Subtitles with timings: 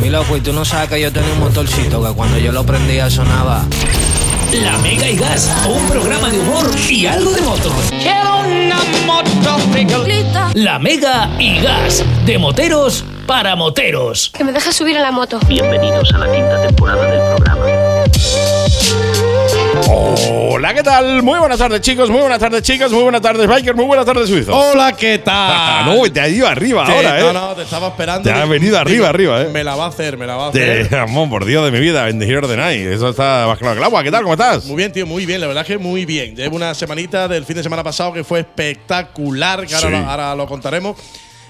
[0.00, 2.64] Mi loco, y tú no sabes que yo tenía un motorcito que cuando yo lo
[2.64, 3.64] prendía sonaba.
[4.52, 7.72] La Mega y Gas, un programa de humor y algo de motos.
[7.90, 10.50] Quiero una motocicleta.
[10.54, 14.30] La Mega y Gas, de moteros para moteros.
[14.34, 15.38] Que me dejes subir a la moto.
[15.48, 17.77] Bienvenidos a la quinta temporada del programa.
[19.90, 21.22] Hola, ¿qué tal?
[21.22, 22.10] Muy buenas tardes, chicos.
[22.10, 22.92] Muy buenas tardes, chicas.
[22.92, 23.74] Muy buenas tardes, bikers.
[23.74, 24.54] Muy buenas tardes, suizos.
[24.54, 25.86] Hola, ¿qué tal?
[25.96, 27.22] no, te ha ido arriba ahora, ¿eh?
[27.22, 28.22] No, no, te estaba esperando.
[28.28, 29.48] Te ha venido arriba, arriba, ¿eh?
[29.48, 30.94] Me la va a hacer, me la va a hacer.
[30.98, 32.86] amo, por Dios de mi vida, bendecir de night.
[32.86, 34.02] Eso está más claro que el agua.
[34.02, 34.22] ¿Qué tal?
[34.24, 34.66] ¿Cómo estás?
[34.66, 35.40] Muy bien, tío, muy bien.
[35.40, 36.36] La verdad es que muy bien.
[36.36, 39.92] Llevo una semanita del fin de semana pasado que fue espectacular, que ahora, Sí.
[39.92, 40.96] lo, ahora lo contaremos.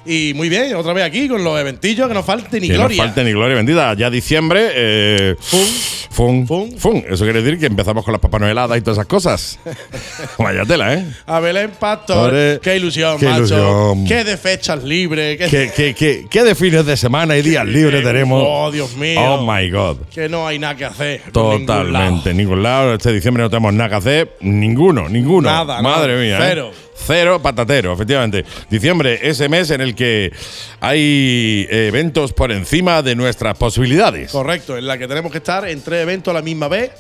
[0.07, 2.97] Y muy bien, otra vez aquí con los eventillos, que no falte ni que gloria.
[2.97, 3.95] no falte ni gloria bendita.
[3.95, 4.69] Ya diciembre.
[4.75, 5.37] Eh,
[6.11, 6.47] fun.
[6.47, 6.47] Fun.
[6.79, 7.05] Fun.
[7.09, 9.59] Eso quiere decir que empezamos con las papanoeladas y todas esas cosas.
[10.39, 11.05] Vaya tela, ¿eh?
[11.27, 13.39] A Belén Pastor, Ore, qué ilusión, qué macho.
[13.39, 14.05] ilusión.
[14.07, 15.39] Qué de fechas libres.
[15.39, 18.43] Qué, ¿Qué, qué, qué, qué de fines de semana y días libres tenemos?
[18.45, 19.21] Oh, Dios mío.
[19.21, 19.99] Oh, my God.
[20.13, 21.21] que no hay nada que hacer.
[21.33, 21.85] por ningún lado.
[21.85, 22.95] Totalmente, ningún lado.
[22.95, 24.37] Este diciembre no tenemos nada que hacer.
[24.41, 25.49] Ninguno, ninguno.
[25.49, 26.23] Nada, Madre nada.
[26.23, 26.53] mía.
[26.53, 26.71] ¿eh?
[27.07, 27.41] Cero.
[27.41, 28.45] Patatero, efectivamente.
[28.71, 30.33] Diciembre, ese mes en el que
[30.81, 34.31] hay eventos por encima de nuestras posibilidades.
[34.31, 36.91] Correcto, en la que tenemos que estar en tres eventos a la misma vez.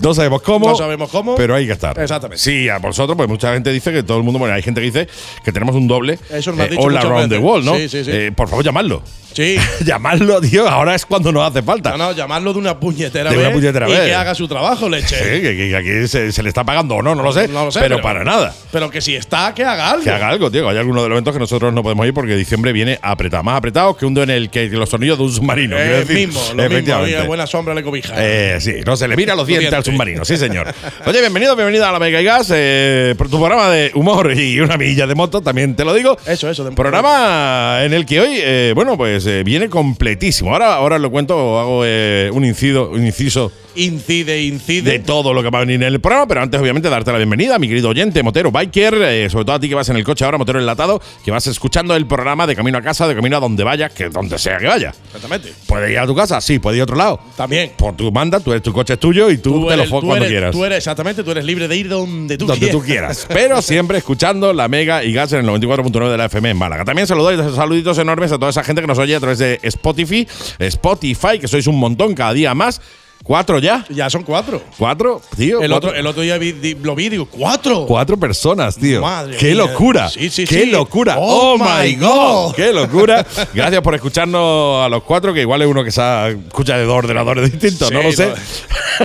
[0.00, 0.68] No sabemos cómo.
[0.68, 1.34] No sabemos cómo.
[1.36, 1.98] Pero hay que estar.
[1.98, 2.42] Exactamente.
[2.42, 4.86] Sí, a vosotros, pues mucha gente dice que todo el mundo, bueno, hay gente que
[4.86, 5.08] dice
[5.44, 7.76] que tenemos un doble Eso has eh, dicho all around the world, ¿no?
[7.76, 8.10] Sí, sí, sí.
[8.12, 9.02] Eh, por favor, llamadlo.
[9.32, 9.56] Sí.
[9.84, 11.90] llamadlo, tío, ahora es cuando nos hace falta.
[11.90, 13.46] No, no, llamarlo de una puñetera De vez.
[13.46, 14.00] una puñetera y vez.
[14.06, 15.14] que haga su trabajo, leche.
[15.16, 17.46] Sí, que, aquí se, se le está pagando o no, no lo sé.
[17.48, 18.54] No lo sé, pero, pero- para nada.
[18.72, 20.04] Pero que si está, que haga algo.
[20.04, 20.68] Que haga algo, tío.
[20.68, 23.42] Hay algunos de los eventos que nosotros no podemos ir porque diciembre viene apretado.
[23.42, 25.76] Más apretado que un en el que los sonidos de un submarino.
[25.76, 26.28] Eh, decir.
[26.28, 27.26] mismo, lo mismo.
[27.26, 28.14] Buena sombra le cobija.
[28.16, 30.72] Eh, sí, no se le mira los dientes al submarino, sí señor.
[31.06, 34.60] Oye, bienvenido, bienvenida a la Mega y Gas, eh, por tu programa de humor y
[34.60, 36.16] una milla de moto, también te lo digo.
[36.26, 36.64] Eso, eso.
[36.64, 40.52] de- Programa en el que hoy, eh, bueno, pues eh, viene completísimo.
[40.52, 44.90] Ahora, ahora lo cuento, hago eh, un incido, un inciso Incide, incide.
[44.90, 47.18] de todo lo que va a venir en el programa, pero antes, obviamente, darte la
[47.18, 50.04] bienvenida, mi querido oyente, motero, biker, eh, sobre todo a ti que vas en el
[50.04, 53.36] coche ahora, motero enlatado, que vas escuchando el programa de camino a casa, de camino
[53.36, 54.94] a donde vayas, que donde sea que vaya.
[55.06, 55.52] Exactamente.
[55.66, 56.40] ¿Puedes ir a tu casa?
[56.40, 57.20] Sí, puedes ir a otro lado.
[57.36, 57.72] También.
[57.76, 60.16] Por tu manda, tú eres, tu coche es tuyo y tú, te lo fue cuando
[60.16, 60.52] eres- quieras.
[60.52, 62.76] Tú eres, exactamente, tú eres libre de ir donde tú donde quieras.
[62.80, 63.26] tú quieras.
[63.28, 66.84] Pero siempre escuchando la Mega y Gas en el 94.9 de la FM en Málaga.
[66.84, 70.26] También saludos, saluditos enormes a toda esa gente que nos oye a través de Spotify,
[70.58, 72.80] Spotify, que sois un montón cada día más.
[73.26, 73.84] Cuatro ya.
[73.88, 74.62] Ya son cuatro.
[74.78, 75.60] Cuatro, tío.
[75.60, 75.88] El cuatro.
[75.90, 77.84] otro, el otro día vi- di- lo vi digo, ¿cuatro?
[77.86, 79.00] Cuatro personas, tío.
[79.02, 79.56] Madre ¡Qué mía.
[79.56, 80.08] locura!
[80.08, 80.70] Sí, sí, ¡Qué sí.
[80.70, 81.16] locura!
[81.18, 82.06] Oh ¡Oh, my God!
[82.06, 82.54] God.
[82.54, 83.26] ¡Qué locura!
[83.52, 86.00] Gracias por escucharnos a los cuatro, que igual es uno que se
[86.30, 88.28] escucha de dos ordenadores distintos, Sí, no lo sé.
[88.28, 88.34] no.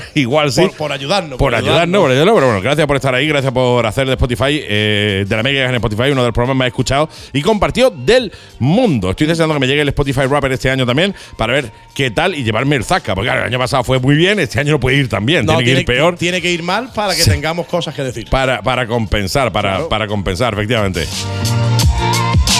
[0.15, 0.61] igual sí.
[0.61, 1.37] Por, por ayudarnos.
[1.39, 4.61] Por ayudarnos, por ayudarnos, pero bueno, gracias por estar ahí, gracias por hacer de Spotify,
[4.63, 8.31] eh, de la Mega en Spotify, uno de los programas más escuchados y compartido del
[8.59, 9.09] mundo.
[9.09, 12.35] Estoy deseando que me llegue el Spotify Rapper este año también para ver qué tal
[12.35, 14.79] y llevarme el Zaca, porque claro, el año pasado fue muy bien, este año no
[14.79, 17.21] puede ir tan bien, No, tiene que ir peor Tiene que ir mal para que
[17.23, 17.29] Sí.
[17.29, 18.27] tengamos cosas que decir.
[18.29, 19.89] para, para compensar, para, Claro.
[19.89, 21.05] para compensar, efectivamente.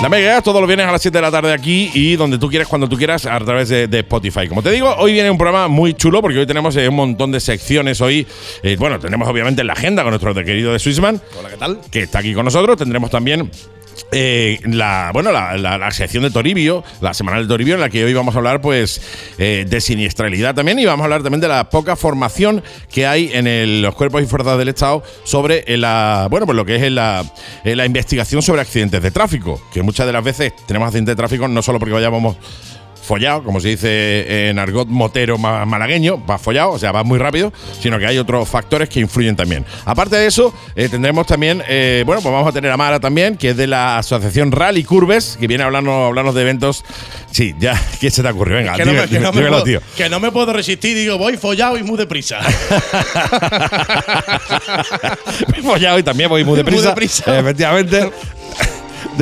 [0.02, 2.50] La Mega todos los viernes a las 7 de la tarde aquí y donde tú
[2.50, 4.48] quieras, cuando tú quieras, a través de, de Spotify.
[4.48, 7.32] Como te digo, hoy viene un programa muy chulo porque hoy tenemos eh, un montón
[7.32, 8.02] de secciones.
[8.02, 8.26] Hoy,
[8.64, 11.80] eh, bueno, tenemos obviamente la agenda con nuestro querido de Swissman, Hola, ¿qué tal?
[11.92, 12.78] que está aquí con nosotros.
[12.78, 13.52] Tendremos también
[14.12, 17.90] eh, la bueno la, la- la sección de Toribio, la semanal de Toribio, en la
[17.90, 19.02] que hoy vamos a hablar pues
[19.38, 23.30] eh, de siniestralidad también y vamos a hablar también de la poca formación que hay
[23.34, 26.76] en el- los cuerpos y fuerzas del Estado sobre eh, la bueno pues lo que
[26.76, 27.24] es la,
[27.64, 31.18] eh, la investigación sobre accidentes de tráfico, que muchas de las veces tenemos accidentes de
[31.18, 32.36] tráfico no solo porque vayamos
[33.02, 37.20] follado, como se dice en argot motero ma- malagueño, va follado, o sea, va muy
[37.20, 39.66] rápido, sino que hay otros factores que influyen también.
[39.86, 43.38] Aparte de eso, eh, tendremos también, eh, bueno, pues vamos a tener a Mara también,
[43.38, 46.84] que es de la asociación Rally Curves, que viene a hablarnos, hablarnos de eventos.
[47.32, 48.58] Sí, ya, ¿qué se te ocurrió?
[48.58, 49.82] Venga, Que no, dime- me, que no me dímelo, puedo, tío.
[49.98, 50.96] que no me puedo resistir.
[50.96, 52.40] Digo, voy follado y muy deprisa.
[55.50, 56.80] Voy follado y también voy muy deprisa.
[56.82, 57.40] Muy deprisa.
[57.40, 58.12] Efectivamente.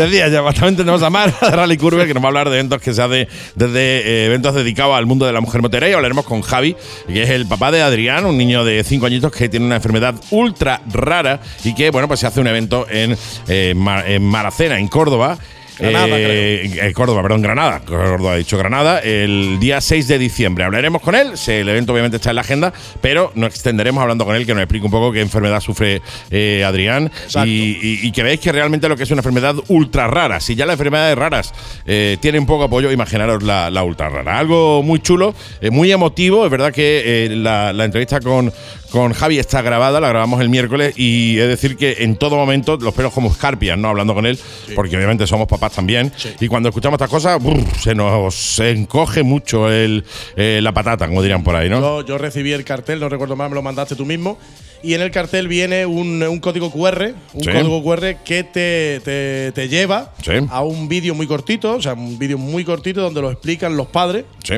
[0.03, 2.55] Decía, ya bastante tenemos a Mara de Rally Curve, que nos va a hablar de
[2.55, 5.89] eventos que se hace desde eh, eventos dedicados al mundo de la mujer motera.
[5.89, 6.75] Y hablaremos con Javi,
[7.07, 10.15] que es el papá de Adrián, un niño de 5 añitos que tiene una enfermedad
[10.31, 13.17] ultra rara y que, bueno, pues se hace un evento en,
[13.47, 15.37] eh, Ma- en Maracena, en Córdoba.
[15.79, 17.79] Granada, Eh, eh, Córdoba, perdón, Granada.
[17.85, 18.99] Córdoba ha dicho Granada.
[18.99, 21.33] El día 6 de diciembre hablaremos con él.
[21.47, 24.63] El evento obviamente está en la agenda, pero nos extenderemos hablando con él, que nos
[24.63, 27.11] explique un poco qué enfermedad sufre eh, Adrián
[27.45, 30.39] y, y- y que veáis que realmente lo que es una enfermedad ultra rara.
[30.39, 31.53] Si ya las enfermedades raras
[31.85, 34.37] eh, tienen poco apoyo, imaginaros la, la ultra rara.
[34.39, 35.33] Algo muy chulo,
[35.71, 36.45] muy emotivo.
[36.45, 38.51] Es verdad que la, la entrevista con,
[38.91, 42.77] con Javi está grabada, la grabamos el miércoles y es decir que en todo momento
[42.77, 43.89] los pelos como escarpias, ¿no?
[43.89, 44.37] Hablando con él,
[44.75, 46.11] porque obviamente somos papás también.
[46.17, 46.29] Sí.
[46.39, 50.03] Y cuando escuchamos estas cosas, brr, se nos encoge mucho el,
[50.35, 51.79] eh, la patata, como dirían por ahí, ¿no?
[51.79, 54.37] Yo, yo recibí el cartel, no recuerdo más, me lo mandaste tú mismo.
[54.81, 57.51] Y en el cartel viene un, un código QR, un Sí.
[57.51, 60.13] código QR que te, te- te lleva
[60.49, 63.87] a un vídeo muy cortito, o sea, un vídeo muy cortito donde lo explican los
[63.87, 64.23] padres.
[64.43, 64.53] Sí.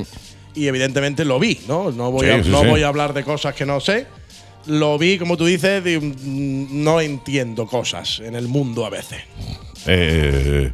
[0.54, 1.92] Y evidentemente lo vi, ¿no?
[1.92, 4.06] No voy, a, no voy a hablar de cosas que no sé.
[4.68, 9.22] Lo vi, como tú dices, de- mm, no entiendo cosas en el mundo a veces.
[9.88, 10.72] Eh,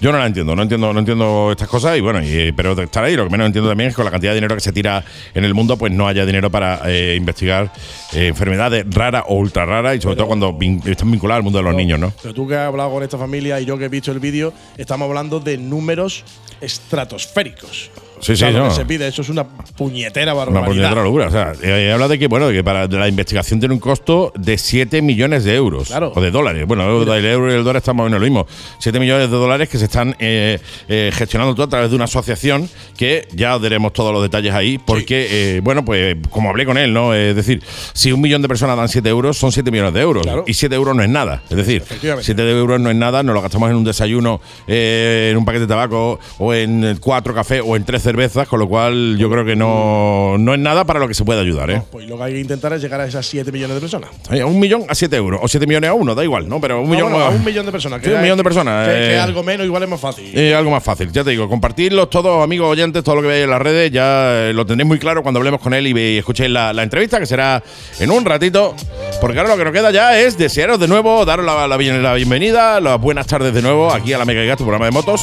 [0.00, 2.82] yo no la entiendo, no entiendo, no entiendo estas cosas y bueno, y, pero de
[2.84, 4.60] estar ahí, lo que menos entiendo también es que con la cantidad de dinero que
[4.60, 7.72] se tira en el mundo, pues no haya dinero para eh, investigar
[8.14, 11.60] eh, enfermedades raras o ultra raras y sobre todo cuando vin- están vinculadas al mundo
[11.60, 12.12] de los niños, ¿no?
[12.20, 14.52] Pero tú que has hablado con esta familia y yo que he visto el vídeo,
[14.76, 16.24] estamos hablando de números
[16.60, 17.90] estratosféricos.
[18.20, 18.68] Sí, O sea, sí, lo no.
[18.68, 20.66] que se pide, eso es una puñetera Una barbaridad.
[20.66, 21.26] puñetera locura.
[21.28, 21.52] O sea,
[21.94, 25.44] habla de que, bueno, de que para la investigación tiene un costo de 7 millones
[25.44, 25.88] de euros.
[25.88, 26.12] Claro.
[26.14, 26.66] O de dólares.
[26.66, 28.46] Bueno, el euro y el dólar están más o menos lo mismo.
[28.78, 32.04] 7 millones de dólares que se están eh, eh, gestionando todo a través de una
[32.04, 34.78] asociación que ya os daremos todos los detalles ahí.
[34.78, 35.26] Porque,
[35.56, 37.14] eh, bueno, pues como hablé con él, ¿no?
[37.14, 37.62] Es decir,
[37.92, 40.22] si un millón de personas dan 7 euros, son 7 millones de euros.
[40.22, 40.44] Claro.
[40.46, 41.42] Y 7 euros no es nada.
[41.50, 42.24] Es decir, Efectivamente.
[42.26, 45.62] 7 euros no es nada, nos lo gastamos en un desayuno, eh, en un paquete
[45.62, 49.44] de tabaco, o en cuatro cafés, o en tres cervezas, con lo cual yo creo
[49.44, 51.82] que no, no es nada para lo que se puede ayudar, ¿eh?
[51.92, 54.08] Pues lo que hay que intentar es llegar a esas 7 millones de personas.
[54.30, 56.58] Oye, Un millón a 7 euros, o 7 millones a uno, da igual, ¿no?
[56.58, 58.00] Pero un No, millón bueno, a a un millón de personas.
[58.02, 59.08] Sí, un millón de personas, Que, eh.
[59.10, 60.30] que algo menos igual es más fácil.
[60.32, 63.44] Eh, algo más fácil, ya te digo, compartirlos todos, amigos oyentes, todo lo que veáis
[63.44, 66.48] en las redes, ya eh, lo tendréis muy claro cuando hablemos con él y, escuchéis
[66.50, 67.62] la, la entrevista, que será
[68.00, 68.74] en un ratito.
[69.20, 72.14] Porque ahora lo que nos queda ya es desearos de nuevo, daros la, la la
[72.14, 75.22] bienvenida, las buenas tardes de nuevo aquí a la Mega tu programa de motos.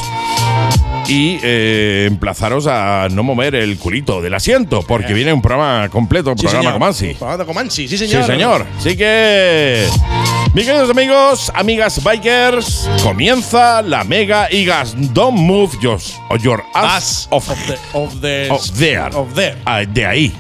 [1.07, 6.31] Y eh, emplazaros a no mover el culito del asiento, porque viene un programa completo,
[6.31, 6.73] un Sí, programa señor.
[6.73, 7.07] Comansi.
[7.13, 8.25] Programa de Comansi, sí, Sí, señor.
[8.25, 8.65] señor.
[8.77, 9.87] Así que,
[10.53, 14.95] mis queridos amigos, amigas bikers, comienza la Mega y Gas.
[15.13, 15.99] Don't move your,
[16.41, 19.09] your ass As of, of the, of the- of there.
[19.15, 19.57] Of there.
[19.65, 20.33] Ah, de ahí.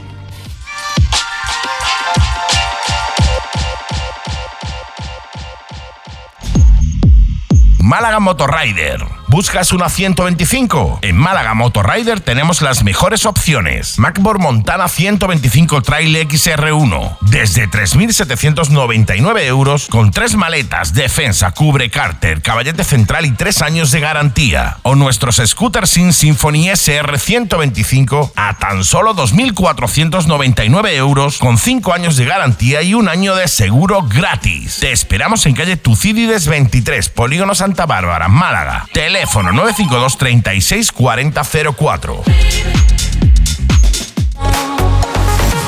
[7.79, 8.99] Málaga Motorrider.
[9.35, 10.99] ¿Buscas una 125?
[11.01, 13.99] En Málaga Motorrider tenemos las mejores opciones.
[13.99, 22.85] MacBook Montana 125 Trail XR1 desde 3.799 euros con tres maletas, defensa, cubre cárter, caballete
[22.85, 24.77] central y tres años de garantía.
[24.83, 32.15] O nuestros scooters sin Symphony SR 125 a tan solo 2.499 euros con cinco años
[32.15, 34.77] de garantía y un año de seguro gratis.
[34.79, 38.87] Te esperamos en calle Tucídides 23, Polígono Santa Bárbara, Málaga.
[38.93, 41.31] Teléfono 952 36 40
[41.77, 42.23] 04.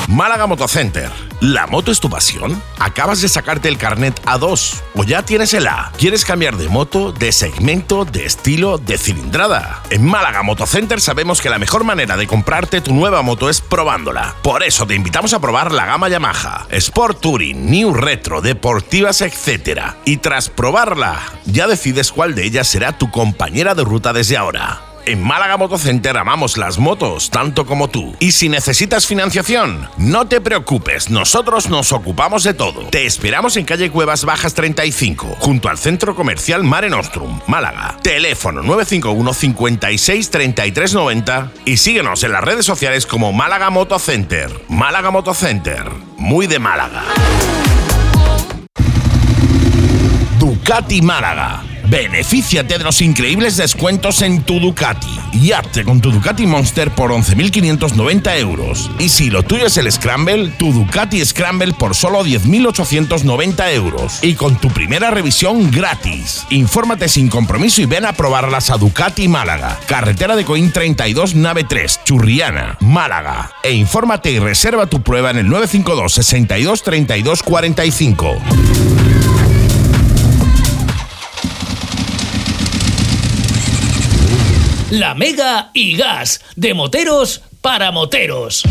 [0.08, 1.10] Málaga Motocenter.
[1.40, 2.62] ¿La moto es tu pasión?
[2.78, 5.92] ¿Acabas de sacarte el carnet A2 o ya tienes el A?
[5.98, 9.82] ¿Quieres cambiar de moto, de segmento, de estilo, de cilindrada?
[9.90, 14.34] En Málaga Motocenter sabemos que la mejor manera de comprarte tu nueva moto es probándola.
[14.42, 19.92] Por eso te invitamos a probar la gama Yamaha, Sport Touring, New Retro, deportivas, etc.
[20.06, 24.87] Y tras probarla, ya decides cuál de ellas será tu compañera de ruta desde ahora.
[25.08, 28.14] En Málaga Motocenter amamos las motos tanto como tú.
[28.20, 32.82] Y si necesitas financiación, no te preocupes, nosotros nos ocupamos de todo.
[32.90, 37.96] Te esperamos en calle Cuevas Bajas 35, junto al centro comercial Mare Nostrum, Málaga.
[38.02, 44.50] Teléfono 951 56 33 90 y síguenos en las redes sociales como Málaga Motocenter.
[44.68, 47.04] Málaga Motocenter, muy de Málaga.
[50.38, 51.67] Ducati Málaga.
[51.88, 57.12] Benefíciate de los increíbles descuentos en tu Ducati y hazte con tu Ducati Monster por
[57.12, 58.90] 11.590 euros.
[58.98, 64.18] Y si lo tuyo es el Scramble, tu Ducati Scramble por solo 10.890 euros.
[64.22, 66.44] Y con tu primera revisión gratis.
[66.50, 69.80] Infórmate sin compromiso y ven a probarlas a Ducati Málaga.
[69.86, 73.50] Carretera de Coín 32, nave 3, Churriana, Málaga.
[73.62, 79.17] E infórmate y reserva tu prueba en el 952 62 32 45.
[84.90, 88.62] La Mega y Gas, de moteros para moteros.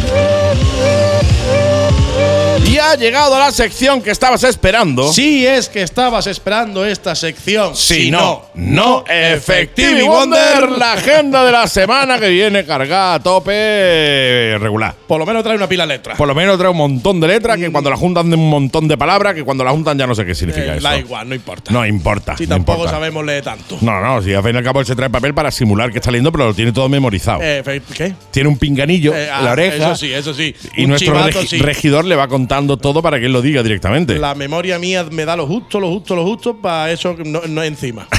[2.78, 5.12] Y ha llegado la sección que estabas esperando.
[5.12, 7.76] Si es que estabas esperando esta sección.
[7.76, 14.58] Si no, no, Effective Wonder, la agenda de la semana que viene cargada a tope
[14.60, 14.94] regular.
[15.08, 16.18] Por lo menos trae una pila de letras.
[16.20, 18.88] Por lo menos trae un montón de letras que cuando la juntan de un montón
[18.88, 20.88] de palabras que cuando la juntan ya no sé qué significa Eh, eso.
[20.88, 21.72] da igual, no importa.
[21.72, 22.38] No importa.
[22.38, 22.92] si no tampoco importa.
[22.92, 23.80] sabemos leer tanto.
[23.82, 25.98] No, no, si al fin y al cabo él se trae papel para simular que
[25.98, 27.40] está leyendo, pero lo tiene todo memorizado.
[27.42, 28.14] Eh, fe- ¿Qué?
[28.30, 29.76] tiene un pinganillo Eh, en la ah, oreja.
[29.92, 30.54] Eso sí, eso sí.
[30.76, 31.58] Y Un nuestro chivato, regi- sí.
[31.60, 34.20] regidor le va contando todo para que él lo diga directamente.
[34.20, 37.64] La memoria mía me da lo justo, lo justo, lo justo para eso no, no
[37.64, 38.08] encima.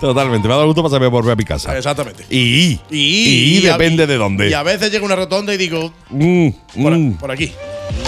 [0.00, 0.48] Totalmente.
[0.48, 1.76] Me ha dado gusto para saber volver a mi casa.
[1.76, 2.24] Exactamente.
[2.28, 4.50] Y, y, depende de dónde.
[4.50, 6.48] Y a veces llega una rotonda y digo, Mm,
[6.82, 7.12] por, mm.
[7.14, 7.52] por aquí.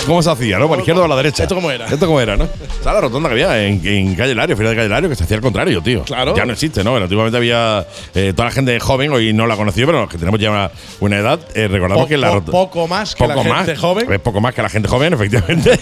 [0.07, 0.69] ¿Cómo se hacía, no?
[0.69, 1.45] ¿Por la izquierda o a la derecha?
[1.45, 1.87] ¿Esto cómo era?
[1.87, 2.45] ¿Esto cómo era, no?
[2.83, 5.25] ¿Sabes la rotonda que había en, en Calle Lario, Feria de Calle Lario, que se
[5.25, 6.03] hacía al contrario, tío?
[6.05, 6.37] Claro.
[6.37, 6.91] Ya no existe, ¿no?
[6.91, 10.19] Bueno, antiguamente había eh, toda la gente joven, hoy no la conoció, pero los que
[10.19, 12.53] tenemos ya una, edad, eh, recordamos Po- que la rotonda.
[12.53, 14.13] poco más que la gente joven.
[14.13, 15.79] eh, poco más que la gente joven, efectivamente.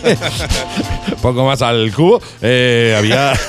[1.23, 2.23] poco más al cubo.
[2.41, 3.33] Eh, había.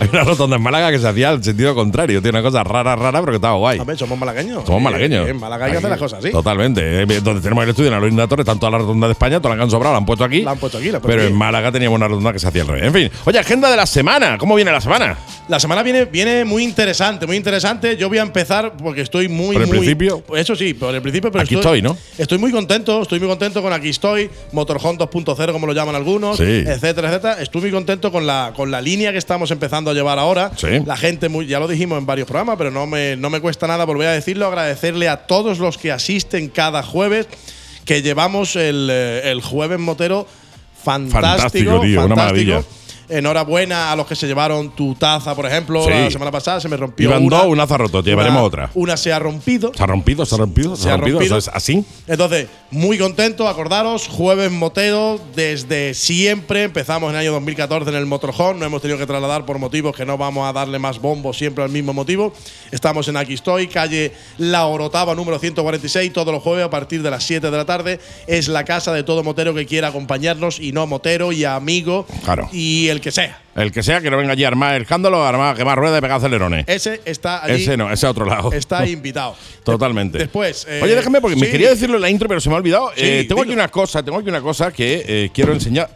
[0.00, 2.30] había una rotonda en Málaga que se hacía al sentido contrario, tío.
[2.30, 3.78] Una cosa rara, rara, pero que estaba guay.
[3.78, 4.64] A ver, somos malagueños.
[4.64, 5.28] Somos malagueños.
[5.28, 6.30] En Málaga hay que hacer las cosas así.
[6.30, 7.02] Totalmente.
[7.02, 9.38] Eh, Donde tenemos el estudio en la Lorena Torres, están todas las rotondas de España,
[9.40, 10.42] todas las que han sobrado, la han puesto aquí.
[10.42, 11.32] La han puesto aquí, la han puesto Pero aquí.
[11.32, 12.84] en Málaga teníamos una rotonda que se hacía al revés.
[12.84, 13.10] En fin.
[13.24, 14.38] Oye, agenda de la semana.
[14.38, 15.16] ¿Cómo viene la semana?
[15.48, 17.96] La semana viene, viene muy interesante, muy interesante.
[17.96, 19.54] Yo voy a empezar porque estoy muy.
[19.54, 20.20] ¿Por el muy- principio?
[20.26, 21.96] Pues Eso sí, por el principio, pero Aquí estoy, ¿no?
[22.18, 26.36] Estoy muy contento, estoy muy contento con Aquí estoy, Motorhome 2.0, como lo llaman algunos,
[26.38, 26.42] Sí.
[26.44, 27.42] etcétera, etcétera.
[27.42, 30.50] Estoy muy contento con la, con la línea que estamos empezando a llevar ahora.
[30.56, 30.68] Sí.
[30.86, 33.66] La gente, muy, ya lo dijimos en varios programas, pero no me, no me cuesta
[33.66, 34.46] nada volver a decirlo.
[34.46, 37.26] Agradecerle a todos los que asisten cada jueves,
[37.84, 40.26] que llevamos el, eh, el jueves motero
[40.82, 41.20] fantástico.
[41.20, 42.62] Fantástico, tío, una maravilla.
[43.08, 45.84] Enhorabuena a los que se llevaron tu taza, por ejemplo.
[45.84, 45.90] Sí.
[45.90, 47.38] La semana pasada se me rompió Iban una.
[47.38, 48.70] dos, una se ha roto, llevaremos Una- otra.
[48.74, 49.72] Una se ha rompido.
[49.74, 50.26] ¿Se ha rompido?
[50.26, 50.76] ¿Se ha rompido?
[50.76, 51.18] ¿Se, Se ha rompido?
[51.18, 51.38] rompido.
[51.38, 51.84] ¿Eso es así?
[52.06, 58.06] Entonces, muy contento, acordaros, jueves motero, desde siempre, empezamos en el año 2014 en el
[58.06, 61.32] Motorhome, no hemos tenido que trasladar por motivos que no vamos a darle más bombo
[61.32, 62.32] siempre al mismo motivo.
[62.72, 67.10] Estamos en Aquí estoy, calle La Orotava, número 146, todos los jueves a partir de
[67.10, 68.00] las 7 de la tarde.
[68.26, 72.48] Es la casa de todo motero que quiera acompañarnos y no motero y amigo Claro.
[72.52, 73.38] y el que sea.
[73.56, 75.98] El que sea que no venga allí a armar el escándalo, a armar, quemar ruedas
[75.98, 76.64] y pegar acelerones.
[76.66, 77.62] Ese está allí.
[77.62, 78.52] Ese no, ese a otro lado.
[78.52, 79.36] Está invitado.
[79.64, 80.18] Totalmente.
[80.18, 80.66] Después.
[80.68, 82.90] eh, Oye, déjame, porque me quería decirlo en la intro, pero se me ha olvidado.
[82.96, 83.52] Sí, Eh, tengo dilo.
[83.52, 85.90] aquí una cosa, tengo aquí una cosa que eh, quiero enseñar.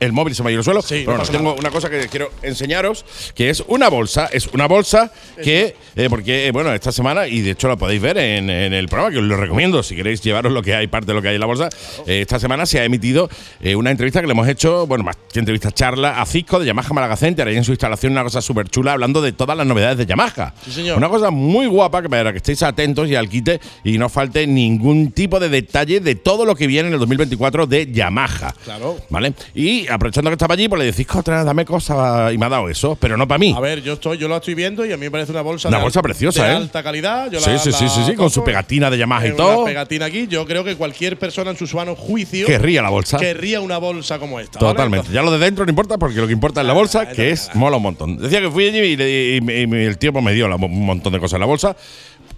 [0.00, 0.82] El móvil se me ha ido al suelo.
[0.82, 4.28] Sí, pero no bueno, tengo una cosa que quiero enseñaros, que es una bolsa.
[4.32, 5.10] Es una bolsa
[5.42, 8.72] que, eh, porque, eh, bueno, esta semana, y de hecho la podéis ver en, en
[8.72, 11.22] el programa, que os lo recomiendo, si queréis llevaros lo que hay, parte de lo
[11.22, 11.68] que hay en la bolsa.
[12.06, 13.28] eh, esta semana se ha emitido
[13.60, 16.66] eh, una entrevista que le hemos hecho, bueno, más que entrevista, charla a Cisco de
[16.66, 19.66] Yamaha Málaga Center, ahí en su instalación, una cosa súper chula, hablando de todas las
[19.66, 20.54] novedades de Yamaha.
[20.64, 20.96] Sí, señor.
[20.96, 24.46] Una cosa muy guapa que para que estéis atentos y al quite y no falte
[24.46, 28.54] ningún tipo de detalle de todo lo que viene en el 2024 de Yamaha.
[28.64, 28.96] Claro.
[29.10, 29.32] ¿Vale?
[29.54, 32.68] Y aprovechando que estaba allí, pues le decís, otra, dame cosas y me ha dado
[32.68, 33.54] eso, pero no para mí.
[33.56, 35.68] A ver, yo estoy, yo la estoy viendo y a mí me parece una bolsa
[35.68, 36.56] Una de, bolsa preciosa, de ¿eh?
[36.56, 37.30] alta calidad.
[37.30, 39.64] Yo Sí, la- sí, sí, la sí, sí, con su pegatina de Yamaha y todo.
[39.64, 40.26] Pegatina aquí.
[40.28, 43.18] Yo creo que cualquier persona en su sano juicio Querría la bolsa.
[43.18, 44.58] querría una bolsa como esta.
[44.58, 44.72] ¿vale?
[44.72, 45.12] Totalmente.
[45.12, 47.30] Ya lo de dentro no importa porque lo que importa es la bolsa, Ah, que
[47.30, 48.16] es mola un montón.
[48.18, 50.84] Decía que fui allí y, y y me- el tío pues, me dio la- un
[50.86, 51.76] montón de cosas en la bolsa.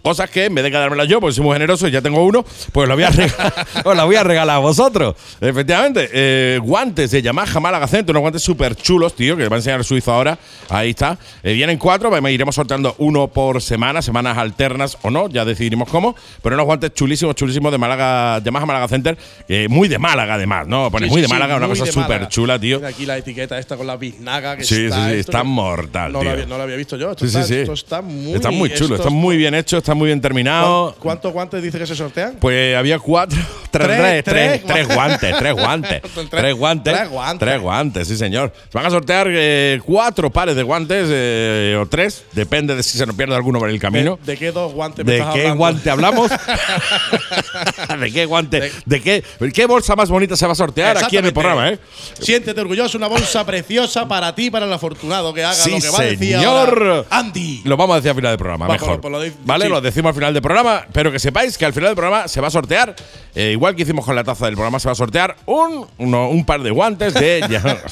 [0.02, 2.44] Cosas que en vez de quedármelas yo, porque soy muy generoso y ya tengo uno,
[2.72, 5.14] pues lo voy a regalar, os la voy a regalar a vosotros.
[5.40, 9.56] Efectivamente, eh, guantes de Yamaha Málaga Center, unos guantes súper chulos, tío, que les va
[9.56, 10.38] a enseñar el suizo ahora.
[10.70, 11.18] Ahí está.
[11.42, 15.88] Eh, vienen cuatro, pues, iremos sorteando uno por semana, semanas alternas o no, ya decidiremos
[15.88, 16.14] cómo.
[16.42, 20.66] Pero unos guantes chulísimos, chulísimos de Málaga, Yamaha Málaga Center, eh, muy de Málaga además,
[20.66, 20.90] ¿no?
[20.90, 22.78] Pone Sí, muy de sí, Málaga, una cosa súper chula, tío.
[22.78, 25.08] Mira aquí la etiqueta esta con la biznaga que Sí, está.
[25.08, 26.28] sí, sí, está mortal, no tío.
[26.28, 27.10] Lo había, no lo había visto yo.
[27.10, 30.06] Esto, está, esto está muy Está muy chulo, esto está muy bien hecho, está muy
[30.06, 30.92] bien terminado.
[30.92, 32.36] ¿Cuán- ¿Cuántos guantes dice que se sortean?
[32.40, 33.38] Pues había cuatro,
[33.70, 37.48] tres, tres, Tres, guantes, tres guantes, Tres- guantes, tres guantes.
[37.48, 38.52] tres guantes, sí señor.
[38.70, 42.96] Se van a sortear eh, cuatro pares de guantes eh, o tres, depende de si
[42.98, 44.18] se nos pierde alguno por el camino.
[44.24, 45.58] ¿De, de qué dos guantes me ¿De estás qué hablando?
[45.58, 46.30] guante hablamos?
[48.00, 48.72] ¿De qué guante?
[48.86, 51.78] ¿De qué, qué bolsa más bonita se va a sortear aquí en el programa, eh?
[52.20, 55.90] Siéntete orgulloso, una bolsa preciosa para ti, para el afortunado que haga Sí, lo que
[55.90, 57.06] va a decir señor.
[57.10, 57.62] Andy.
[57.64, 58.90] Lo vamos a decir al final del programa, Va, mejor.
[58.96, 59.64] lo- pues lo de- ¿Vale?
[59.66, 59.70] sí.
[59.70, 62.40] Lo decimos al final del programa, pero que sepáis que al final del programa se
[62.40, 62.94] va a sortear,
[63.34, 66.28] eh, igual que hicimos con la taza del programa, se va a sortear un, uno-
[66.30, 67.44] un par de guantes de.
[67.50, 67.82] ya-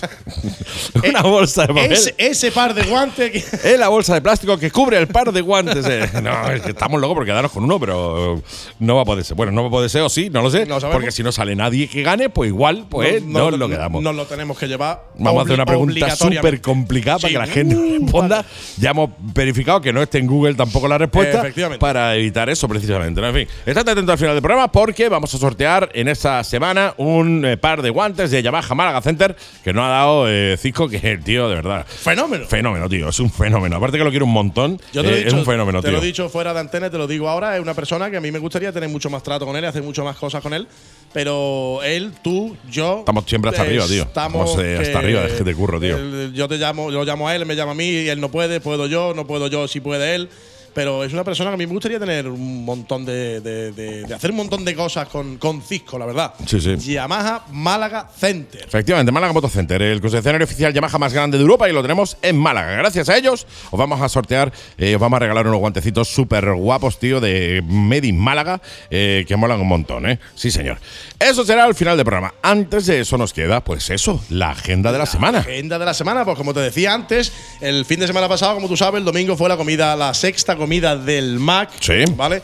[1.09, 1.93] una bolsa de papel.
[1.93, 3.39] Ese, ese par de guantes que.
[3.69, 5.85] Es la bolsa de plástico que cubre el par de guantes.
[5.87, 6.09] eh.
[6.23, 8.43] No, es que estamos locos por quedarnos con uno, pero
[8.79, 9.37] no va a poder ser.
[9.37, 10.67] Bueno, no va a poder ser o sí, no lo sé.
[10.67, 14.03] No porque si no sale nadie que gane, pues igual, pues no, lo quedamos.
[14.03, 15.03] Nos lo tenemos que llevar.
[15.19, 18.45] Vamos a hacer una pregunta súper complicada para que la gente Uh, responda.
[18.79, 21.39] Ya hemos verificado que no esté en Google tampoco la respuesta.
[21.41, 21.78] Efectivamente.
[21.79, 23.21] Para evitar eso, precisamente.
[23.21, 23.29] ¿no?
[23.29, 26.95] En fin, estate atento al final del programa porque vamos a sortear en esta semana
[26.97, 30.89] un eh, par de guantes de Yamaha Málaga Center que nos ha dado eh, Cisco,
[30.89, 31.87] que es el tío, de verdad.
[31.87, 32.47] Fenómeno.
[32.47, 33.09] Fenómeno, tío.
[33.09, 33.77] Es un fenómeno.
[33.77, 34.81] Aparte que lo quiero un montón.
[34.93, 35.97] Yo te lo he eh, dicho, es un fenómeno, te tío.
[35.97, 37.57] lo he dicho fuera de antena, te lo digo ahora.
[37.57, 39.67] Es una persona que a mí me gustaría tener mucho más trato con él y
[39.67, 40.67] hacer mucho más cosas con él.
[41.13, 42.99] Pero él, tú, yo.
[43.01, 44.03] Estamos siempre hasta arriba, tío.
[44.03, 45.97] Estamos eh, hasta arriba de- de curro, tío.
[45.97, 48.09] él- yo te llamo, yo lo llamo a él, él me llama a mí y
[48.09, 50.29] él no puede, puedo yo, no puedo yo, si puede él.
[50.75, 53.41] Pero es una persona que a mí me gustaría tener un montón de.
[53.41, 56.35] de- de- de hacer un montón de cosas con, con Cisco, la verdad.
[56.47, 56.77] Sí, sí.
[56.93, 58.65] Yamaha Málaga Center.
[58.67, 62.17] Efectivamente, Málaga Moto Center, el concesionario oficial Yamaha más grande de Europa y lo tenemos
[62.23, 62.73] en Málaga.
[62.77, 66.53] Gracias a ellos os vamos a sortear, eh, os vamos a regalar unos guantecitos súper
[66.55, 68.61] guapos, tío, de Made in Málaga,
[68.91, 70.19] eh, que molan un montón, ¿eh?
[70.35, 70.79] Sí, señor.
[71.19, 72.35] Eso será al final del programa.
[72.43, 75.39] Antes de eso nos queda, pues eso, la agenda de la semana.
[75.41, 78.69] Agenda de la semana, pues como te decía antes, el fin de semana pasado, como
[78.69, 81.71] tú sabes, el domingo fue la comida, la sexta comida del MAC.
[81.81, 82.05] Sí.
[82.15, 82.43] ¿Vale?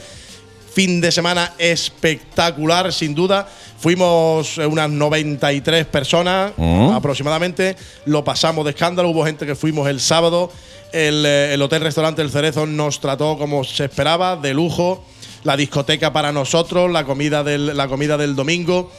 [0.72, 3.46] Fin de semana espectacular, sin duda.
[3.78, 6.90] Fuimos eh, unas 93 personas Mm.
[6.92, 7.76] aproximadamente.
[8.06, 9.10] Lo pasamos de escándalo.
[9.10, 10.50] Hubo gente que fuimos el sábado.
[10.92, 15.04] El, eh, el hotel-restaurante El Cerezo nos trató como se esperaba, de lujo.
[15.44, 18.90] La discoteca para nosotros, la comida del, la comida del domingo.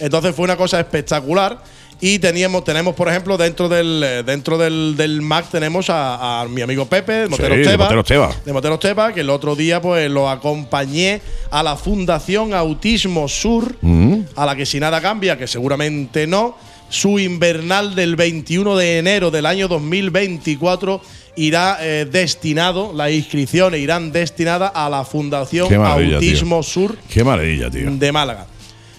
[0.00, 1.62] Entonces fue una cosa espectacular.
[2.04, 6.60] Y teníamos, tenemos, por ejemplo, dentro del, dentro del, del MAC tenemos a, a mi
[6.60, 8.30] amigo Pepe, de Moteros de Teba, Moteros Teba.
[8.44, 11.20] de Moteros Teba, que el otro día pues lo acompañé
[11.52, 14.22] a la Fundación Autismo Sur, Mm.
[14.34, 16.56] a la que si nada cambia, que seguramente no,
[16.88, 21.00] su invernal del 21 de enero del año 2024
[21.36, 26.28] irá eh, destinado, las inscripciones irán destinadas a la Fundación maravilla, tío.
[26.28, 27.88] Autismo Sur Qué maravilla, tío.
[27.92, 28.46] de Málaga.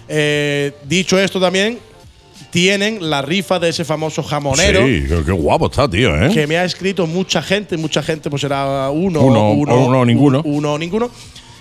[0.08, 1.78] Eh, dicho esto también,
[2.54, 4.86] tienen la rifa de ese famoso jamonero.
[4.86, 6.30] Sí, qué, qué guapo está, tío, ¿eh?
[6.32, 10.40] Que me ha escrito mucha gente, mucha gente, pues será uno, Uno, uno o ninguno.
[10.44, 11.10] uno o ninguno,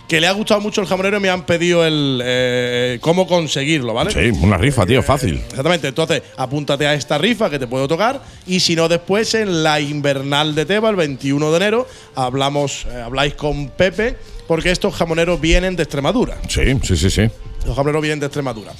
[0.07, 3.95] que le ha gustado mucho el jamonero y me han pedido el eh, cómo conseguirlo,
[3.95, 4.11] ¿vale?
[4.11, 5.41] Sí, una rifa, tío, fácil.
[5.49, 9.63] Exactamente, entonces apúntate a esta rifa que te puedo tocar y si no después en
[9.63, 14.15] la invernal de Teba el 21 de enero hablamos eh, habláis con Pepe
[14.47, 16.37] porque estos jamoneros vienen de Extremadura.
[16.47, 17.23] Sí, sí, sí, sí.
[17.65, 18.73] Los jamoneros vienen de Extremadura.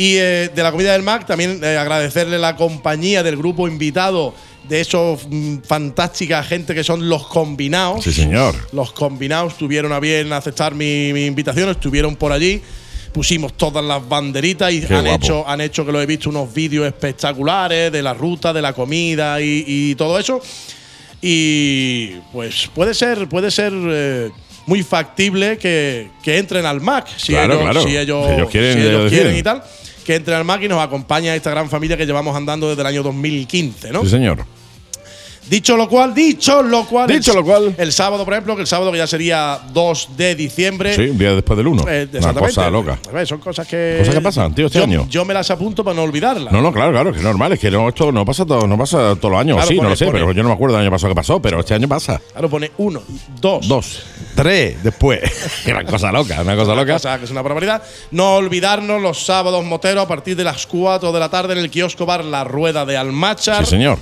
[0.00, 4.32] Y eh, de la comida del MAC también eh, agradecerle la compañía del grupo invitado
[4.66, 8.04] de esos mm, fantástica gente que son los combinados.
[8.04, 8.54] Sí, señor.
[8.72, 12.62] Los combinados tuvieron a bien aceptar mi, mi invitación, estuvieron por allí.
[13.12, 15.22] Pusimos todas las banderitas y Qué han guapo.
[15.22, 18.72] hecho, han hecho que lo he visto unos vídeos espectaculares de la ruta, de la
[18.72, 20.40] comida y, y todo eso.
[21.20, 24.30] Y pues puede ser, puede ser eh,
[24.66, 27.82] muy factible que, que entren al MAC si Claro, ellos, claro.
[27.82, 29.62] si ellos, Si ellos quieren, si ellos ellos quieren y tal.
[30.10, 32.86] Que entre al MAC y nos acompaña esta gran familia que llevamos andando desde el
[32.88, 34.02] año 2015, ¿no?
[34.02, 34.44] Sí, señor.
[35.48, 37.08] Dicho lo cual, dicho lo cual.
[37.08, 37.74] Dicho el- lo cual.
[37.76, 40.94] El sábado, por ejemplo, que el sábado que ya sería 2 de diciembre.
[40.94, 41.84] Sí, un día después del 1.
[41.88, 42.98] eh, una cosa loca.
[43.12, 43.96] Ver, son cosas que.
[43.98, 45.06] Cosas que pasan, tío, este yo, año.
[45.08, 46.52] Yo me las apunto para no olvidarlas.
[46.52, 48.78] No, no, claro, claro, que es normal, es que no, esto no pasa, todo, no
[48.78, 49.56] pasa todos los años.
[49.56, 51.16] Claro, sí, no lo sé, pone- pero yo no me acuerdo del año pasado que
[51.16, 52.20] pasó, pero este año pasa.
[52.32, 53.02] Claro, pone 1,
[53.40, 53.66] 2.
[53.68, 54.02] Dos,
[54.36, 55.20] tres, después.
[55.66, 56.96] una cosa loca, una cosa loca.
[56.96, 57.82] O sea, que es una barbaridad.
[58.12, 61.70] No olvidarnos los sábados moteros a partir de las 4 de la tarde en el
[61.70, 63.64] kiosco bar La Rueda de Almachar.
[63.64, 63.98] Sí, señor.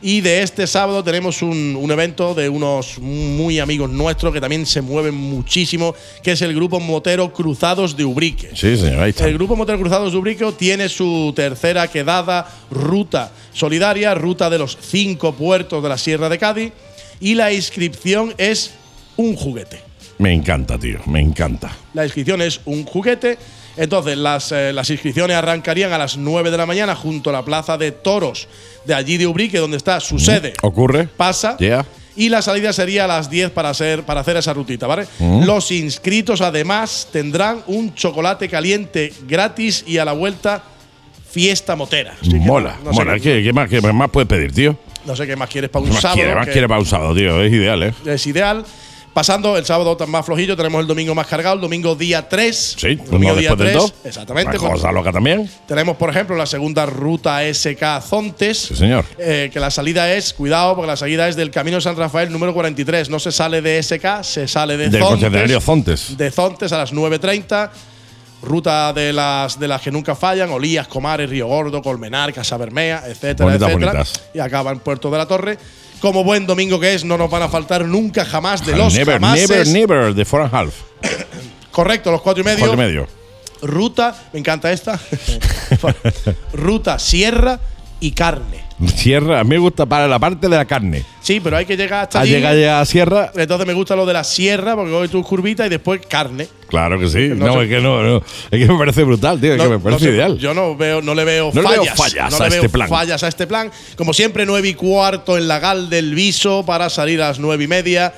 [0.00, 4.64] Y de este sábado tenemos un, un evento de unos muy amigos nuestros que también
[4.64, 8.50] se mueven muchísimo, que es el grupo motero Cruzados de Ubrique.
[8.54, 9.26] Sí, señor, ahí está.
[9.26, 14.78] El Grupo Motero Cruzados de Ubrique tiene su tercera quedada ruta solidaria, ruta de los
[14.80, 16.72] cinco puertos de la Sierra de Cádiz,
[17.18, 18.70] y la inscripción es
[19.16, 19.80] un juguete.
[20.18, 21.76] Me encanta, tío, me encanta.
[21.94, 23.36] La inscripción es un juguete.
[23.78, 27.44] Entonces, las, eh, las inscripciones arrancarían a las 9 de la mañana junto a la
[27.44, 28.48] plaza de toros
[28.84, 30.52] de allí de Ubrique, donde está su sede.
[30.62, 31.08] ¿Ocurre?
[31.16, 31.56] Pasa.
[31.58, 31.86] Yeah.
[32.16, 35.06] Y la salida sería a las 10 para hacer, para hacer esa rutita, ¿vale?
[35.20, 35.44] Mm.
[35.44, 40.62] Los inscritos además tendrán un chocolate caliente gratis y a la vuelta
[41.30, 42.16] fiesta motera.
[42.24, 43.14] Mola, no, no sé mola.
[43.16, 44.76] qué- ¿Qué, qué más, qué más puedes pedir, tío?
[45.06, 46.16] no sé qué más quieres para un ¿Qué más sábado.
[46.20, 47.40] quiere, más que quiere para un sábado, tío?
[47.42, 47.94] Es ideal, ¿eh?
[48.04, 48.64] Es ideal.
[49.12, 52.76] Pasando el sábado más flojillo, tenemos el domingo más cargado, el domingo día 3.
[52.78, 53.74] Sí, domingo día después del 3.
[53.74, 53.94] dos.
[54.04, 54.56] Exactamente.
[54.58, 55.50] Cosa loca también.
[55.66, 58.58] tenemos, por ejemplo, la segunda ruta SK Zontes.
[58.58, 59.04] Sí, señor.
[59.18, 62.54] Eh, que la salida es, cuidado, porque la salida es del Camino San Rafael número
[62.54, 63.10] 43.
[63.10, 65.64] No se sale de SK, se sale de Del Zontes.
[65.64, 66.16] Zontes.
[66.16, 67.70] De Zontes a las 9.30.
[68.40, 73.02] Ruta de las, de las que nunca fallan: Olías, Comares, Río Gordo, Colmenar, Casa Bermea,
[73.08, 73.92] etcétera, Bonitas, etcétera.
[73.92, 74.22] bonitas.
[74.32, 75.58] Y acaba en Puerto de la Torre.
[76.00, 79.14] Como buen domingo que es, no nos van a faltar nunca jamás de los never,
[79.14, 79.48] jamases.
[79.48, 80.74] never, never, de four and a half.
[81.72, 82.58] Correcto, los cuatro y medio.
[82.60, 83.06] Cuatro y medio.
[83.62, 84.98] Ruta, me encanta esta.
[86.52, 87.58] Ruta, sierra
[88.00, 88.67] y carne.
[88.86, 91.04] Sierra, a mí me gusta para la parte de la carne.
[91.20, 92.32] Sí, pero hay que llegar hasta Al allí.
[92.32, 95.66] llegar ya a Sierra, Entonces me gusta lo de la sierra, porque voy tus curvitas
[95.66, 96.46] y después carne.
[96.68, 97.28] claro que sí.
[97.34, 98.16] No es que no, no.
[98.18, 99.52] Es que me parece brutal, tío.
[99.52, 100.38] Es No- que me parece no ideal.
[100.38, 101.96] Yo no veo, no le veo No le veo fallas.
[101.96, 102.88] fallas no a le este veo plan.
[102.88, 103.70] fallas a este plan.
[103.96, 107.64] Como siempre, nueve y cuarto en la Gal del Viso para salir a las nueve
[107.64, 108.14] y media.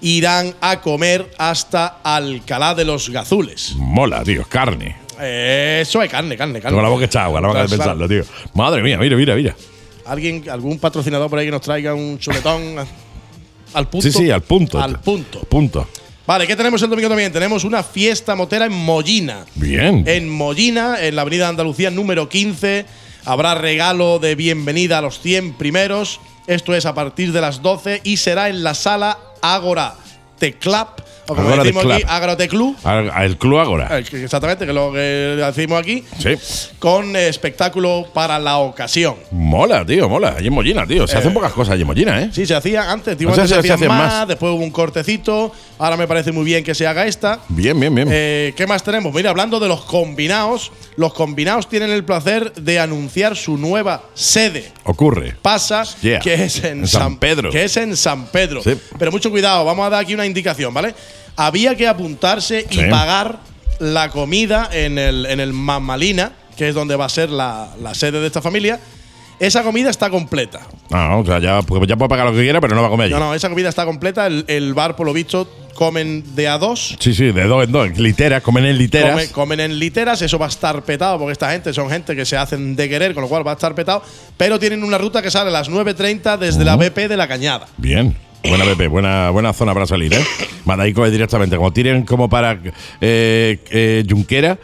[0.00, 3.72] Irán a comer hasta Alcalá de los Gazules.
[3.76, 4.44] Mola, tío.
[4.48, 4.96] Carne.
[5.20, 6.70] Eso es carne, carne, carne.
[6.76, 8.22] Tengo la boca echada agua, la boca de pensarlo, tío.
[8.54, 9.54] Madre mía, mira, mira, mira.
[10.06, 12.76] ¿Alguien, algún patrocinador por ahí que nos traiga un chuletón.
[13.72, 14.10] al punto.
[14.10, 14.80] Sí, sí, al punto.
[14.80, 15.40] Al punto.
[15.40, 15.88] Punto.
[16.26, 17.32] Vale, ¿qué tenemos el domingo también?
[17.32, 19.44] Tenemos una fiesta motera en Mollina.
[19.54, 20.04] Bien.
[20.06, 22.86] En Mollina, en la Avenida Andalucía número 15,
[23.24, 26.20] habrá regalo de bienvenida a los 100 primeros.
[26.46, 29.96] Esto es a partir de las 12 y será en la sala Ágora
[30.38, 32.10] Teclap, o como decimos aquí, Club.
[32.10, 32.76] Ágora Teclú.
[32.84, 33.98] Al- El Club Ágora.
[33.98, 36.04] Eh, Exactamente, que es lo que decimos aquí.
[36.18, 36.30] Sí.
[36.78, 39.14] Con eh, espectáculo para la ocasión.
[39.30, 40.34] Mola, tío, mola.
[40.36, 41.06] Allí en Mollina, tío.
[41.06, 42.30] Se hacen pocas cosas allí en Mollina, ¿eh?
[42.32, 44.28] Sí, se hacía antes, tío, O sea, antes se, se- se hacían hacían más, más.
[44.28, 45.52] después hubo un cortecito.
[45.78, 47.40] Ahora me parece muy bien que se haga esta.
[47.48, 48.08] Bien, bien, bien.
[48.10, 49.14] Eh, ¿Qué más tenemos?
[49.14, 54.72] Mira, hablando de los combinados, los combinados tienen el placer de anunciar su nueva sede.
[54.84, 55.36] Ocurre.
[55.42, 56.20] Pasa Yeah.
[56.20, 57.50] que es en, En San Pedro.
[57.50, 58.62] Que es en San Pedro.
[58.62, 58.78] Sí.
[58.98, 60.94] Pero mucho cuidado, vamos a dar aquí una indicación, ¿vale?
[61.36, 63.38] Había que apuntarse y pagar
[63.80, 67.94] la comida en el, en el Mamalina, que es donde va a ser la, la
[67.94, 68.78] sede de esta familia.
[69.40, 70.60] Esa comida está completa.
[70.90, 72.90] Ah, o sea, ya, pues ya puede pagar lo que quiera, pero no va a
[72.90, 73.14] comer allí.
[73.14, 74.26] No, no, esa comida está completa.
[74.26, 76.96] El, el bar, por lo visto, comen de a dos.
[77.00, 77.98] Sí, sí, de dos en dos.
[77.98, 79.10] Literas, comen en literas.
[79.12, 82.24] Come- comen en literas, eso va a estar petado porque esta gente son gente que
[82.24, 84.02] se hacen de querer, con lo cual va a estar petado.
[84.36, 87.66] Pero tienen una ruta que sale a las 9.30 desde la BP de la Cañada.
[87.76, 88.16] Bien.
[88.46, 90.22] Buena BP, buena, buena zona para salir, ¿eh?
[90.66, 91.56] Madaico es directamente.
[91.56, 92.60] Como tiren como para
[93.00, 94.58] eh, eh, Junquera,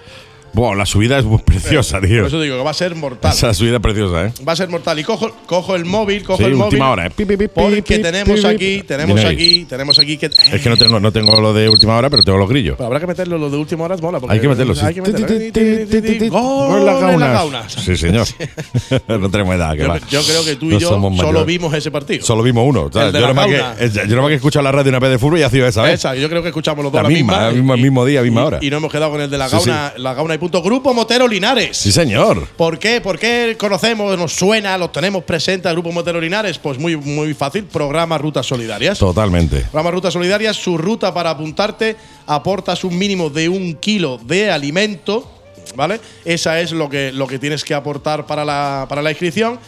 [0.52, 2.18] Buah, la subida es preciosa, tío.
[2.18, 3.32] Por eso digo que va a ser mortal.
[3.32, 4.32] Esa subida es preciosa, ¿eh?
[4.46, 4.98] Va a ser mortal.
[4.98, 6.64] Y cojo, cojo el móvil, cojo Sí, el móvil.
[6.74, 7.10] última hora, ¿eh?
[7.10, 10.26] Pi, pi, Porque pi, tenemos aquí, tenemos aquí, tenemos aquí que.
[10.26, 12.74] Es que no tengo, no tengo lo de última hora, pero tengo los grillos.
[12.76, 14.18] Pero habrá que meterlo lo de última hora, mola.
[14.20, 14.84] porque Hay que meterlo, sí.
[14.84, 16.30] Hay que meterlo.
[16.30, 17.72] Gol en las gaunas.
[17.72, 18.26] Sí, señor.
[19.08, 19.98] no tenemos edad, que Yo, va.
[20.10, 22.24] yo creo que tú y yo solo vimos ese partido.
[22.24, 22.90] Solo vimos uno.
[22.92, 25.66] El Yo nomás que, he escuchado la radio una vez de fútbol y ha sido
[25.66, 25.94] esa, ¿ves?
[25.94, 28.58] Esa, yo creo que escuchamos los dos La misma, y- mismo día, misma hora.
[28.60, 30.62] Y no hemos quedado con el de la gauna y punto.
[30.62, 31.76] Grupo Motero Linares.
[31.76, 32.48] Sí, señor.
[32.56, 33.00] ¿Por qué?
[33.00, 36.58] ¿Por qué conocemos, nos suena, los tenemos presentes al Grupo Motero Linares?
[36.58, 37.64] Pues muy, muy fácil.
[37.64, 38.98] Programa Rutas Solidarias.
[38.98, 39.60] Totalmente.
[39.60, 41.94] Programa Rutas Solidarias, su ruta para apuntarte,
[42.26, 45.30] aportas un mínimo de un kilo de alimento,
[45.76, 46.00] ¿vale?
[46.24, 49.60] Esa es lo que, lo que tienes que aportar para la, para la inscripción.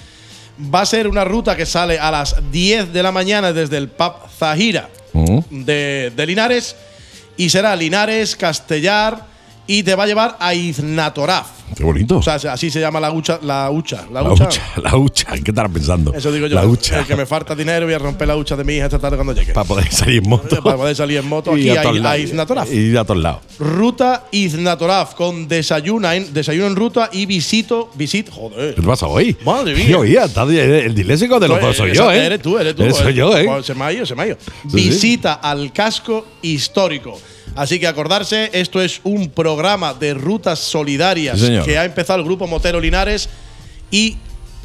[0.74, 3.88] Va a ser una ruta que sale a las 10 de la mañana desde el
[3.88, 5.64] pub Zahira Mm.
[5.66, 6.74] de, de Linares
[7.36, 9.26] y será Linares, Castellar
[9.72, 11.46] y te va a llevar a Iznatoraf.
[11.74, 12.18] Qué bonito.
[12.18, 14.44] O sea, así se llama la hucha, la hucha, la la hucha.
[14.44, 15.26] hucha, la hucha.
[15.42, 16.12] ¿Qué estarás pensando?
[16.12, 16.56] Eso digo yo.
[16.56, 16.98] La hucha.
[16.98, 19.16] El que me falta dinero voy a romper la hucha de mi hija esta tarde
[19.16, 19.54] cuando llegue.
[19.54, 20.62] Para poder salir en moto.
[20.62, 22.18] Para poder salir en moto Y aquí a, a.
[22.18, 22.70] Iznatoraf.
[22.70, 23.40] Y a todos lados.
[23.58, 28.74] Ruta Iznatoraf con desayuno en, desayuno en ruta y visito, visit, joder.
[28.74, 29.34] ¿Qué te pasa hoy?
[29.42, 30.24] Madre mía.
[30.84, 32.26] El dilésico de los dos soy yo, ¿eh?
[32.26, 32.90] Eres tú, eres tú.
[32.90, 33.46] Soy yo, ¿eh?
[33.46, 34.36] Pues se me ha ido, se me ha ido.
[34.68, 34.76] sí.
[34.76, 37.18] Visita al casco histórico.
[37.54, 42.24] Así que acordarse, esto es un programa de rutas solidarias Sí, que ha empezado el
[42.24, 43.28] grupo Motero Linares
[43.90, 44.16] y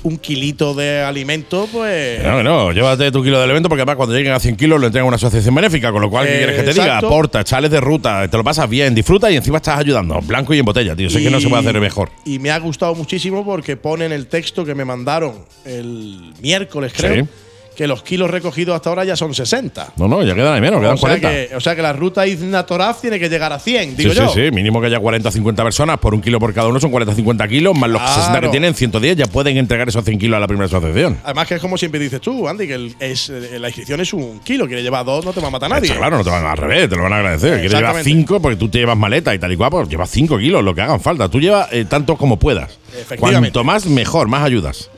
[0.03, 2.23] un kilito de alimento, pues.
[2.23, 4.87] No, no, llévate tu kilo de elemento porque además cuando lleguen a 100 kilos lo
[4.87, 6.99] entregan a una asociación benéfica, con lo cual, ¿qué quieres que te diga?
[6.99, 10.19] Aporta, chales de ruta, te lo pasas bien, disfruta y encima estás ayudando.
[10.21, 11.09] Blanco y en botella, tío.
[11.09, 12.09] Sé que no se puede hacer mejor.
[12.25, 15.33] Y me ha gustado muchísimo porque pone en el texto que me mandaron
[15.65, 17.29] el miércoles, creo, Sí.
[17.77, 19.93] Que los kilos recogidos hasta ahora ya son 60.
[19.97, 21.29] No, no, ya quedan ahí menos, quedan O sea, 40.
[21.29, 24.29] que, o sea que la ruta Iznatoraf tiene que llegar a 100, digo sí, yo.
[24.29, 26.89] sí, sí, mínimo que haya 40 50 personas por un kilo por cada uno, son
[26.89, 28.15] 40 50 kilos, más los Claro.
[28.19, 31.19] 60 que tienen, 110, ya pueden entregar esos 100 kilos a la primera asociación.
[31.23, 34.11] Además que es como siempre dices tú, Andy, que el- es, eh, la inscripción es
[34.11, 35.85] un kilo, quiere llevar dos, no te va a matar nadie.
[35.85, 37.59] Está claro, no te van a al revés, te lo van a agradecer.
[37.59, 38.03] Quieres llevar.
[38.03, 40.73] 5 porque tú te llevas maleta y tal y cual, pues llevas 5 kilos, lo
[40.73, 41.29] que hagan falta.
[41.29, 42.79] Tú llevas eh, tanto como puedas.
[42.91, 43.51] Efectivamente.
[43.51, 44.89] Cuanto más, mejor, más ayudas.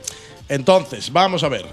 [0.48, 1.66] Entonces, vamos a ver.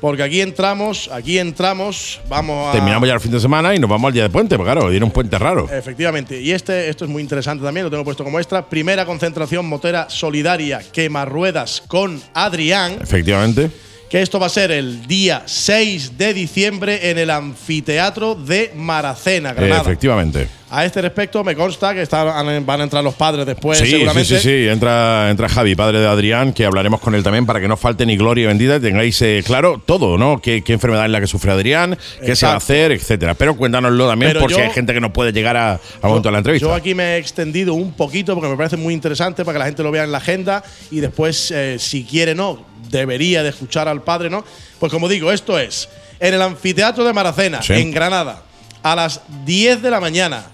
[0.00, 2.72] Porque aquí entramos, aquí entramos, vamos a.
[2.72, 4.88] Terminamos ya el fin de semana y nos vamos al día de puente, porque claro,
[4.88, 5.68] viene un puente raro.
[5.70, 6.40] Efectivamente.
[6.40, 8.68] Y este, esto es muy interesante también, lo tengo puesto como extra.
[8.68, 12.98] Primera concentración motera solidaria, quemarruedas con Adrián.
[13.00, 13.70] Efectivamente.
[14.10, 19.52] Que esto va a ser el día 6 de diciembre en el anfiteatro de Maracena,
[19.54, 19.82] Granada.
[19.82, 20.48] efectivamente.
[20.72, 23.90] a este respecto, me consta que están- van a entrar los padres después, sí, sí,
[23.90, 24.38] seguramente.
[24.38, 24.68] sí, sí.
[24.68, 28.06] Entra, entra Javi, padre de Adrián, que hablaremos con él también para que no falte
[28.06, 30.40] ni gloria bendita y tengáis eh, claro todo, ¿no?
[30.40, 33.34] ¿Qué, qué enfermedad es la que sufre Adrián, qué se va a hacer, etcétera.
[33.34, 36.28] Pero cuéntanoslo también, Pero por si hay gente que no puede llegar a- al momento
[36.28, 36.66] de la entrevista.
[36.68, 39.66] Yo aquí me he extendido un poquito porque me parece muy interesante para que la
[39.66, 43.88] gente lo vea en la agenda y después, eh, si quiere, no, debería de escuchar
[43.88, 44.44] al padre, ¿no?
[44.78, 45.88] Pues como digo, esto es
[46.18, 47.74] en el anfiteatro de Maracena, Sí.
[47.74, 48.42] en Granada,
[48.82, 50.46] a las 10 de la mañana,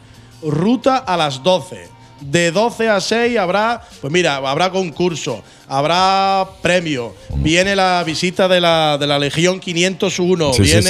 [0.43, 1.89] ruta a las 12.
[2.21, 8.61] De 12 a 6 habrá, pues mira, habrá concurso, habrá premio, viene la visita de
[8.61, 10.83] la, de la Legión 501, Sí, sí, viene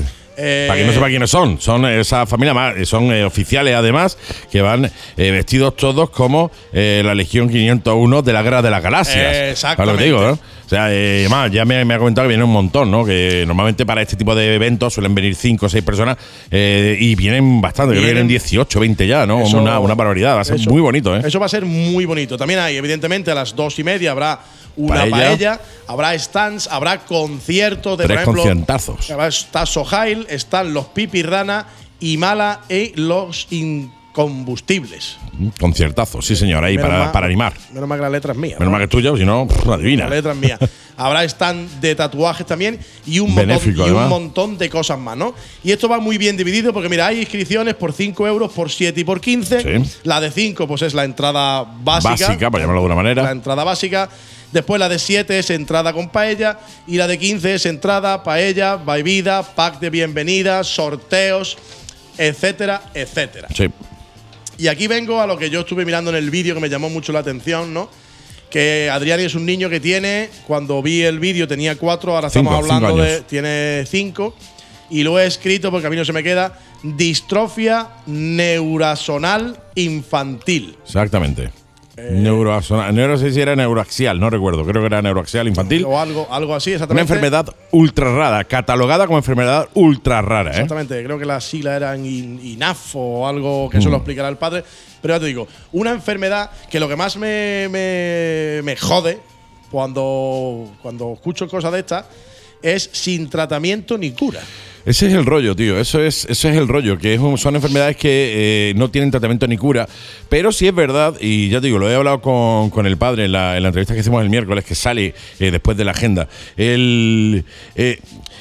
[0.00, 0.04] sí.
[0.36, 3.74] Eh, Para quien no sepa quiénes son, son esa familia más, eh, son eh, oficiales
[3.74, 4.16] además,
[4.50, 4.84] que van
[5.16, 9.36] eh, vestidos todos como la Legión 501 de la Guerra de las Galaxias.
[9.36, 9.76] Eh, exactamente.
[9.76, 10.38] Para lo que digo, ¿no?
[10.64, 13.04] O sea, además, ya me, me ha comentado que vienen un montón, ¿no?
[13.04, 16.16] Que normalmente para este tipo de eventos suelen venir 5 o 6 personas
[16.50, 19.42] y vienen bastante, creo que Vienen- vienen 18, 20 ya, ¿no?
[19.42, 21.20] Eso- una, una barbaridad, va a ser eso- muy bonito, ¿eh?
[21.26, 22.38] Eso va a ser muy bonito.
[22.38, 24.40] También hay, evidentemente, a las dos y media habrá
[24.74, 25.10] una Paella.
[25.16, 29.10] paella, habrá stands, habrá conciertos de, Tres por ejemplo, conciertazos.
[29.28, 29.66] Está
[30.28, 31.66] Están los Pipirrana
[32.00, 35.16] y Mala y los Incombustibles.
[35.58, 37.54] Conciertazo, sí, señor, ahí para, mal- para animar.
[37.72, 38.56] Menos mal que la letra es mía.
[38.58, 40.04] Menos mal que es tuya, si no, adivina.
[40.04, 40.58] La letra es mía.
[40.96, 45.16] Habrá stand de tatuajes también y un, montón, Benéfico, y un montón de cosas más,
[45.16, 45.34] ¿no?
[45.64, 49.00] Y esto va muy bien dividido porque, mira, hay inscripciones por 5 euros, por 7
[49.00, 49.62] y por 15.
[49.84, 49.98] Sí.
[50.04, 52.10] La de 5, pues es la entrada básica.
[52.28, 53.22] Básica, por llamarlo de una manera.
[53.22, 54.10] La entrada básica.
[54.52, 56.58] Después la de 7 es entrada con paella.
[56.86, 61.56] Y la de 15 es entrada, paella, bebida, pack de bienvenida, sorteos,
[62.18, 63.48] etcétera, etcétera.
[63.54, 63.68] Sí.
[64.58, 66.90] Y aquí vengo a lo que yo estuve mirando en el vídeo que me llamó
[66.90, 67.88] mucho la atención, ¿no?
[68.50, 72.50] Que Adrián es un niño que tiene, cuando vi el vídeo tenía cuatro, ahora Cinco,
[72.50, 73.22] estamos hablando de.
[73.22, 74.34] Tiene cinco.
[74.90, 76.58] Y lo he escrito porque a mí no se me queda.
[76.82, 80.76] Distrofia neurasonal infantil.
[80.84, 81.61] Exactamente.
[81.96, 82.94] Eh, Neuroaxonal.
[82.94, 84.64] No sé si era neuroaxial, no recuerdo.
[84.64, 85.84] Creo que era neuroaxial infantil.
[85.84, 87.02] O algo, algo así, Una exactamente.
[87.12, 90.54] enfermedad ultra rara, catalogada como enfermedad ultra rara, ¿eh?
[90.54, 93.92] Exactamente, creo que las siglas eran in- INAF o algo que eso Mm.
[93.92, 94.64] lo explicará el padre.
[95.02, 99.18] Pero ya te digo, una enfermedad que lo que más me, me, me jode
[99.70, 102.06] cuando, cuando escucho cosas de estas
[102.62, 104.40] es sin tratamiento ni cura.
[104.84, 105.78] Ese es el rollo, tío.
[105.78, 109.10] Eso es, ese es el rollo, que es un- son enfermedades que eh, no tienen
[109.12, 109.88] tratamiento ni cura.
[110.28, 113.26] Pero sí es verdad, y ya te digo, lo he hablado con, con el padre
[113.26, 115.92] en la, en la entrevista que hicimos el miércoles, que sale eh, después de la
[115.92, 116.28] agenda.
[116.56, 117.44] El,
[117.76, 118.00] eh,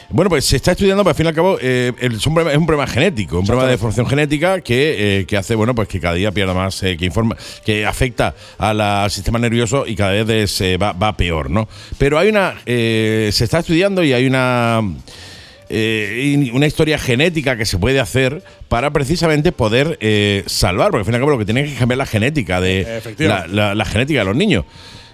[0.09, 2.51] bueno, pues se está estudiando, pero al fin y al cabo el- es, un problema,
[2.51, 5.99] es un problema genético, un problema de formación genética que, que hace, bueno, pues que
[5.99, 10.11] cada día pierda más, que informa, que afecta a la- al sistema nervioso y cada
[10.11, 11.69] vez es, eh, va, va peor, ¿no?
[11.99, 14.81] Pero hay una, se está estudiando y hay una
[15.71, 21.05] eh, una historia genética que se puede hacer para precisamente poder eh, salvar, porque al
[21.05, 23.55] fin y al cabo lo que tiene que cambiar la genética de la, Efectivamente.
[23.55, 24.65] la- la genética de los niños.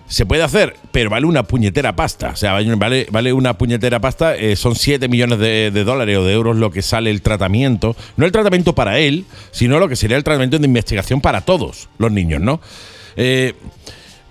[0.10, 2.30] Se puede hacer, pero vale una puñetera pasta.
[2.30, 4.38] O sea, vale, vale una puñetera pasta.
[4.38, 7.94] eh, son 7 millones de, de dólares o de euros lo que sale el tratamiento.
[8.16, 11.90] No el tratamiento para él, sino lo que sería el tratamiento de investigación para todos
[11.98, 12.62] los niños, ¿no?
[13.18, 13.54] Eh,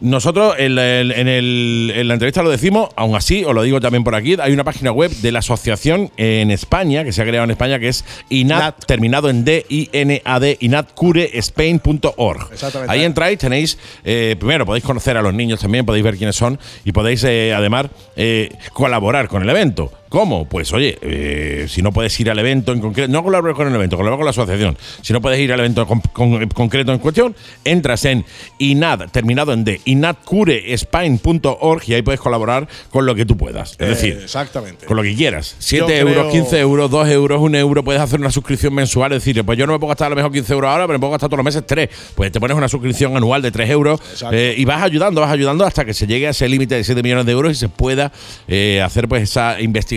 [0.01, 3.81] nosotros en, la- en el- en la entrevista lo decimos, aún así, os lo digo
[3.81, 7.25] también por aquí, hay una página web de la asociación en España, que se ha
[7.25, 8.85] creado en España, que es INAD, Nat.
[8.87, 12.49] terminado en D, I, N, A, D, inadcurespain.org.
[12.89, 16.59] Ahí entráis, tenéis, eh, primero podéis conocer a los niños también, podéis ver quiénes son
[16.85, 19.93] y podéis eh, además eh, colaborar con el evento.
[20.09, 20.49] ¿Cómo?
[20.49, 23.75] Pues oye, eh, si no puedes ir al evento en concreto, no colaborar con el
[23.75, 24.77] evento, colaborar con la asociación.
[25.03, 28.25] Si no puedes ir al evento con- con- en concreto en cuestión, entras en
[28.59, 33.73] INAD, terminado en D, inadcurespain.org y ahí puedes colaborar con lo que tú puedas.
[33.73, 34.87] Es Eh, decir, exactamente.
[34.87, 35.57] con lo que quieras.
[35.59, 39.13] 7 Yo euros, creo- 15 euros, 2 euros, 1 euro, puedes hacer una suscripción mensual.
[39.13, 40.99] Es decir, pues yo no me puedo gastar a lo mejor 15 euros ahora, pero
[40.99, 41.89] me puedo gastar todos los meses 3.
[42.15, 45.65] Pues te pones una suscripción anual de 3 euros eh, y vas ayudando, vas ayudando
[45.65, 48.13] hasta que se llegue a ese límite de 7 millones de euros y se pueda
[48.47, 49.96] eh, hacer pues esa investigación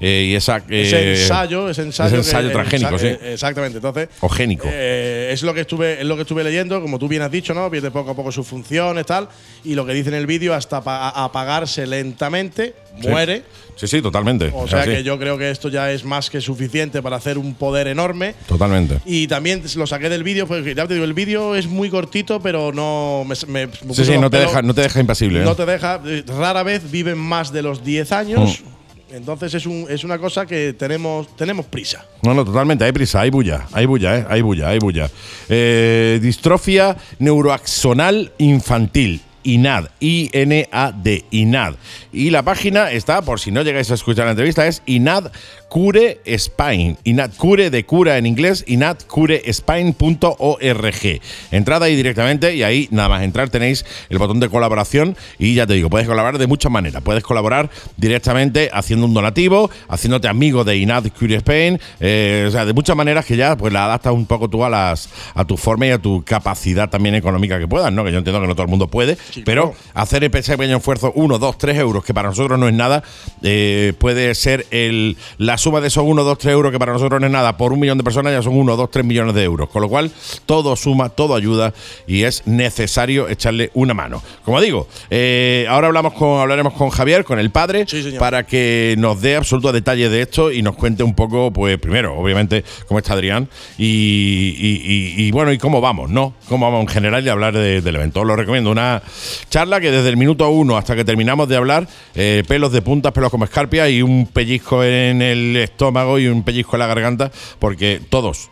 [0.00, 3.06] eh, y esa, ese eh, ensayo, ese ensayo, ese ensayo que- transgénico, ensa- sí.
[3.06, 3.78] eh, Exactamente.
[3.78, 4.68] Entonces, O génico.
[4.70, 7.54] eh, es lo que estuve, es lo que estuve leyendo, como tú bien has dicho,
[7.54, 7.70] ¿no?
[7.70, 9.28] Pierde poco a poco sus funciones, tal,
[9.64, 13.08] y lo que dice en el vídeo hasta apagarse lentamente, Sí.
[13.08, 13.42] muere.
[13.76, 14.50] Sí, sí, totalmente.
[14.54, 14.90] O sea así.
[14.90, 18.34] que yo creo que esto ya es más que suficiente para hacer un poder enorme.
[18.46, 18.98] Totalmente.
[19.06, 22.40] Y también lo saqué del vídeo, porque ya te digo, el vídeo es muy cortito,
[22.42, 23.34] pero no me,
[23.66, 25.40] me- Sí, sí, no te, deja, no te deja impasible.
[25.40, 25.44] ¿eh?
[25.44, 26.00] no te deja.
[26.04, 28.60] eh, Rara vez viven más de los 10 años.
[28.60, 28.79] Mm.
[29.12, 32.04] Entonces es, un, es una cosa que tenemos, tenemos prisa.
[32.22, 32.84] No, no, totalmente.
[32.84, 34.26] Hay prisa, hay bulla, hay bulla, ¿eh?
[34.28, 35.10] hay bulla, hay bulla.
[35.48, 39.20] Eh, distrofia neuroaxonal infantil.
[39.50, 41.74] INAD, I-N-A-D, INAD.
[42.12, 45.32] Y la página está, por si no llegáis a escuchar la entrevista, es INAD
[45.68, 46.96] Cure Spine.
[47.04, 51.20] INAD Cure de cura en inglés, inadcurespine.org.
[51.50, 55.66] Entrad ahí directamente y ahí nada más entrar tenéis el botón de colaboración y ya
[55.66, 57.02] te digo, puedes colaborar de muchas maneras.
[57.02, 62.64] Puedes colaborar directamente haciendo un donativo, haciéndote amigo de Inad Cure Spain, eh, o sea,
[62.64, 65.56] de muchas maneras que ya pues la adaptas un poco tú a las a tu
[65.56, 68.04] forma y a tu capacidad también económica que puedas, ¿no?
[68.04, 71.38] Que yo entiendo que no todo el mundo puede, pero hacer ese pequeño esfuerzo, uno,
[71.38, 73.02] dos, tres euros, que para nosotros no es nada,
[73.42, 77.20] eh, puede ser el, la suma de esos uno, dos, tres euros, que para nosotros
[77.20, 79.42] no es nada, por un millón de personas ya son uno, dos, tres millones de
[79.44, 79.68] euros.
[79.70, 80.10] Con lo cual,
[80.46, 81.72] todo suma, todo ayuda
[82.06, 84.22] y es necesario echarle una mano.
[84.44, 88.94] Como digo, eh, ahora hablamos con, hablaremos con Javier, con el padre, Sí, para que
[88.98, 92.98] nos dé absoluto detalle de esto y nos cuente un poco, pues primero, obviamente, cómo
[92.98, 93.48] está Adrián
[93.78, 94.82] y, y-
[95.20, 96.34] y- y, bueno, y cómo vamos, ¿no?
[96.48, 98.20] Cómo vamos en general y hablar de- del evento.
[98.20, 98.70] Os lo recomiendo.
[98.70, 99.02] Una
[99.48, 103.12] charla que desde el minuto uno hasta que terminamos de hablar, eh, pelos de puntas,
[103.12, 107.30] pelos como escarpia y un pellizco en el estómago y un pellizco en la garganta,
[107.58, 108.50] porque todos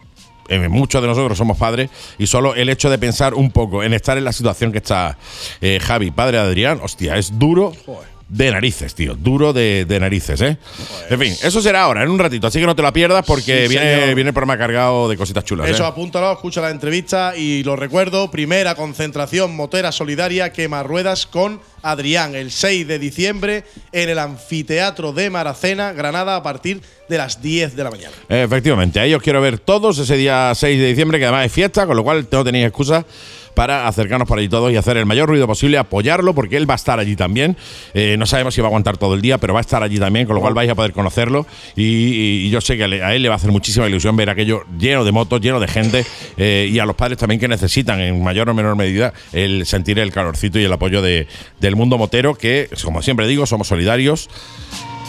[0.49, 3.93] eh, muchos de nosotros somos padres y solo el hecho de pensar un poco en
[3.93, 5.19] estar en la situación que está
[5.61, 7.73] eh, Javi, padre de Adrián, hostia, es duro
[8.29, 10.59] de narices, tío, duro de, de narices, ¿eh?
[11.09, 13.62] En fin, eso será ahora, en un ratito, así que no te la pierdas porque
[13.62, 14.14] Sí, viene, señor.
[14.14, 15.69] viene el programa cargado de cositas chulas.
[15.71, 15.87] Eso ¿eh?
[15.87, 22.35] apúntalo, escucha la entrevista y lo recuerdo, primera concentración motera solidaria quema ruedas con Adrián
[22.35, 27.77] el 6 de diciembre en el anfiteatro de Maracena, Granada, a partir de las 10
[27.77, 28.12] de la mañana.
[28.29, 31.87] Efectivamente, ahí os quiero ver todos ese día 6 de diciembre, que además es fiesta,
[31.87, 33.07] con lo cual no tenéis excusa
[33.59, 36.75] para acercarnos por allí todos y hacer el mayor ruido posible, apoyarlo, porque él va
[36.75, 37.57] a estar allí también.
[37.92, 39.99] Eh, no sabemos si va a aguantar todo el día, pero va a estar allí
[39.99, 41.44] también, con lo cual vais a poder conocerlo.
[41.75, 43.88] Y, y- y yo sé que a le- a él le va a hacer muchísima
[43.88, 47.40] ilusión ver aquello lleno de motos, lleno de gente, eh, y a los padres también
[47.40, 51.27] que necesitan, en mayor o menor medida, el sentir el calorcito y el apoyo de-
[51.59, 54.31] del mundo motero, que, como siempre digo, somos solidarios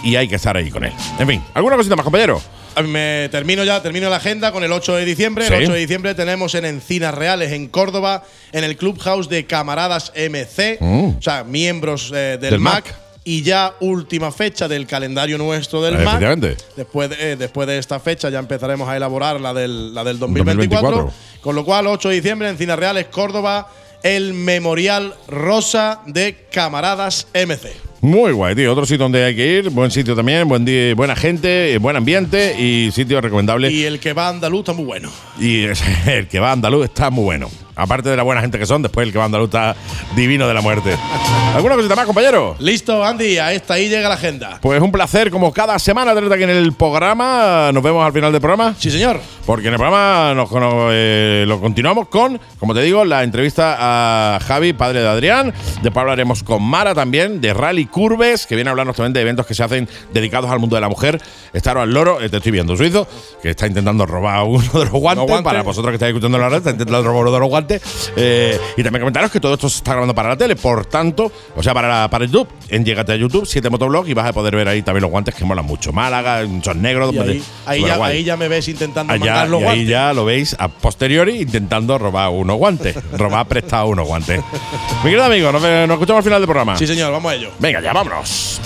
[0.04, 0.94] y hay que estar ahí con él.
[1.20, 2.42] En fin, ¿alguna cosita más, compañero?
[2.76, 5.48] A mí Me termino ya, termino la agenda con el 8 de diciembre.
[5.48, 5.54] Sí.
[5.54, 10.12] El 8 de diciembre tenemos en Encinas Reales, en Córdoba, en el Clubhouse de Camaradas
[10.16, 12.52] MC, o sea, miembros eh, del, Mm.
[12.52, 12.86] Del MAC.
[12.86, 12.96] MAC.
[13.26, 16.04] Y ya última fecha del calendario nuestro del MAC.
[16.22, 16.58] Efectivamente.
[16.76, 20.18] Después de, eh, después de esta fecha ya empezaremos a elaborar la del, la del
[20.18, 21.14] 2024, 2024.
[21.42, 23.70] Con lo cual, 8 de diciembre, Encinas Reales, Córdoba,
[24.04, 27.89] el Memorial Rosa de Camaradas MC.
[28.02, 28.72] Muy guay, tío.
[28.72, 29.70] Otro sitio donde hay que ir.
[29.70, 33.72] Buen sitio también, buen día, buena gente, eh, buen ambiente y sitio recomendable.
[33.72, 35.12] Y el que va a andaluz está muy bueno.
[35.40, 35.64] Y
[36.08, 37.50] el que va a andaluz está muy bueno.
[37.82, 39.76] Aparte de la buena gente que son, después el que va andaluz está
[40.16, 40.96] divino de la muerte.
[41.56, 42.56] ¿Alguna cosita más, compañero?
[42.60, 44.60] Listo, Andy, a esta ahí llega la agenda.
[44.62, 47.72] Pues un placer, como cada semana, tenerte aquí en el programa.
[47.74, 48.76] Nos vemos al final del programa.
[48.78, 49.20] Sí, señor.
[49.46, 53.76] Porque en el programa nos, nos, eh, lo continuamos con, como te digo, la entrevista
[53.80, 55.54] a Javi, padre de Adrián.
[55.82, 59.46] Después hablaremos con Mara también, de Rally Curves, que viene a hablarnos también de eventos
[59.46, 61.22] que se hacen dedicados al mundo de la mujer.
[61.54, 63.08] Estaros al loro, eh, te estoy viendo, suizo,
[63.42, 65.26] que está intentando robar uno de los guantes.
[65.26, 65.44] guantes.
[65.44, 67.69] Para vosotros que estáis escuchando la red, está intentando robar uno de los guantes.
[68.16, 71.32] Eh, y también comentaros que todo esto se está grabando para la tele, por tanto,
[71.56, 72.48] o sea, para, la- para YouTube.
[72.70, 75.34] En Llégate a YouTube, 7 Motoblog, y vas a poder ver ahí también los guantes
[75.36, 75.92] que molan mucho.
[75.92, 77.14] Málaga, son negros.
[77.14, 79.88] Y ahí, ahí, ya, ahí ya me ves intentando Allá, mandar los y ahí guantes.
[79.90, 82.96] ya lo veis a posteriori intentando robar unos guantes.
[83.18, 84.40] robar prestado unos guantes.
[85.04, 86.78] Mi querido amigo, nos, nos escuchamos al final del programa.
[86.78, 87.52] Sí, señor, vamos a ello.
[87.60, 88.62] Venga, ya vámonos.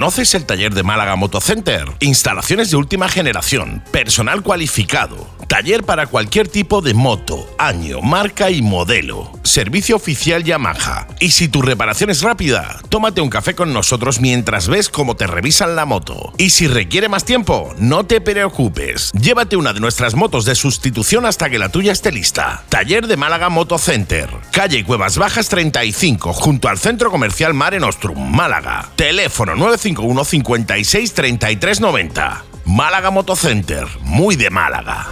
[0.00, 1.84] ¿Conoces el taller de Málaga Motocenter?
[2.00, 8.62] Instalaciones de última generación, personal cualificado, taller para cualquier tipo de moto, año, marca y
[8.62, 11.08] modelo, servicio oficial Yamaha.
[11.18, 15.26] Y si tu reparación es rápida, tómate un café con nosotros mientras ves cómo te
[15.26, 16.32] revisan la moto.
[16.38, 19.10] Y si requiere más tiempo, no te preocupes.
[19.10, 22.62] Llévate una de nuestras motos de sustitución hasta que la tuya esté lista.
[22.68, 28.88] Taller de Málaga Motocenter, calle Cuevas Bajas 35, junto al Centro Comercial Mare Nostrum, Málaga.
[28.94, 32.44] Teléfono 951 56 33 90.
[32.70, 35.08] Málaga Motocenter, muy de Málaga.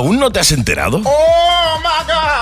[0.00, 1.02] ¿Aún no te has enterado?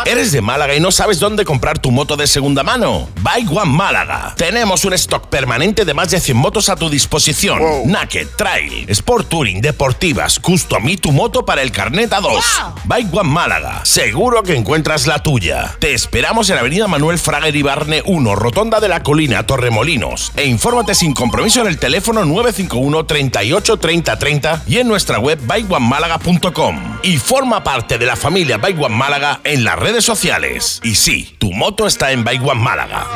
[0.05, 3.09] ¿Eres de Málaga y no sabes dónde comprar tu moto de segunda mano?
[3.21, 4.35] Bike One Málaga.
[4.37, 7.61] Tenemos un stock permanente de más de 100 motos a tu disposición.
[7.85, 12.43] Naked, Trail, Sport Touring, Deportivas, Custom y tu moto para el carnet A2.
[12.85, 13.81] Bike One Málaga.
[13.85, 15.77] Seguro que encuentras la tuya.
[15.81, 20.33] Te esperamos en Avenida Manuel Fraga Iribarne 1, Rotonda de la Colina, Torremolinos.
[20.37, 25.39] E infórmate sin compromiso en el teléfono 951 38 30 30 y en nuestra web
[25.43, 26.99] bikeonemálaga.com.
[27.03, 27.19] Y
[27.49, 30.83] forma parte de la familia Bike One Málaga en las redes sociales.
[30.85, 33.07] Y sí, tu moto está en Bike One Málaga.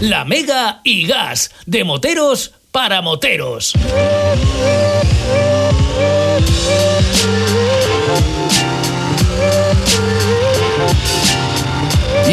[0.00, 3.74] La Mega y Gas, de moteros para moteros.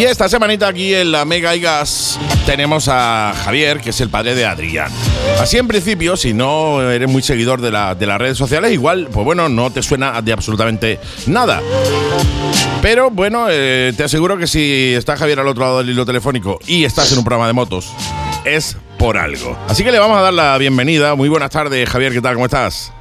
[0.03, 4.09] Y esta semanita aquí en la Mega y Gas tenemos a Javier, que es el
[4.09, 4.91] padre de Adrián.
[5.39, 9.47] Así en principio, si no eres muy seguidor de las redes sociales, igual, pues bueno,
[9.47, 11.61] no te suena de absolutamente nada.
[12.81, 16.59] Pero bueno, eh, te aseguro que si está Javier al otro lado del hilo telefónico
[16.67, 17.93] y estás en un programa de motos,
[18.43, 19.57] es por algo.
[19.69, 21.15] Así que le vamos a dar la bienvenida.
[21.15, 22.33] Muy buenas tardes, Javier, ¿qué tal?
[22.33, 22.91] ¿Cómo estás?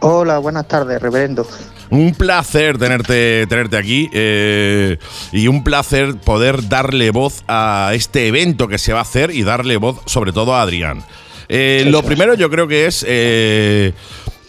[0.00, 1.46] Hola, buenas tardes, reverendo.
[1.94, 4.98] Un placer tenerte, tenerte aquí eh,
[5.30, 9.44] y un placer poder darle voz a este evento que se va a hacer y
[9.44, 11.04] darle voz sobre todo a Adrián.
[11.48, 13.92] Eh, lo primero yo creo que es eh,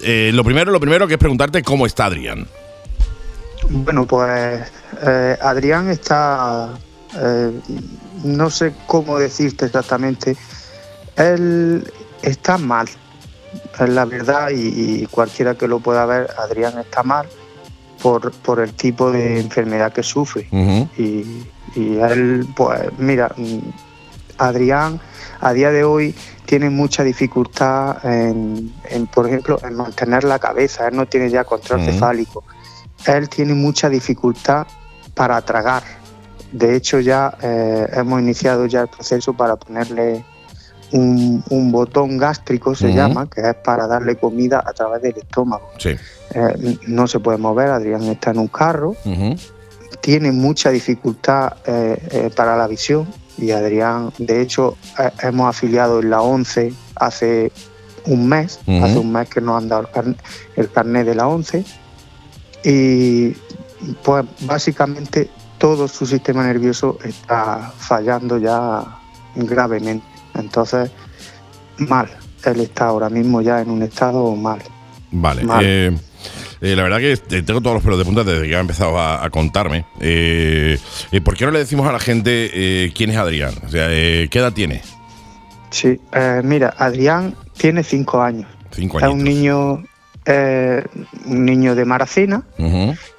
[0.01, 2.47] eh, lo primero lo primero que es preguntarte cómo está Adrián.
[3.69, 4.63] Bueno, pues
[5.39, 6.71] Adrián está,
[8.23, 10.35] no sé cómo decirte exactamente,
[11.15, 11.91] él
[12.23, 12.87] está mal,
[13.79, 17.27] es la verdad, y, y cualquiera que lo pueda ver, Adrián está mal
[18.01, 20.47] por, por el tipo de enfermedad que sufre.
[20.97, 21.45] Y,
[21.75, 23.33] y él, pues mira,
[24.37, 24.99] Adrián
[25.41, 30.87] a día de hoy tiene mucha dificultad en, en, por ejemplo, en mantener la cabeza,
[30.87, 32.43] él no tiene ya control cefálico,
[33.07, 34.67] él tiene mucha dificultad
[35.13, 35.83] para tragar.
[36.51, 40.23] De hecho, ya eh, hemos iniciado ya el proceso para ponerle
[40.97, 45.69] un, un botón gástrico, se llama, que es para darle comida a través del estómago.
[45.77, 45.89] Sí.
[46.33, 48.95] Eh, no se puede mover, Adrián está en un carro,
[50.01, 54.77] tiene mucha dificultad eh, eh, para la visión y Adrián, de hecho,
[55.21, 57.51] hemos afiliado en la 11 hace
[58.05, 60.17] un mes, hace un mes que nos han dado el, carn-
[60.55, 61.65] el carnet de la 11
[62.63, 63.31] y
[64.03, 68.83] pues básicamente todo su sistema nervioso está fallando ya
[69.35, 70.05] gravemente.
[70.38, 70.91] Entonces,
[71.77, 72.09] mal,
[72.43, 74.59] él está ahora mismo ya en un estado mal.
[75.11, 75.43] Vale.
[75.43, 75.63] Mal.
[75.65, 75.97] eh,
[76.61, 79.23] eh, la verdad que tengo todos los pelos de punta desde que ha empezado a,
[79.23, 79.86] a contarme.
[79.99, 80.77] Eh,
[81.11, 83.53] eh, ¿Por qué no le decimos a la gente eh, quién es Adrián?
[83.65, 84.81] O sea, eh, ¿qué edad tiene?
[85.69, 85.99] Sí,
[86.43, 88.47] mira, Adrián tiene cinco años.
[88.71, 89.15] Cinco Es años.
[89.15, 89.83] un niño,
[90.25, 90.83] eh,
[91.25, 92.43] un niño de Maracena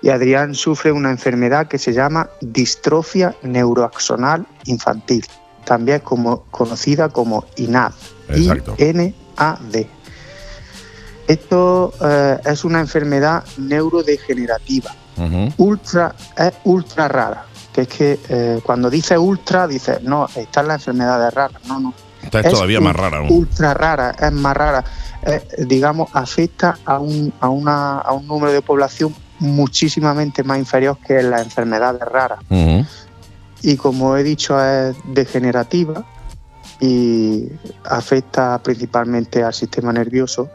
[0.03, 5.27] y Adrián sufre una enfermedad que se llama distrofia neuroaxonal infantil,
[5.67, 7.93] también como, conocida como INAD.
[8.35, 9.89] I-N-A-D.
[11.27, 14.95] Esto eh, es una enfermedad neurodegenerativa,
[15.59, 17.45] ultra, es ultra rara.
[17.73, 21.61] Que es que eh, cuando dice ultra, dice, no, esta es la enfermedad de rara.
[21.67, 23.31] No, no, Esta es, es todavía más rara aún.
[23.31, 24.85] ultra rara, es más rara.
[25.27, 30.97] Eh, digamos, afecta a un, a, una, a un número de población muchísimamente más inferior
[31.07, 32.39] que las enfermedades raras.
[32.49, 32.87] Ujú.
[33.63, 36.05] Y como he dicho, es degenerativa
[36.81, 37.49] y
[37.85, 40.49] afecta principalmente al sistema nervioso.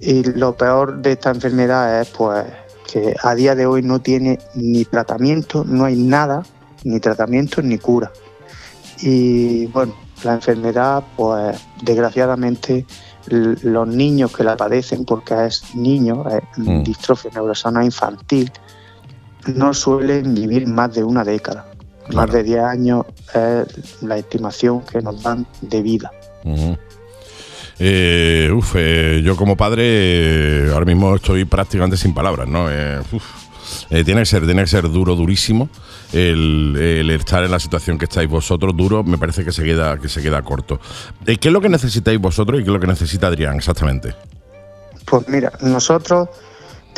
[0.00, 2.46] Y lo peor de esta enfermedad es pues
[2.90, 6.44] que a día de hoy no tiene ni tratamiento, no hay nada,
[6.84, 8.10] ni tratamiento ni cura.
[9.00, 9.94] Y bueno,
[10.24, 12.86] la enfermedad, pues desgraciadamente
[13.28, 16.82] los niños que la padecen, porque es niño, es Mm.
[16.82, 18.50] distrofia neurosana infantil,
[19.54, 21.66] no suelen vivir más de una década.
[22.08, 22.26] Claro.
[22.26, 26.10] Más de 10 años es la estimación que nos dan de vida.
[27.78, 32.64] Eh, uf, eh, yo como padre eh, ahora mismo estoy prácticamente sin palabras, ¿no?
[33.12, 33.24] Uf.
[33.90, 35.68] Eh, tiene que ser, tiene que ser duro, durísimo
[36.12, 38.76] el, el estar en la situación que estáis vosotros.
[38.76, 40.80] Duro, me parece que se queda, que se queda corto.
[41.26, 44.14] Eh, ¿Qué es lo que necesitáis vosotros y qué es lo que necesita Adrián exactamente?
[45.04, 46.28] Pues mira, nosotros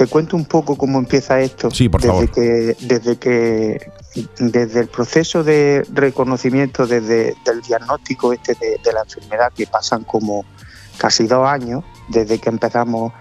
[0.00, 1.70] te cuento un poco cómo empieza esto.
[1.70, 2.30] Sí, por desde favor.
[2.30, 3.92] Que, desde que
[4.38, 10.04] desde el proceso de reconocimiento, desde el diagnóstico este de, de la enfermedad que pasan
[10.04, 10.46] como
[10.96, 13.12] casi dos años, desde que empezamos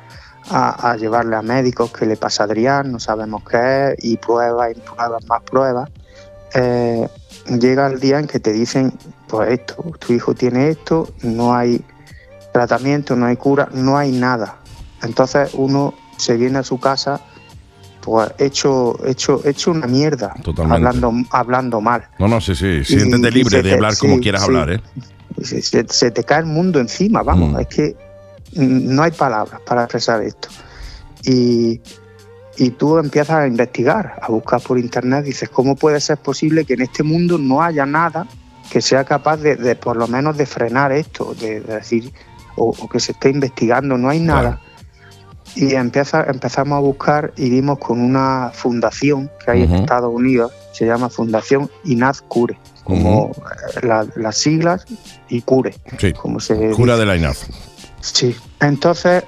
[0.48, 4.16] a, a llevarle a médicos que le pasa a Adrián, no sabemos qué es, y
[4.16, 5.90] pruebas y pruebas, más pruebas,
[6.54, 7.10] eh,
[7.60, 8.94] llega el día en que te dicen,
[9.28, 11.84] pues esto, tu hijo tiene esto, no hay
[12.54, 14.60] tratamiento, no hay cura, no hay nada.
[15.02, 17.20] Entonces uno se viene a su casa
[18.02, 20.88] pues hecho, hecho, hecho una mierda, Totalmente.
[20.88, 22.08] hablando, hablando mal.
[22.18, 22.84] No, no, sí, sí.
[22.86, 24.48] Siéntete libre de hablar como quieras sí.
[24.48, 24.82] hablar, ¿eh?
[25.42, 27.60] Se, se- se te cae el mundo encima, vamos, Mm.
[27.60, 27.96] es que
[28.56, 30.48] no hay palabras para expresar esto.
[31.26, 31.82] Y,
[32.58, 36.74] y tú empiezas a investigar, a buscar por internet, dices, ¿cómo puede ser posible que
[36.76, 38.26] en este mundo no haya nada
[38.72, 42.12] que sea capaz de, de por lo menos de frenar esto, de, de decir,
[42.56, 44.42] o, o que se esté investigando, no hay nada.
[44.42, 44.69] Claro.
[45.56, 50.52] Y empieza, empezamos a buscar y dimos con una fundación que hay en Estados Unidos,
[50.74, 54.86] se llama Fundación INAD Cure, como eh, la- las siglas
[55.28, 56.14] y Cure, Sí.
[56.14, 57.00] como se Cura dice.
[57.00, 57.44] de la INAF.
[58.02, 58.36] Sí.
[58.62, 59.24] Entonces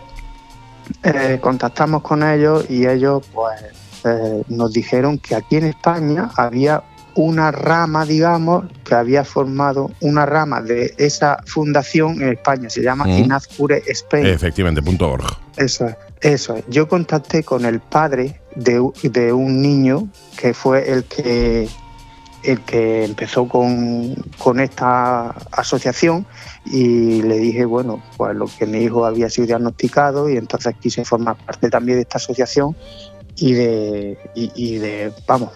[1.04, 3.60] eh, contactamos con ellos y ellos pues
[4.04, 10.26] eh, nos dijeron que aquí en España había una rama, digamos, que había formado una
[10.26, 13.10] rama de esa fundación en España, se llama Mm.
[13.26, 14.26] Inazcure Spain.
[14.28, 15.26] Efectivamente, punto org.
[15.58, 16.64] Eso es, eso es.
[16.68, 20.08] Yo contacté con el padre de, de un niño
[20.38, 21.68] que fue el que
[22.44, 26.26] el que empezó con, con esta asociación
[26.66, 31.06] y le dije, bueno, pues lo que mi hijo había sido diagnosticado y entonces quise
[31.06, 32.76] formar parte también de esta asociación
[33.36, 35.52] y de, y, de vamos,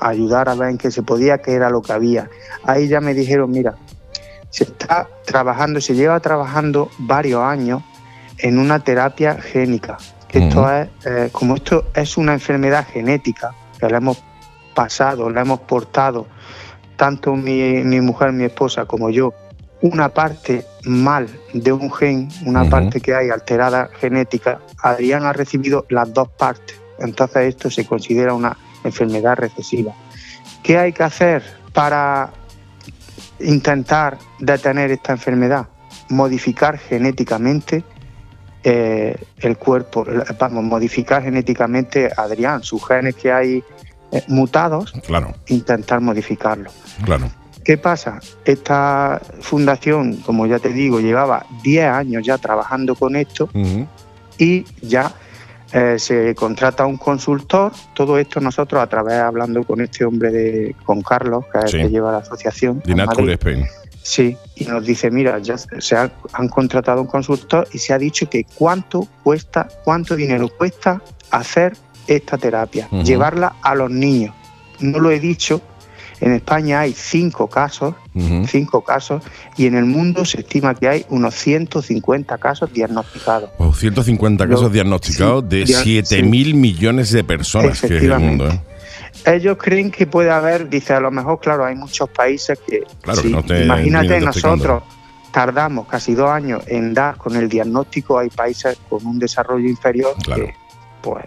[0.00, 2.30] ayudar a ver en qué se podía, qué era lo que había.
[2.64, 3.76] Ahí ya me dijeron, mira,
[4.50, 7.82] se está trabajando, se lleva trabajando varios años
[8.42, 9.98] en una terapia génica.
[10.30, 14.22] Esto es, eh, como esto es una enfermedad genética, que la hemos
[14.74, 16.26] pasado, la hemos portado,
[16.96, 19.34] tanto mi, mi mujer, mi esposa, como yo,
[19.82, 25.86] una parte mal de un gen, una parte que hay alterada genética, Adrián ha recibido
[25.88, 26.78] las dos partes.
[26.98, 29.94] Entonces esto se considera una enfermedad recesiva.
[30.62, 32.30] ¿Qué hay que hacer para
[33.40, 35.68] intentar detener esta enfermedad?
[36.10, 37.82] Modificar genéticamente
[38.64, 40.04] eh, el cuerpo,
[40.38, 43.64] vamos, modificar genéticamente a Adrián, sus genes que hay
[44.12, 46.72] eh, mutados, Claro, intentar modificarlos.
[47.04, 47.30] claro.
[47.62, 48.20] ¿Qué pasa?
[48.46, 53.50] Esta fundación, como ya te digo, llevaba 10 años ya trabajando con esto
[54.38, 55.12] y ya
[55.72, 57.70] eh, se contrata un consultor.
[57.94, 61.70] Todo esto nosotros a través hablando con este hombre de, con Carlos, que es el
[61.70, 61.76] Sí.
[61.78, 62.80] que lleva la asociación.
[62.80, 63.34] The en Nat Cure Madrid.
[63.34, 63.66] Spain.
[64.02, 67.98] Sí, y nos dice, mira, ya se ha- han contratado un consultor y se ha
[67.98, 71.76] dicho que cuánto cuesta, cuánto dinero cuesta hacer
[72.06, 74.34] esta terapia, llevarla a los niños.
[74.80, 75.60] No lo he dicho,
[76.20, 77.94] en España hay cinco casos,
[78.48, 79.22] cinco casos,
[79.56, 83.50] y en el mundo se estima que hay unos 150 casos diagnosticados.
[83.58, 88.02] Wow, 150 Lo- casos diagnosticados sí, de dia- 7 mil millones de personas que es
[88.02, 88.48] el mundo.
[88.48, 88.60] ¿eh?
[89.26, 92.84] Ellos creen que puede haber, dice, a lo mejor, claro, hay muchos países que...
[93.02, 94.82] Claro, sí, que no te- imagínate, nosotros
[95.32, 100.14] tardamos casi dos años en dar con el diagnóstico, hay países con un desarrollo inferior
[100.24, 100.46] Claro.
[100.46, 100.54] que,
[101.02, 101.24] pues,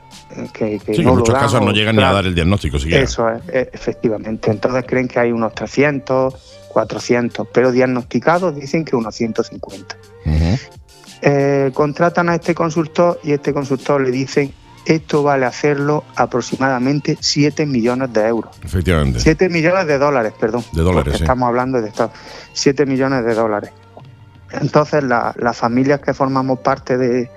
[0.52, 2.36] que, que Sí, no en lo muchos dan casos no llegan ni a dar el
[2.36, 3.04] diagnóstico siquiera.
[3.04, 4.52] Eso es, eh, efectivamente.
[4.52, 9.96] Entonces creen que hay unos 300, 400, pero diagnosticados dicen que unos 150.
[10.26, 10.58] Ujú.
[11.22, 14.54] Eh, contratan a este consultor y este consultor le dicen
[14.86, 18.56] esto vale hacerlo aproximadamente 7 millones de euros.
[18.64, 19.20] Efectivamente.
[19.20, 20.64] 7 millones de dólares, perdón.
[20.74, 21.24] De dólares, sí.
[21.24, 22.12] Estamos hablando de esto.
[22.54, 23.72] 7 millones de dólares.
[24.52, 27.32] Entonces, la- las familias que formamos parte de,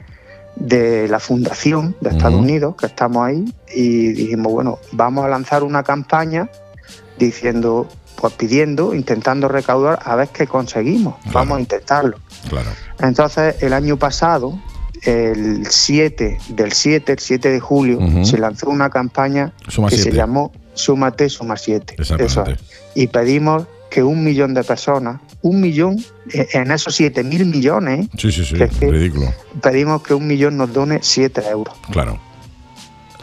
[0.56, 2.40] de la fundación de Estados.
[2.40, 3.44] Unidos, que estamos ahí,
[3.74, 6.48] y dijimos, bueno, vamos a lanzar una campaña
[7.18, 7.88] diciendo,
[8.20, 11.16] pues pidiendo, intentando recaudar a ver qué conseguimos.
[11.22, 11.32] Claro.
[11.38, 12.18] Vamos a intentarlo.
[12.48, 12.68] Claro.
[13.00, 14.58] Entonces, el año pasado,
[15.02, 18.24] el 7 del 7, el 7 de julio, Ujú.
[18.24, 20.16] se lanzó una campaña Suma que se 7.
[20.16, 21.96] llamó Súmate, Suma 7.
[21.98, 22.58] Eso es.
[22.94, 28.08] Y pedimos que un millón de personas, un millón, eh, en esos 7 mil millones,
[28.18, 28.54] Sí, sí, sí.
[28.56, 29.32] que es que- Ridículo.
[29.62, 31.74] pedimos que un millón nos done 7 euros.
[31.90, 32.18] Claro.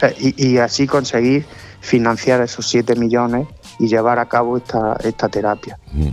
[0.02, 1.44] Eh, Y, y así conseguir
[1.80, 3.46] financiar esos 7 millones
[3.78, 5.78] y llevar a cabo esta, esta terapia.
[5.92, 6.08] Mm.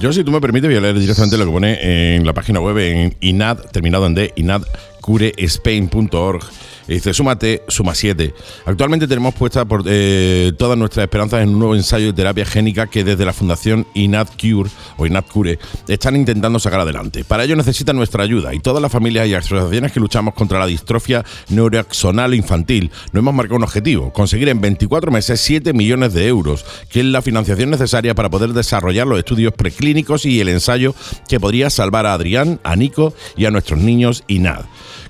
[0.00, 2.58] Yo, si tú me permites, voy a leer directamente lo que pone en la página
[2.60, 4.91] web en INAD, terminado en D, inadcurespain.org.
[5.06, 8.34] Y Dice, súmate, suma 7.
[8.66, 12.86] Actualmente tenemos puesta por, eh, todas nuestras esperanzas en un nuevo ensayo de terapia génica
[12.86, 15.58] que desde la Fundación INADCure o INADCure
[15.88, 17.24] están intentando sacar adelante.
[17.24, 20.66] Para ello necesitan nuestra ayuda y todas las familias y asociaciones que luchamos contra la
[20.66, 26.26] distrofia neuroaxonal infantil nos hemos marcado un objetivo, conseguir en 24 meses 7 millones de
[26.26, 30.94] euros, que es la financiación necesaria para poder desarrollar los estudios preclínicos y el ensayo
[31.28, 34.64] que podría salvar a Adrián, a Nico y a nuestros niños INAD.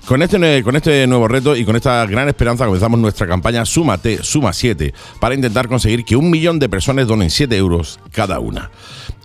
[0.05, 4.21] Con este, con este nuevo reto y con esta gran esperanza comenzamos nuestra campaña Súmate,
[4.21, 8.69] Suma 7, para intentar conseguir que un millón de personas donen 7 euros cada una.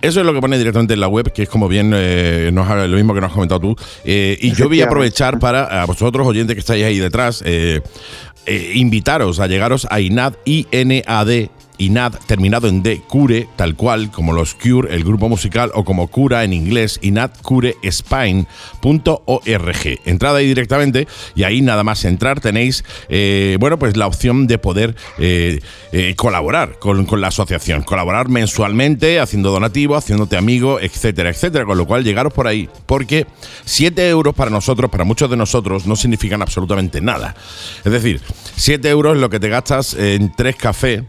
[0.00, 2.68] Eso es lo que pone directamente en la web, que es como bien eh, nos
[2.68, 3.76] lo mismo que nos has comentado tú.
[4.04, 7.82] Eh, y yo voy a aprovechar para, a vosotros oyentes que estáis ahí detrás, eh,
[8.74, 11.48] invitaros a llegaros a INAD, INAD,
[11.78, 16.08] INAD, terminado en D, Cure, tal cual, como los Cure, el grupo musical, o como
[16.08, 20.00] Cura en inglés, inadcurespine.org.
[20.04, 24.58] Entrad ahí directamente y ahí nada más entrar tenéis, eh, bueno, pues la opción de
[24.58, 25.60] poder eh,
[25.92, 31.64] eh, colaborar con, la asociación, colaborar mensualmente, haciendo donativo, haciéndote amigo, etcétera, etcétera.
[31.64, 33.26] Con lo cual, llegaros por ahí, porque
[33.64, 37.34] 7 euros para nosotros, para muchos de nosotros, no significan absolutamente nada.
[37.84, 38.20] Es decir,
[38.56, 41.02] 7 euros es lo que te gastas en tres cafés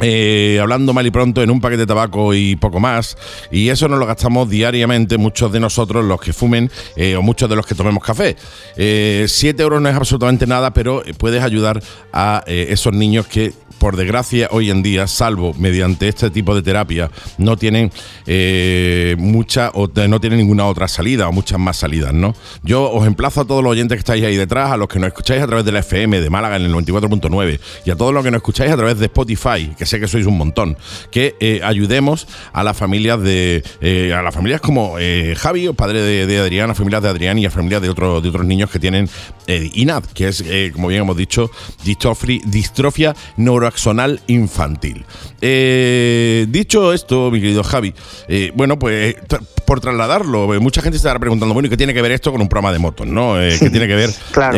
[0.00, 3.16] eh, hablando mal y pronto, en un paquete de tabaco y poco más.
[3.50, 7.48] Y eso nos lo gastamos diariamente muchos de nosotros, los que fumen eh, o muchos
[7.48, 8.36] de los que tomemos café.
[8.76, 11.82] 7 euros no es absolutamente nada, pero puedes ayudar
[12.12, 13.52] a esos niños que
[13.84, 17.92] por desgracia, hoy en día, salvo mediante este tipo de terapia, no tienen
[18.26, 22.34] eh, mucha o no tienen ninguna otra salida o muchas más salidas, ¿no?
[22.62, 25.08] Yo os emplazo a todos los oyentes que estáis ahí detrás, a los que nos
[25.08, 28.24] escucháis a través de la FM de Málaga en el 94.9 y a todos los
[28.24, 30.76] que nos escucháis a través de Spotify, sé que sois un montón,
[31.10, 34.96] que eh, ayudemos a las familias de eh, a las familias como
[35.36, 38.44] Javi, padre de, Adrián, a familias de Adrián y a familias de otros de otros
[38.44, 39.08] niños que tienen
[39.46, 41.50] INAD, que es como bien hemos dicho,
[41.84, 45.04] distrofia neuroaxonal axonal infantil.
[45.40, 47.92] Eh, dicho esto, mi querido Javi,
[48.28, 49.16] eh, bueno, pues
[49.66, 52.32] por trasladarlo, eh, mucha gente se estará preguntando, bueno, ¿y qué tiene que ver esto
[52.32, 53.06] con un programa de motos?
[53.06, 53.34] ¿no?
[53.34, 54.10] ¿Qué tiene que ver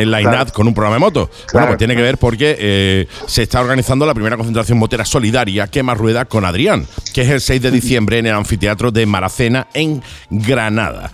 [0.06, 1.28] la INAD con un programa de motos?
[1.52, 5.94] Bueno, pues tiene que ver porque se está organizando la primera concentración motera solidaria Quema
[5.94, 10.02] Rueda con Adrián, que es el 6 de diciembre en el anfiteatro de Maracena en
[10.28, 11.10] Granada.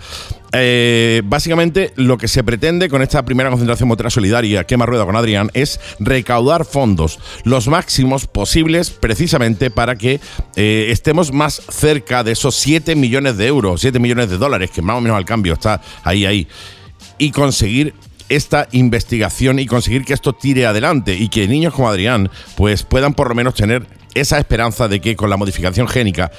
[0.51, 5.15] Eh, básicamente lo que se pretende con esta primera concentración motera solidaria Quema Rueda con
[5.15, 10.19] Adrián es recaudar fondos los máximos posibles precisamente para que
[10.57, 14.81] eh, estemos más cerca de esos 7 millones de euros, 7 millones de dólares, que
[14.81, 16.45] más o menos al cambio está ahí, ahí,
[17.17, 17.93] y conseguir
[18.35, 23.13] esta investigación y conseguir que esto tire adelante y que niños como Adrián pues puedan
[23.13, 26.31] por lo menos tener esa esperanza de que con la modificación génica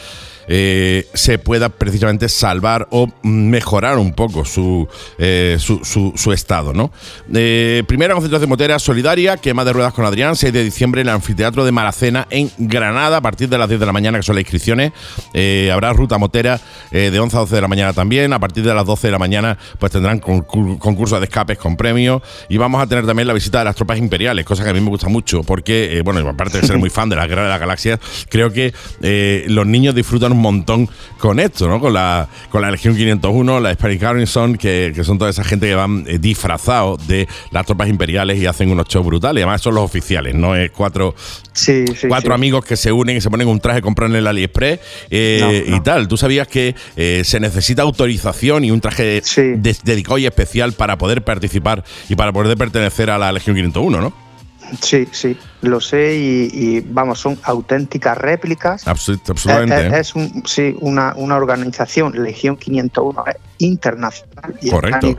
[0.48, 4.86] eh, se pueda precisamente salvar o mejorar un poco su,
[5.18, 6.72] eh, su, estado.
[6.72, 6.90] ¿no?
[7.32, 11.14] Eh, primera concentración motera solidaria, quema de ruedas con Adrián, 6 de diciembre en el
[11.14, 14.34] anfiteatro de Maracena en Granada, a partir de las 10 de la mañana, que son
[14.34, 14.92] las inscripciones.
[15.72, 18.32] habrá ruta motera de 11 a 12 de la mañana también.
[18.32, 22.22] A partir de las 12 de la mañana, pues tendrán concursos de escapes con premios.
[22.48, 24.80] Y vamos a tener también la visita de las tropas imperiales, cosa que a mí
[24.80, 27.60] me gusta mucho, porque, bueno, aparte de ser muy fan de la guerra de las
[27.60, 28.74] galaxias, creo que
[29.48, 31.80] los niños disfrutan un montón con esto, ¿no?
[31.80, 35.66] Con la, con la Legión 501, la Spanish Garrison, que, que son toda esa gente
[35.68, 39.42] que van eh, disfrazados de las tropas imperiales y hacen unos shows brutales.
[39.42, 40.54] Además, son los oficiales, ¿no?
[40.54, 41.14] Es cuatro,
[42.08, 44.80] cuatro amigos que se unen y se ponen un traje, compran en el AliExpress
[45.10, 46.08] eh, y tal.
[46.08, 49.22] Tú sabías que eh, se necesita autorización y un traje
[49.82, 54.23] dedicado y especial para poder participar y para poder pertenecer a la Legión 501, ¿no?
[54.80, 58.86] Sí, sí, lo sé y, vamos, son auténticas réplicas.
[58.86, 59.98] absolutamente.
[59.98, 63.24] Es, un, sí, una, una, organización, Legión 501,
[63.58, 64.54] internacional.
[64.60, 65.14] Y Correcto.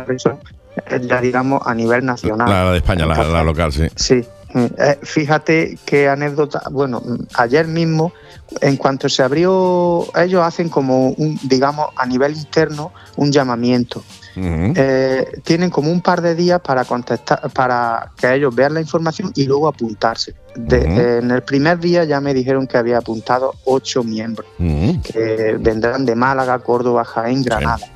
[1.02, 2.50] ya digamos a nivel nacional.
[2.50, 3.88] La, de España, la, local, sí.
[3.96, 4.24] Sí.
[4.56, 6.62] Eh, fíjate qué anécdota.
[6.72, 7.02] Bueno,
[7.34, 8.14] ayer mismo,
[8.62, 14.04] en cuanto se abrió, ellos hacen como un, digamos, a nivel interno, un llamamiento.
[14.38, 19.32] Eh, tienen como un par de días para contestar, para que ellos vean la información
[19.36, 20.36] y luego apuntarse.
[20.56, 26.16] en el primer día ya me dijeron que había apuntado ocho miembros, que vendrán de
[26.16, 27.88] Málaga, Córdoba, Jaén, Granada.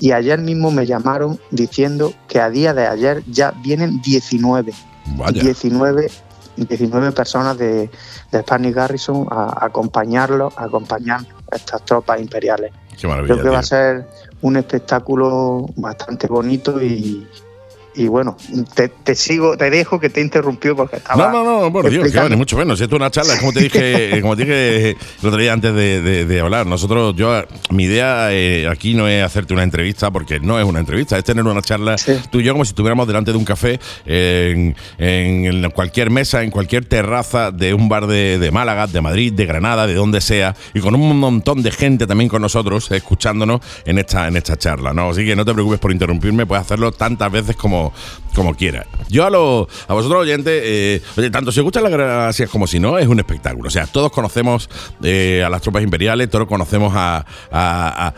[0.00, 4.72] Y ayer mismo me llamaron diciendo que a día de ayer ya vienen 19.
[5.32, 6.10] 19
[6.66, 7.90] 19 personas de,
[8.32, 11.20] de Spanish Garrison a, acompañarlo, a acompañar
[11.50, 12.72] a estas tropas imperiales.
[13.00, 14.08] Creo que va a ser
[14.42, 17.26] un espectáculo bastante bonito y,
[17.98, 18.36] y bueno,
[18.74, 21.32] te, sigo, te dejo que te interrumpió porque estaba.
[21.32, 22.80] No, no, no, por Dios, que vale, mucho menos.
[22.80, 26.40] Esto es una charla, como te dije, como te dije el otro día antes de,
[26.40, 26.64] hablar.
[26.64, 30.78] Nosotros, yo, mi idea eh, aquí no es hacerte una entrevista, porque no es una
[30.78, 31.96] entrevista, es tener una charla
[32.30, 36.52] tú y yo como si estuviéramos delante de un café en, en, cualquier mesa, en
[36.52, 40.54] cualquier terraza de un bar de, de, Málaga, de Madrid, de Granada, de donde sea,
[40.72, 44.92] y con un montón de gente también con nosotros, escuchándonos en esta, en esta charla.
[44.92, 45.10] ¿no?
[45.10, 47.87] Así que no te preocupes por interrumpirme, puedes hacerlo tantas veces como
[48.34, 48.86] como, quiera.
[49.08, 52.78] Yo a, lo, a vosotros oyentes, eh, tanto si os gustan las gracias como si
[52.78, 53.68] no, es un espectáculo.
[53.68, 54.70] O sea, todos conocemos
[55.02, 58.14] eh, a las tropas imperiales, todos conocemos a, a,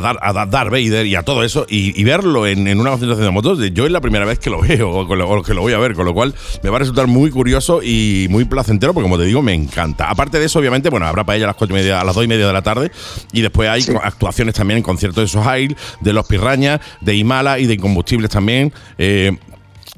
[0.00, 3.58] dar, a Darth Vader y a todo eso y, verlo en, una concentración de motos,
[3.72, 6.04] yo es la primera vez que lo veo o, que lo voy a ver, con
[6.04, 9.42] lo cual me va a resultar muy curioso y muy placentero porque como te digo,
[9.42, 10.10] me encanta.
[10.10, 12.14] Aparte de eso, obviamente, bueno, habrá para ella a las cuatro y media, a las
[12.14, 12.90] dos y media de la tarde
[13.32, 17.66] y después hay actuaciones también en conciertos de Sohail, de Los Pirrañas, de Himala y
[17.66, 18.72] de Incombustibles también.
[18.98, 19.36] Eh,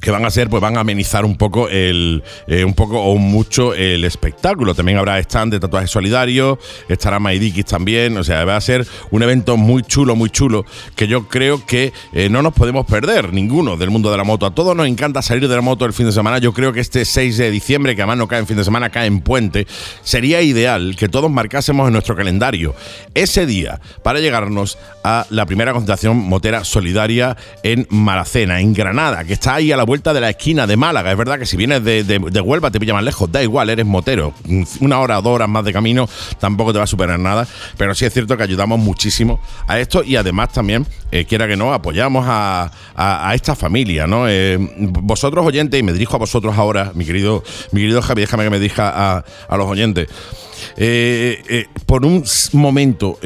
[0.05, 3.17] que van a ser, pues van a amenizar un poco el, eh, un poco o
[3.17, 4.75] mucho el espectáculo.
[4.75, 6.59] También habrá stand de tatuajes solidarios,
[6.91, 11.07] estará Maidikis también, o sea, va a ser un evento muy chulo, muy chulo, que
[11.07, 14.45] yo creo que eh, no nos podemos perder ninguno del mundo de la moto.
[14.45, 16.37] A todos nos encanta salir de la moto el fin de semana.
[16.37, 18.91] Yo creo que este 6 de diciembre, que además no cae en fin de semana,
[18.91, 19.67] cae en puente,
[20.03, 22.75] sería ideal que todos marcásemos en nuestro calendario
[23.15, 29.33] ese día para llegarnos a la primera concentración motera solidaria en Maracena, en Granada, que
[29.33, 31.13] está ahí a la vuelta vuelta de la esquina de Málaga.
[31.13, 34.35] Es verdad que si vienes de, Huelva te pilla más lejos, da igual, eres motero.
[34.81, 36.09] Una hora dos horas más de camino
[36.41, 37.47] tampoco te va a superar nada.
[37.77, 41.57] Pero sí es cierto que ayudamos muchísimo a esto y además también, eh, quiera que
[41.57, 44.29] no, apoyamos a, a- a esta familia, ¿no?
[44.29, 48.43] Eh, vosotros oyentes, y me dirijo a vosotros ahora, mi querido, mi querido Javi, déjame
[48.43, 50.09] que me dirija a, a los oyentes.
[50.77, 52.25] Eh, por un
[52.55, 53.19] momento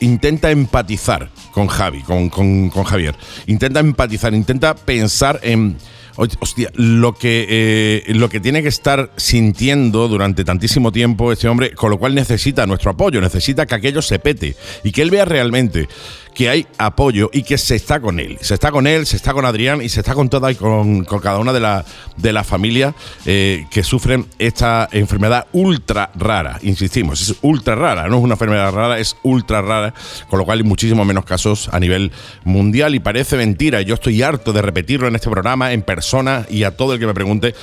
[0.00, 2.30] intenta empatizar con Javi, con
[2.70, 3.16] Javier.
[3.48, 5.76] Intenta empatizar, intenta pensar en.
[6.16, 11.72] Hostia, lo que, eh, lo que tiene que estar sintiendo durante tantísimo tiempo este hombre,
[11.72, 14.54] con lo cual necesita nuestro apoyo, necesita que aquello se pete
[14.84, 15.88] y que él vea realmente
[16.34, 18.38] que hay apoyo y que se está con él.
[18.40, 21.04] Se está con él, se está con Adrián y se está con toda y con,
[21.04, 21.84] con cada una de las
[22.16, 26.58] de las familias eh, que sufren esta enfermedad ultra rara.
[26.62, 29.94] Insistimos, es ultra rara, no es una enfermedad rara, es ultra rara,
[30.28, 32.12] con lo cual hay muchísimos menos casos a nivel
[32.44, 33.80] mundial y parece mentira.
[33.82, 37.06] Yo estoy harto de repetirlo en este programa, en persona y a todo el que
[37.06, 37.54] me pregunte,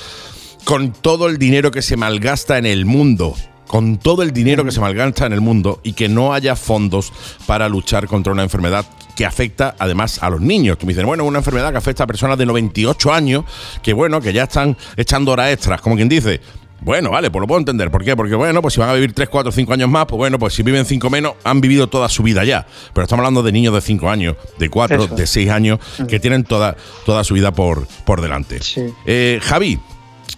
[0.64, 3.34] con todo el dinero que se malgasta en el mundo
[3.72, 7.10] con todo el dinero que se malgasta en el mundo y que no haya fondos
[7.46, 8.84] para luchar contra una enfermedad
[9.16, 10.76] que afecta además a los niños.
[10.76, 13.46] Tú me dices, bueno, una enfermedad que afecta a personas de 98 años,
[13.82, 16.42] que bueno, que ya están echando horas extras, como quien dice.
[16.82, 17.90] Bueno, vale, pues lo puedo entender.
[17.90, 18.14] ¿Por qué?
[18.14, 20.52] Porque, bueno, pues si van a vivir 3, 4, 5 años más, pues bueno, pues
[20.52, 22.66] si viven 5 menos, han vivido toda su vida ya.
[22.92, 25.14] Pero estamos hablando de niños de 5 años, de 4, Eso.
[25.14, 28.62] de 6 años, que tienen toda, toda su vida por, por delante.
[28.62, 28.82] Sí.
[29.06, 29.80] Eh, Javi,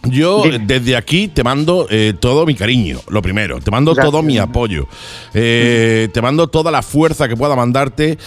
[0.06, 3.60] yo eh, desde aquí te mando eh, todo mi cariño, lo primero.
[3.60, 4.10] Te mando Gracias.
[4.10, 4.86] todo mi apoyo.
[5.34, 8.18] Eh, Te mando toda la fuerza que pueda mandarte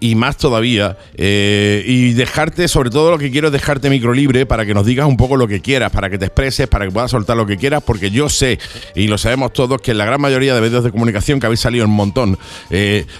[0.00, 0.96] y más todavía.
[1.16, 4.84] eh, y dejarte, sobre todo lo que quiero es dejarte micro libre para que nos
[4.86, 7.46] digas un poco lo que quieras, para que te expreses, para que puedas soltar lo
[7.46, 8.58] que quieras, porque yo sé,
[8.94, 11.60] y lo sabemos todos, que en la gran mayoría de medios de comunicación que habéis
[11.60, 12.38] salido un montón,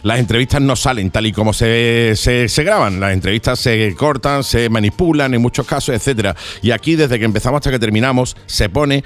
[0.02, 3.00] las entrevistas no salen tal y como se, se, se graban.
[3.00, 6.34] Las entrevistas se cortan, se manipulan en muchos casos, etcétera.
[6.62, 8.05] Y aquí, desde que empezamos hasta que terminamos,
[8.46, 9.04] se pone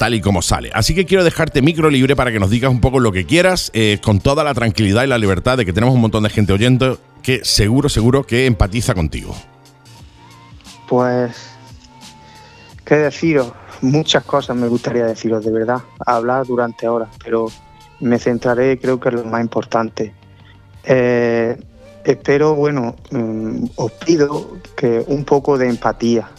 [0.00, 0.70] tal y como sale.
[0.72, 3.70] Así que quiero dejarte micro libre para que nos digas un poco lo que quieras,
[3.74, 6.54] eh, con toda la tranquilidad y la libertad de que tenemos un montón de gente
[6.54, 9.36] oyendo que seguro, seguro que empatiza contigo.
[10.88, 11.36] Pues,
[12.84, 13.52] ¿qué deciros?
[13.82, 17.48] Muchas cosas me gustaría deciros, de verdad, hablar durante horas, pero
[18.00, 20.14] me centraré, creo que en lo más importante.
[20.84, 21.58] Eh,
[22.04, 26.30] espero, bueno, mm, os pido que un poco de empatía.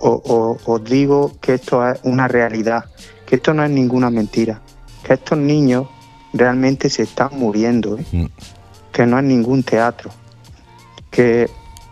[0.00, 0.22] O-
[0.64, 2.86] o- os digo que esto es una realidad,
[3.26, 4.60] que esto no es ninguna mentira,
[5.04, 5.86] que estos niños
[6.32, 8.04] realmente se están muriendo, ¿eh?
[8.12, 8.24] Mm.
[8.92, 10.10] que no es ningún teatro,
[11.10, 11.48] que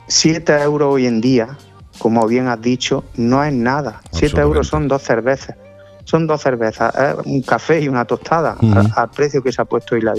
[0.06, 1.56] 7 euros hoy en día,
[1.98, 4.00] como bien has dicho, no es nada.
[4.12, 5.56] 7 euros son dos cervezas.
[6.04, 6.94] Son dos cervezas,
[7.26, 10.14] un café y una tostada al, al precio que se ha puesto hoy la,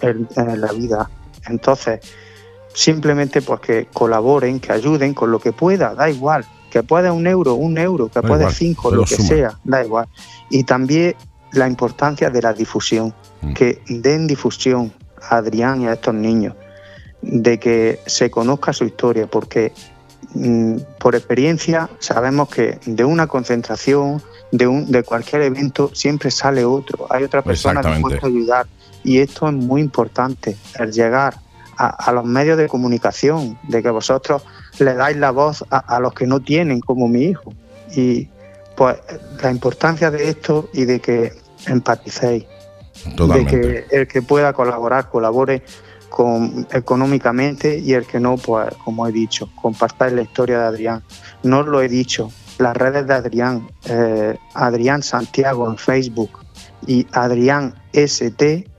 [0.00, 1.08] en la vida.
[1.46, 2.00] Entonces,
[2.74, 6.44] simplemente pues que colaboren, que ayuden con lo que pueda, da igual.
[6.72, 9.28] Que pueda un euro, un euro, que Da igual, cinco, lo que suma.
[9.28, 10.08] sea, da igual.
[10.48, 11.14] Y también
[11.52, 13.12] la importancia de la difusión,
[13.42, 13.52] Mm.
[13.52, 16.54] que den difusión a Adrián y a estos niños,
[17.20, 19.72] de que se conozca su historia, porque
[20.34, 26.64] mm, por experiencia sabemos que de una concentración, de, un, de cualquier evento, siempre sale
[26.64, 28.66] otro, hay otra persona dispuesta a ayudar.
[29.04, 31.34] Y esto es muy importante, el llegar
[31.82, 34.42] a, a los medios de comunicación, de que vosotros
[34.78, 37.52] le dais la voz a, a los que no tienen, como mi hijo.
[37.96, 38.28] Y
[38.76, 38.96] pues
[39.42, 41.32] la importancia de esto y de que
[41.66, 42.44] empaticéis,
[43.16, 43.56] Totalmente.
[43.56, 45.62] de que el que pueda colaborar, colabore
[46.08, 51.02] con, económicamente y el que no, pues como he dicho, compartáis la historia de Adrián.
[51.42, 56.38] No os lo he dicho, las redes de Adrián, eh, Adrián Santiago en Facebook
[56.86, 58.71] y Adrián ST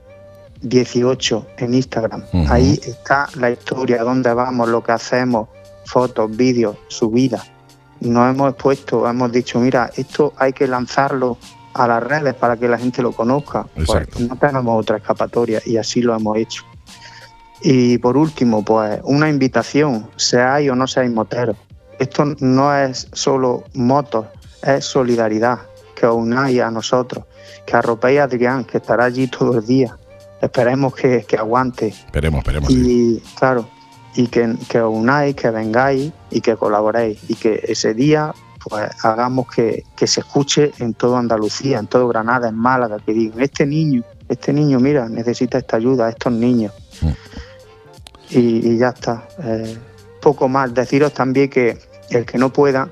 [0.64, 2.24] 18 en Instagram.
[2.48, 5.48] Ahí está la historia, dónde vamos, lo que hacemos,
[5.84, 7.44] fotos, vídeos, su vida.
[8.00, 11.38] Nos hemos expuesto, hemos dicho, mira, esto hay que lanzarlo
[11.74, 13.66] a las redes para que la gente lo conozca.
[13.74, 16.64] Pues no tenemos otra escapatoria y así lo hemos hecho.
[17.60, 21.56] Y por último, pues una invitación, seáis o no seáis moteros.
[21.98, 24.26] Esto no es solo motos,
[24.62, 25.60] es solidaridad,
[25.94, 27.24] que os unáis a nosotros,
[27.66, 29.96] que arropéis a Adrián, que estará allí todo el día.
[30.44, 32.68] Esperemos que, que aguante Esperemos, esperemos.
[32.68, 33.22] sí.
[33.24, 33.68] y claro,
[34.14, 38.34] y que, que os unáis, que vengáis y que colaboréis y que ese día
[38.68, 43.12] pues hagamos que, que se escuche en toda Andalucía, en todo Granada, en Málaga, que
[43.12, 46.72] digan, este niño, este niño, mira, necesita esta ayuda, estos niños.
[47.02, 47.08] Mm.
[48.30, 49.28] Y, y ya está.
[49.42, 49.76] Eh,
[50.22, 50.72] poco más.
[50.72, 51.78] Deciros también que
[52.08, 52.88] el que no pueda,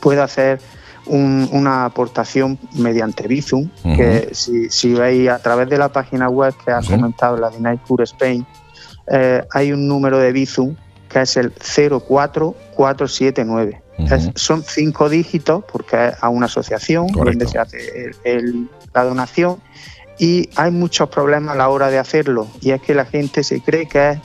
[0.00, 0.60] puede hacer
[1.06, 6.54] un- una aportación mediante Bizum, que si, si veis a través de la página web
[6.64, 6.88] que ha Sí.
[6.92, 8.46] comentado la de Nightcure Spain,
[9.08, 10.74] eh, hay un número de Bizum
[11.08, 11.52] que es el
[12.76, 13.82] 04479.
[13.98, 17.30] Es- son cinco dígitos porque es a una asociación Correcto.
[17.38, 19.56] donde se hace el- el- la donación
[20.18, 23.60] y hay muchos problemas a la hora de hacerlo y es que la gente se
[23.62, 24.18] cree que es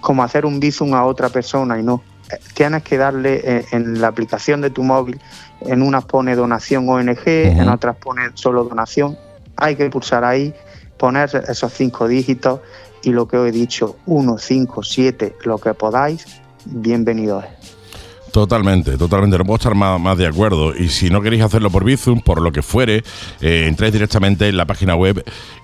[0.00, 2.02] como hacer un bizum a otra persona y no.
[2.54, 5.20] Tienes que darle eh, en la aplicación de tu móvil,
[5.60, 9.18] en unas pone donación ONG, en otras pone solo donación.
[9.56, 10.54] Hay que pulsar ahí,
[10.96, 12.60] poner esos cinco dígitos
[13.02, 17.74] y lo que os he dicho, 1, 5, 7, lo que podáis, bienvenido es.
[18.32, 19.38] Totalmente, totalmente.
[19.38, 20.74] No puedo estar más, más de acuerdo.
[20.74, 23.04] Y si no queréis hacerlo por Bizum, por lo que fuere,
[23.40, 25.22] eh, entráis directamente en la página web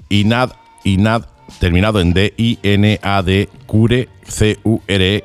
[0.08, 0.52] inad,
[0.84, 1.24] inad,
[1.58, 5.23] terminado en D, I, N, A, D, cure, C, U, R,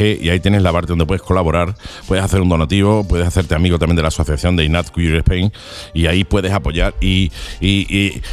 [0.00, 1.74] E, y ahí tienes la parte donde puedes colaborar,
[2.08, 5.52] puedes hacer un donativo, puedes hacerte amigo también de la asociación de Inad Cure Spain
[5.92, 7.30] y ahí puedes apoyar y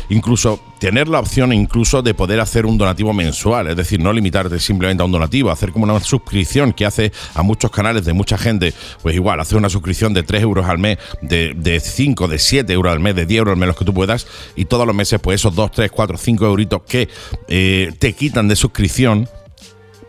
[0.08, 4.60] incluso tener la opción incluso de poder hacer un donativo mensual, es decir, no limitarte
[4.60, 8.38] simplemente a un donativo, hacer como una suscripción que hace a muchos canales de mucha
[8.38, 12.40] gente, pues igual, hacer una suscripción de 3 euros al mes, de, de 5, de
[12.40, 14.86] 7 euros al mes, de 10 euros al mes, los que tú puedas, y todos
[14.86, 17.10] los meses, pues esos 2, 3, 4, 5 euritos que
[17.48, 17.57] eh,
[18.00, 19.30] te quitan de suscripción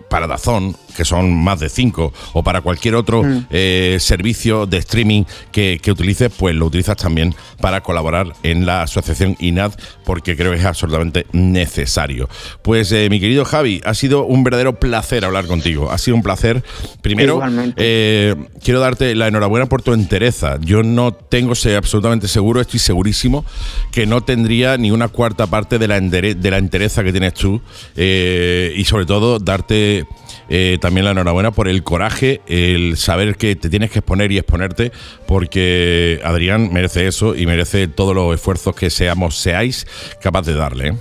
[0.09, 5.22] para Dazón, que son más de 5, o para cualquier otro eh, servicio de streaming
[5.53, 9.74] que, que utilices, pues lo utilizas también para colaborar en la asociación INAD,
[10.05, 12.28] porque creo que es absolutamente necesario.
[12.62, 15.92] Pues eh, mi querido Javi, ha sido un verdadero placer hablar contigo.
[15.92, 16.64] Ha sido un placer.
[17.01, 17.40] Primero,
[17.76, 20.59] eh, quiero darte la enhorabuena por tu entereza.
[20.61, 23.44] Yo no tengo, sé absolutamente seguro, estoy segurísimo
[23.92, 27.62] que no tendría ni una cuarta parte de la, de la entereza que tienes tú.
[27.94, 30.09] eh, y sobre todo, darte
[30.49, 34.38] eh, también la enhorabuena por el coraje, el saber que te tienes que exponer y
[34.38, 34.92] exponerte,
[35.26, 39.86] porque Adrián merece eso y merece todos los esfuerzos que seamos, seáis
[40.20, 40.88] capaz de darle.
[40.88, 40.94] ¿eh?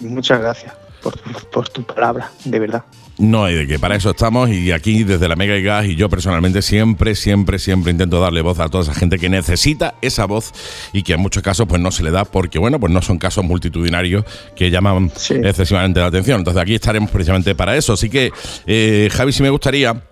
[0.00, 0.72] Muchas gracias
[1.02, 1.20] por,
[1.50, 2.84] por, tu palabra, de verdad.
[3.16, 5.94] No hay de qué, para eso estamos y aquí desde la Mega y Gas y
[5.94, 10.24] yo personalmente siempre, siempre, siempre intento darle voz a toda esa gente que necesita esa
[10.24, 10.52] voz
[10.92, 13.18] y que en muchos casos pues no se le da porque bueno, pues no son
[13.18, 14.24] casos multitudinarios
[14.56, 15.34] que llaman Sí.
[15.34, 16.40] excesivamente la atención.
[16.40, 17.92] Entonces aquí estaremos precisamente para eso.
[17.92, 18.32] Así que
[18.66, 20.02] eh, Javi, si me gustaría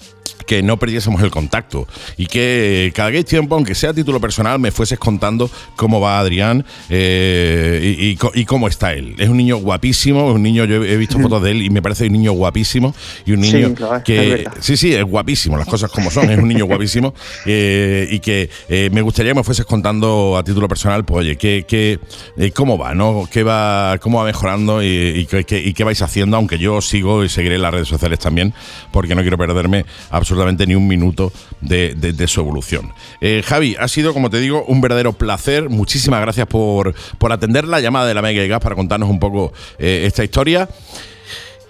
[0.44, 1.86] que no perdiésemos el contacto
[2.16, 6.18] y que cada que tiempo, aunque sea a título personal, me fueses contando cómo va
[6.18, 9.14] Adrián eh, y, y y cómo está él.
[9.18, 12.06] Es un niño guapísimo, un niño, yo he visto fotos de él y me parece
[12.06, 12.94] un niño guapísimo
[13.26, 14.44] y un Sí, niño es, es que...
[14.60, 17.14] Sí, sí, es guapísimo, las cosas como son, es un niño guapísimo
[17.46, 21.36] eh, y que eh, me gustaría que me fueses contando a título personal, pues oye,
[21.36, 21.98] ¿qué, qué,
[22.38, 22.94] eh, ¿cómo va?
[22.94, 23.28] ¿no?
[23.30, 26.36] ¿Qué va, ¿Cómo va mejorando y, y qué- qué- y qué vais haciendo?
[26.36, 28.54] Aunque yo sigo y seguiré en las redes sociales también,
[28.92, 30.31] porque no quiero perderme absolutamente
[30.66, 32.92] ni un minuto de, de- su evolución.
[33.20, 35.68] Eh, Javi, ha sido, como te digo, un verdadero placer.
[35.68, 39.18] Muchísimas gracias por, por atender la llamada de la Mega y Gas para contarnos un
[39.18, 40.68] poco eh, esta historia.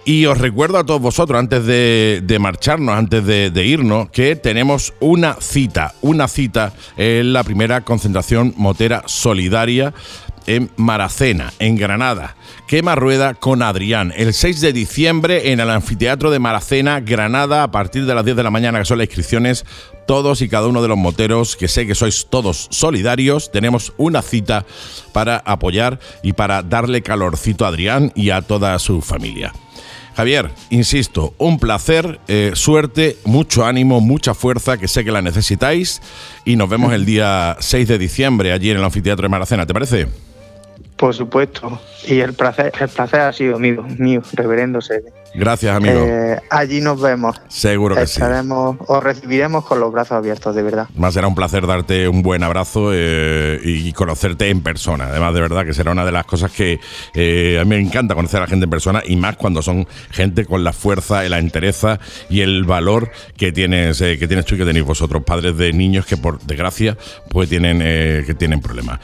[0.04, 4.34] Y os recuerdo a todos vosotros, antes de, de marcharnos, antes de, de irnos, que
[4.34, 9.94] tenemos una cita, una cita en la primera concentración motera solidaria
[10.46, 12.34] en Maracena, en Granada.
[12.72, 17.70] Quema rueda con Adrián, el 6 de diciembre en el anfiteatro de Maracena, Granada, a
[17.70, 19.66] partir de las 10 de la mañana, que son las inscripciones.
[20.06, 24.22] Todos y cada uno de los moteros, que sé que sois todos solidarios, tenemos una
[24.22, 24.64] cita
[25.12, 29.52] para apoyar y para darle calorcito a Adrián y a toda su familia.
[30.16, 36.00] Javier, insisto, un placer, eh, suerte, mucho ánimo, mucha fuerza, que sé que la necesitáis.
[36.46, 39.74] Y nos vemos el día 6 de diciembre allí en el anfiteatro de Maracena, ¿te
[39.74, 40.31] parece?
[41.02, 41.80] Por supuesto.
[42.06, 45.12] Y el placer, el placer ha sido mío, mío, reverendo Sede.
[45.34, 46.04] Gracias, amigo.
[46.06, 47.40] Eh, allí nos vemos.
[47.48, 48.20] Seguro que sí.
[48.20, 50.88] Estaremos, os recibiremos con los brazos abiertos, de verdad.
[50.94, 55.06] Más será un placer darte un buen abrazo eh, y conocerte en persona.
[55.06, 56.78] Además, de verdad que será una de las cosas que
[57.14, 59.86] eh, a mí me encanta conocer a la gente en persona y más cuando son
[60.10, 64.56] gente con la fuerza, la entereza y el valor que tienes, eh, que tienes tú
[64.56, 66.98] y que tenéis vosotros, padres de niños que por desgracia
[67.30, 69.00] pues tienen, que tienen problemas.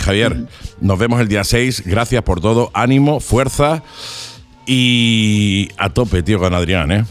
[0.00, 0.36] Javier,
[0.80, 1.84] nos vemos el día 6.
[1.86, 2.70] Gracias por todo.
[2.74, 3.82] Ánimo, fuerza
[4.68, 7.04] y a tope, tío, con Adrián, ¿eh?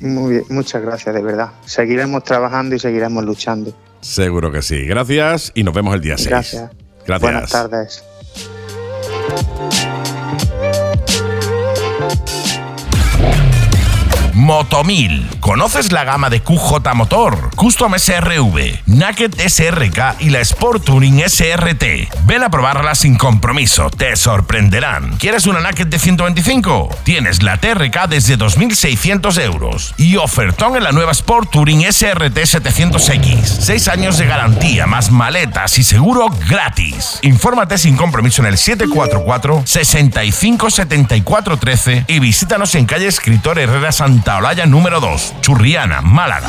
[0.00, 1.52] Muy bien, muchas gracias, de verdad.
[1.64, 3.74] Seguiremos trabajando y seguiremos luchando.
[4.02, 4.84] Seguro que sí.
[4.84, 6.28] Gracias y nos vemos el día 6.
[6.28, 6.70] Gracias.
[7.06, 7.22] Gracias.
[7.22, 8.04] Buenas tardes.
[14.42, 15.28] Motomil.
[15.38, 21.84] ¿Conoces la gama de QJ Motor, Custom SRV, Naked SRK y la Sport Touring SRT?
[22.26, 25.16] Ven a probarla sin compromiso, te sorprenderán.
[25.18, 26.88] ¿Quieres una Naked de 125?
[27.04, 33.44] Tienes la TRK desde 2.600 euros y ofertón en la nueva Sport Touring SRT 700X.
[33.44, 37.20] 6 años de garantía, más maletas y seguro gratis.
[37.22, 43.92] Infórmate sin compromiso en el 744 65 74 13 y visítanos en calle Escritor Herrera
[43.92, 45.34] Santa Olaya número 2.
[45.40, 46.48] Churriana, Málaga.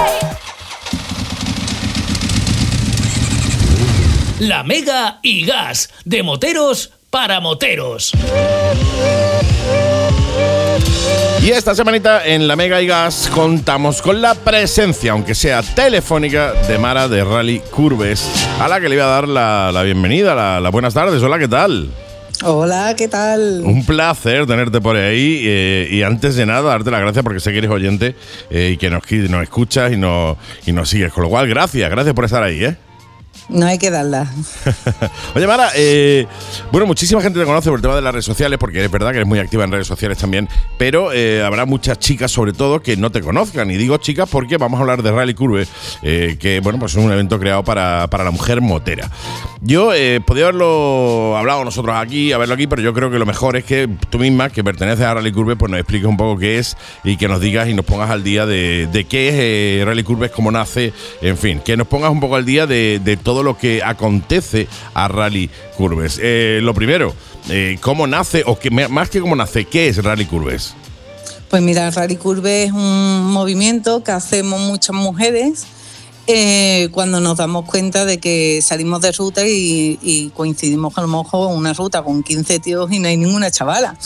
[4.39, 8.11] La Mega y Gas, de moteros para moteros.
[11.43, 16.53] Y esta semanita en la Mega y Gas contamos con la presencia, aunque sea telefónica,
[16.67, 18.27] de Mara de Rally Curves,
[18.59, 21.21] a la que le voy a dar la, la bienvenida, la, la buenas tardes.
[21.21, 21.89] Hola, ¿qué tal?
[22.43, 23.61] Hola, ¿qué tal?
[23.63, 27.51] Un placer tenerte por ahí eh, y antes de nada darte las gracias porque sé
[27.51, 28.15] que eres oyente
[28.49, 31.13] eh, y que nos, nos escuchas y nos, y nos sigues.
[31.13, 32.75] Con lo cual, gracias, gracias por estar ahí, ¿eh?
[33.49, 34.31] No hay que darla.
[35.35, 36.25] Oye, Mara, eh,
[36.71, 39.11] bueno, muchísima gente te conoce por el tema de las redes sociales, porque es verdad
[39.11, 42.81] que eres muy activa en redes sociales también, pero eh, habrá muchas chicas, sobre todo,
[42.81, 43.69] que no te conozcan.
[43.69, 45.67] Y digo chicas porque vamos a hablar de Rally Curve,
[46.01, 49.09] eh, que, bueno, pues es un evento creado para, para la mujer motera.
[49.61, 49.91] Yo
[50.25, 53.89] podía haberlo hablado nosotros aquí, haberlo aquí, pero yo creo que lo mejor es que
[54.09, 57.17] tú misma, que perteneces a Rally Curve, pues nos expliques un poco qué es y
[57.17, 60.51] que nos digas y nos pongas al día de, de qué es Rally Curve, cómo
[60.51, 64.67] nace, en fin, que nos pongas un poco al día de todo lo que acontece
[64.93, 66.19] a Rally Curves.
[66.21, 67.13] Eh, lo primero,
[67.49, 70.73] eh, ¿cómo nace, o que, más que cómo nace, qué es Rally Curves?
[71.49, 75.65] Pues mira, Rally Curve es un movimiento que hacemos muchas mujeres
[76.27, 81.07] eh, cuando nos damos cuenta de que salimos de ruta y, y coincidimos a lo
[81.07, 83.97] mejor en una ruta con 15 tíos y no hay ninguna chavala.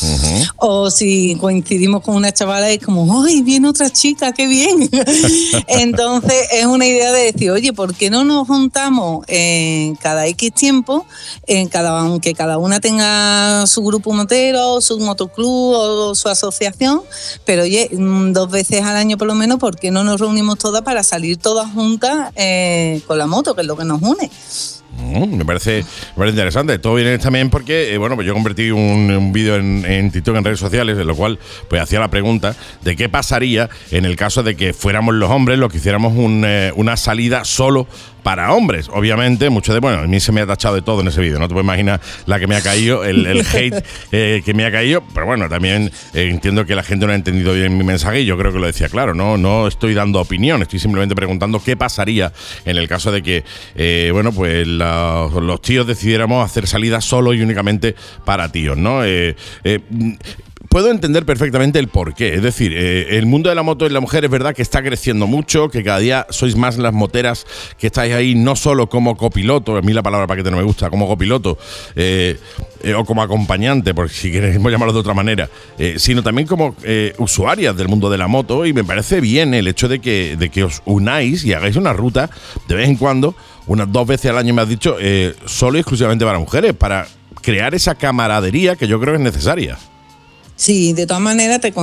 [0.68, 4.90] O si coincidimos con una chavala es como, ¡ay, viene otra chica, qué bien!
[5.68, 10.52] Entonces es una idea de decir, oye, ¿por qué no nos juntamos en cada X
[10.56, 11.06] tiempo,
[11.46, 17.04] en cada, aunque cada una tenga su grupo motero, su motoclub o su asociación,
[17.46, 20.58] pero oye, mm, dos veces al año por lo menos, ¿por qué no nos reunimos
[20.58, 24.32] todas para salir todas juntas eh, con la moto, que es lo que nos une?
[24.98, 25.84] Mm, me, parece,
[26.16, 26.80] me interesante.
[26.80, 30.38] Todo viene también porque, eh, bueno, pues yo convertí un, un vídeo en, en TikTok,
[30.38, 31.40] en redes sociales, en lo cual
[31.70, 35.60] pues hacía la pregunta de qué pasaría en el caso de que fuéramos los hombres
[35.60, 37.88] los que hiciéramos un, eh, una salida solo
[38.26, 38.90] para hombres.
[38.92, 41.38] Obviamente, mucho de, bueno, a mí se me ha tachado de todo en ese vídeo,
[41.38, 44.66] no te puedes imaginar la que me ha caído, el, el hate eh, que me
[44.66, 47.84] ha caído, pero bueno, también eh, entiendo que la gente no ha entendido bien mi
[47.84, 51.14] mensaje y yo creo que lo decía claro, no, no estoy dando opinión, estoy simplemente
[51.16, 52.34] preguntando qué pasaría
[52.66, 53.44] en el caso de que,
[53.76, 57.94] eh, bueno, pues la- los tíos decidiéramos hacer salidas solo y únicamente
[58.26, 59.04] para tíos, ¿no?
[60.76, 62.34] Puedo entender perfectamente el porqué.
[62.34, 64.84] Es decir, eh, el mundo de la moto y la mujer es verdad que está
[64.84, 67.48] creciendo mucho, que cada día sois más las moteras
[67.78, 70.90] que estáis ahí, no solo como copiloto, a mí la palabra paquete no me gusta,
[70.90, 71.58] como copiloto,
[71.96, 72.38] eh,
[72.84, 75.50] eh, o como acompañante, por si queremos llamarlo de otra manera,
[75.80, 76.76] eh, sino también como
[77.20, 78.66] usuarias del mundo de la moto.
[78.66, 81.94] Y me parece bien el hecho de que, de que os unáis y hagáis una
[81.94, 82.30] ruta
[82.68, 83.34] de vez en cuando,
[83.68, 84.98] unas dos veces al año me has dicho,
[85.46, 87.08] solo y exclusivamente para mujeres, para
[87.42, 89.78] crear esa camaradería que yo creo que es necesaria.
[90.58, 91.74] Sí, de todas maneras, te,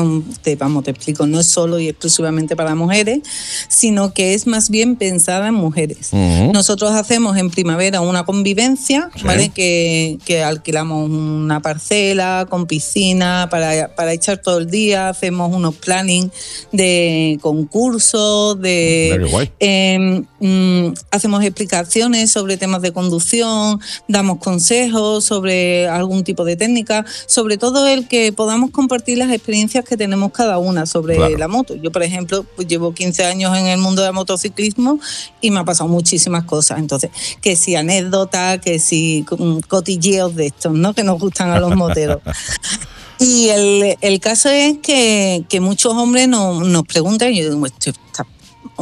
[0.43, 3.21] te- vamos, te explico, no es solo y exclusivamente para mujeres,
[3.69, 6.11] sino que es más bien pensada en mujeres.
[6.13, 9.23] Nosotros hacemos en primavera una convivencia, Sí.
[9.25, 9.51] ¿vale?
[9.51, 15.75] Que, que alquilamos una parcela con piscina para, para echar todo el día, hacemos unos
[15.77, 16.31] planning
[16.73, 19.51] de concursos, de...
[19.61, 27.05] Eh, mm, hacemos explicaciones sobre temas de conducción, damos consejos sobre algún tipo de técnica,
[27.27, 31.37] sobre todo el que podamos compartir las experiencias que tenemos cada una sobre Claro.
[31.39, 31.75] la moto.
[31.77, 34.99] Yo, por ejemplo, pues llevo 15 años en el mundo del motociclismo
[35.41, 36.79] y me ha pasado muchísimas cosas.
[36.79, 37.11] Entonces,
[37.41, 40.95] que si anécdotas, que si mm, cotilleos de estos, ¿no?
[40.95, 42.21] Que nos gustan a los moteros.
[43.19, 47.67] Y el, el caso es que, que muchos hombres nos, nos preguntan, y yo digo,
[47.67, 48.27] "Esto está,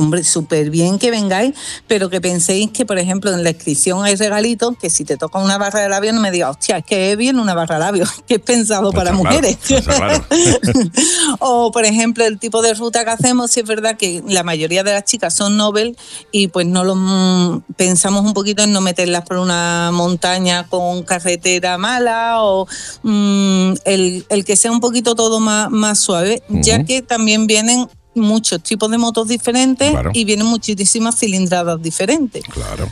[0.01, 1.55] hombre, súper bien que vengáis,
[1.87, 5.39] pero que penséis que, por ejemplo, en la inscripción hay regalitos, que si te toca
[5.39, 7.81] una barra de labio no me digas, hostia, es que es bien una barra de
[7.81, 9.59] labio, que es pensado para claro, mujeres.
[9.85, 10.25] claro.
[11.39, 14.83] o, por ejemplo, el tipo de ruta que hacemos, si es verdad que la mayoría
[14.83, 15.97] de las chicas son Nobel
[16.33, 21.03] y pues no lo mm, pensamos un poquito en no meterlas por una montaña con
[21.03, 22.67] carretera mala o
[23.03, 27.89] mm, el, el que sea un poquito todo más, más suave, ya que también vienen
[28.15, 30.11] muchos tipos de motos diferentes Claro.
[30.15, 32.43] y vienen muchísimas cilindradas diferentes.
[32.45, 32.91] Claro.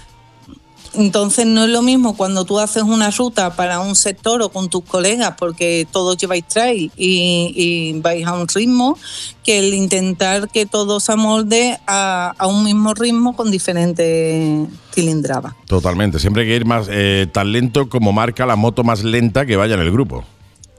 [0.94, 4.68] Entonces no es lo mismo cuando tú haces una ruta para un sector o con
[4.70, 8.98] tus colegas, porque todos lleváis trail y, y vais a un ritmo,
[9.44, 15.52] que el intentar que todo se amolde a, a un mismo ritmo con diferentes cilindradas.
[15.66, 16.18] Totalmente.
[16.18, 19.56] Siempre hay que ir más eh, tan lento como marca la moto más lenta que
[19.56, 20.24] vaya en el grupo.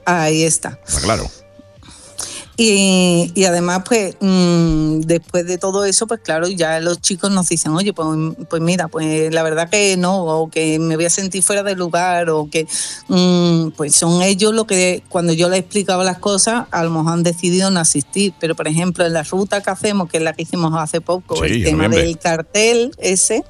[0.04, 0.80] Ahí está.
[0.86, 1.24] Está claro.
[2.62, 7.48] Y, y además, pues, mm, después de todo eso, pues claro, ya los chicos nos
[7.48, 8.06] dicen, oye, pues,
[8.50, 11.74] pues mira, pues la verdad que no, o que me voy a sentir fuera de
[11.74, 12.66] lugar, o que,
[13.08, 17.14] mm, pues son ellos lo que, cuando yo les explicaba las cosas, a lo mejor
[17.14, 18.34] han decidido no asistir.
[18.38, 21.36] Pero, por ejemplo, en la ruta que hacemos, que es la que hicimos hace poco,
[21.36, 23.42] Sí, el tema del cartel ese,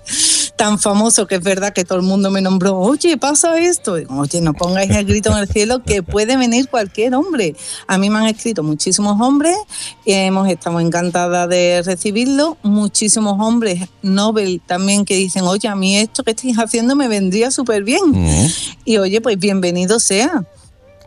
[0.61, 3.95] tan famoso que es verdad que todo el mundo me nombró, oye, pasa esto.
[4.11, 7.57] Oye, no pongáis el grito en el cielo que puede venir cualquier hombre.
[7.87, 9.57] A mí me han escrito muchísimos hombres
[10.05, 12.59] y hemos estado encantadas de recibirlo.
[12.63, 17.51] Muchísimos hombres Nobel también que dicen, oye, a mí esto que estáis haciendo me vendría
[17.51, 18.11] súper bien.
[18.11, 18.51] Ujú.
[18.85, 20.45] Y oye, pues bienvenido sea.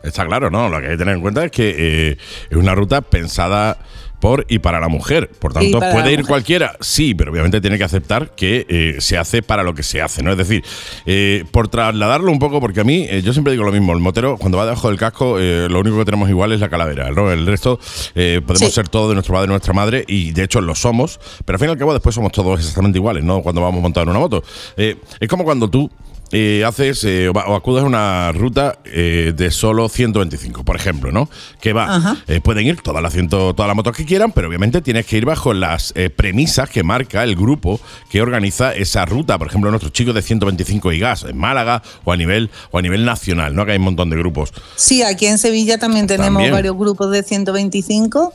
[0.02, 0.68] Está claro, ¿no?
[0.68, 2.18] Lo que hay que tener en cuenta es que eh,
[2.50, 3.78] es una ruta pensada
[4.24, 5.30] por y para la mujer.
[5.38, 6.26] Por tanto, ¿puede ir mujer.
[6.26, 6.78] cualquiera?
[6.80, 10.24] Sí, pero obviamente tiene que aceptar que eh, se hace para lo que se hace,
[10.24, 10.32] ¿no?
[10.32, 10.64] Es decir,
[11.06, 14.00] eh, por trasladarlo un poco, porque a mí, eh, yo siempre digo lo mismo, el
[14.00, 17.34] motero, cuando va debajo del casco, lo único que tenemos igual es la calavera, ¿no?
[17.34, 17.78] El resto
[18.14, 18.72] podemos Sí.
[18.72, 21.60] ser todos de nuestro padre y nuestra madre, y de hecho lo somos, pero al
[21.60, 23.42] fin y al cabo después somos todos exactamente iguales, ¿no?
[23.42, 24.42] Cuando vamos montados en una moto.
[24.78, 25.92] Es como cuando tú
[26.34, 31.30] eh, haces eh, o, acudes a una ruta eh, de solo 125, por ejemplo, ¿no?
[31.62, 34.82] Que va, eh, pueden ir todas las, ciento- todas las motos que quieran, pero obviamente
[34.82, 37.80] tienes que ir bajo las eh, premisas que marca el grupo
[38.10, 39.38] que organiza esa ruta.
[39.38, 42.82] Por ejemplo, nuestros chicos de 125 y gas en Málaga o a nivel o a
[42.82, 43.66] nivel nacional, ¿no?
[43.66, 44.52] Que hay un montón de grupos.
[44.76, 46.52] Sí, aquí en Sevilla también tenemos También.
[46.52, 48.34] varios grupos de 125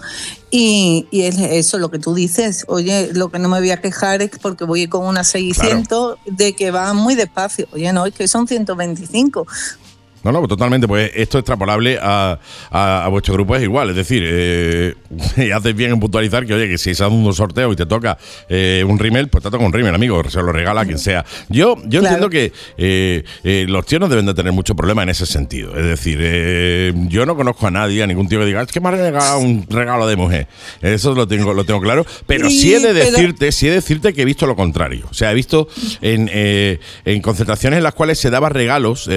[0.50, 2.64] y, y es eso lo que tú dices.
[2.68, 6.54] Oye, lo que no me voy a quejar es porque voy con una 600 de
[6.54, 7.66] que va muy despacio.
[7.72, 9.46] Oye, no, es que son 125.
[10.24, 10.86] No, no, totalmente.
[10.88, 12.38] Pues esto extrapolable a,
[12.70, 13.90] a, a vuestro grupo es igual.
[13.90, 14.94] Es decir, eh,
[15.54, 18.18] haces bien en puntualizar que, oye, que si estás dando un sorteo y te toca
[18.48, 20.22] eh, un rimel, pues te toca un rimel, amigo.
[20.28, 21.24] Se lo regala a quien sea.
[21.48, 22.16] Yo, yo Claro.
[22.26, 25.76] entiendo que eh, los tíos no deben de tener mucho problema en ese sentido.
[25.76, 26.18] Es decir,
[27.08, 29.38] yo no conozco a nadie, a ningún tío que diga, es que me ha regalado
[29.38, 30.46] un regalo de mujer.
[30.82, 32.04] Eso lo tengo, lo tengo claro.
[32.26, 34.56] Pero sí, Sí, he de pero- decirte, sí he de decirte que he visto lo
[34.56, 35.06] contrario.
[35.10, 35.68] O sea, he visto
[36.02, 36.28] en,
[37.04, 39.08] en concentraciones en las cuales se daba regalos,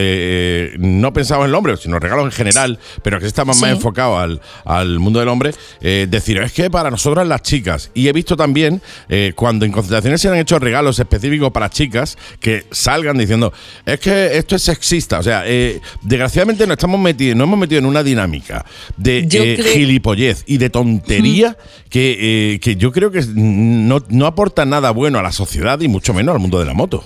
[1.01, 3.75] no pensaba en el hombre, sino regalos en general, pero que estaban más Sí.
[3.75, 7.89] enfocados al, al mundo del hombre, eh, decir, es que para nosotras las chicas.
[7.93, 12.17] Y he visto también eh, cuando en concentraciones se han hecho regalos específicos para chicas
[12.39, 13.51] que salgan diciendo,
[13.85, 15.19] es que esto es sexista.
[15.19, 18.65] O sea, eh, desgraciadamente nos estamos metidos, nos hemos metido en una dinámica
[18.97, 21.57] de eh, gilipollez y de tontería
[21.89, 25.87] que, eh, que yo creo que no, no aporta nada bueno a la sociedad y
[25.87, 27.03] mucho menos al mundo de la moto.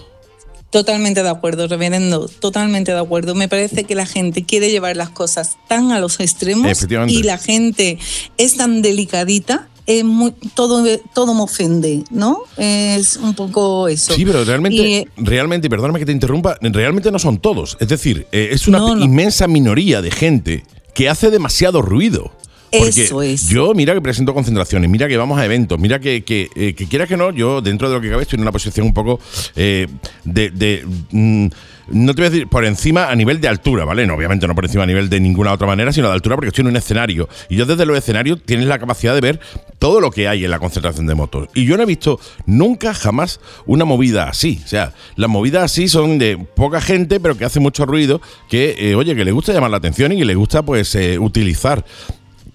[0.75, 3.33] Totalmente de acuerdo, reverendo, totalmente de acuerdo.
[3.33, 6.69] Me parece que la gente quiere llevar las cosas tan a los extremos
[7.07, 7.97] y la gente
[8.35, 12.39] es tan delicadita, es muy, todo, todo me ofende, ¿no?
[12.57, 14.13] Es un poco eso.
[14.15, 17.77] Sí, pero realmente, Y, eh, realmente, perdóname que te interrumpa, realmente no son todos.
[17.79, 19.05] Es decir, eh, es una No, no.
[19.05, 22.33] inmensa minoría de gente que hace demasiado ruido.
[22.79, 23.47] Porque Eso es.
[23.47, 26.87] yo, mira que presento concentraciones, mira que vamos a eventos, mira que, que, eh, que
[26.87, 29.19] quieras que no, yo dentro de lo que cabe estoy en una posición un poco
[29.55, 29.87] eh,
[30.23, 30.49] de...
[30.49, 31.47] de, mm,
[31.87, 34.07] no te voy a decir por encima a nivel de altura, ¿vale?
[34.07, 36.47] No, obviamente no por encima a nivel de ninguna otra manera, sino de altura porque
[36.49, 37.29] estoy en un escenario.
[37.49, 39.39] Y yo desde los escenarios tienes la capacidad de ver
[39.77, 41.49] todo lo que hay en la concentración de motos.
[41.53, 44.61] Y yo no he visto nunca, jamás, una movida así.
[44.65, 48.75] O sea, las movidas así son de poca gente, pero que hace mucho ruido, que,
[48.79, 51.85] eh, oye, que le gusta llamar la atención y que le gusta, pues, eh, utilizar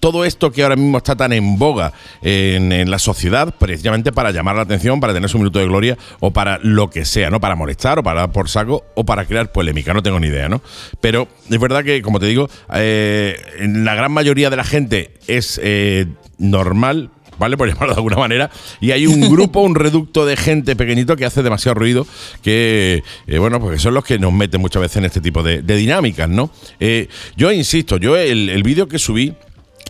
[0.01, 4.31] todo esto que ahora mismo está tan en boga en, en la sociedad, precisamente para
[4.31, 7.39] llamar la atención, para tener su minuto de gloria o para lo que sea, ¿no?
[7.39, 10.49] Para molestar o para dar por saco o para crear polémica, no tengo ni idea,
[10.49, 10.61] ¿no?
[10.99, 15.61] Pero es verdad que, como te digo, eh, la gran mayoría de la gente es
[15.63, 17.11] eh, normal.
[17.39, 17.57] ¿Vale?
[17.57, 18.51] Por llamarlo de alguna manera.
[18.81, 22.05] Y hay un grupo, un reducto de gente pequeñito que hace demasiado ruido,
[22.43, 25.63] que, eh, bueno, porque son los que nos meten muchas veces en este tipo de,
[25.63, 26.51] dinámicas, ¿no?
[26.79, 29.33] Eh, yo insisto, yo el, el vídeo que subí,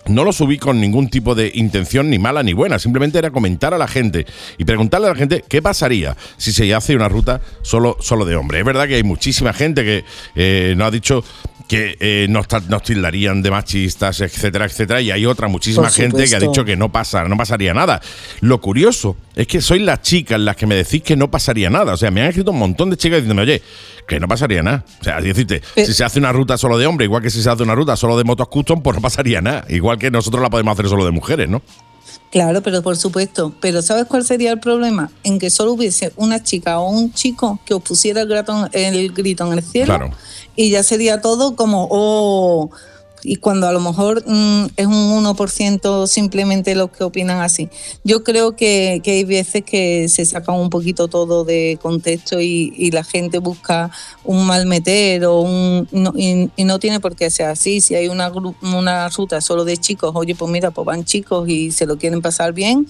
[0.07, 3.73] no lo subí con ningún tipo de intención ni mala ni buena, simplemente era comentar
[3.73, 4.25] a la gente
[4.57, 8.35] y preguntarle a la gente qué pasaría si se hace una ruta solo, solo de
[8.35, 8.59] hombre.
[8.59, 10.03] Es verdad que hay muchísima gente que
[10.35, 11.23] eh, nos ha dicho
[11.71, 12.49] que eh, nos,
[12.83, 16.91] tildarían de machistas, etcétera, etcétera, y hay otra muchísima gente que ha dicho que no
[16.91, 18.01] pasa, no pasaría nada.
[18.41, 21.93] Lo curioso es que sois las chicas las que me decís que no pasaría nada.
[21.93, 23.61] O sea, me han escrito un montón de chicas diciéndome, oye,
[24.05, 24.83] que no pasaría nada.
[24.99, 27.41] O sea, decirte, Pero- si se hace una ruta solo de hombre, igual que si
[27.41, 29.63] se hace una ruta solo de motos custom, pues no pasaría nada.
[29.69, 31.61] Igual que nosotros la podemos hacer solo de mujeres, ¿no?
[32.31, 33.53] Claro, pero por supuesto.
[33.59, 35.11] Pero ¿sabes cuál sería el problema?
[35.23, 39.11] En que solo hubiese una chica o un chico que os pusiera el, grato- el
[39.11, 40.11] grito en el cielo Claro.
[40.55, 42.69] y ya sería todo como, oh,
[43.23, 47.69] y cuando a lo mejor mm, es un 1% simplemente los que opinan así.
[48.03, 52.73] Yo creo que, que hay veces que se saca un poquito todo de contexto y,
[52.75, 53.91] y la gente busca
[54.23, 57.81] un mal meter o un, no- y, y no tiene por qué ser así.
[57.81, 58.31] Si hay una,
[58.61, 62.21] una ruta solo de chicos, oye, pues mira, pues van chicos y se lo quieren
[62.21, 62.87] pasar bien.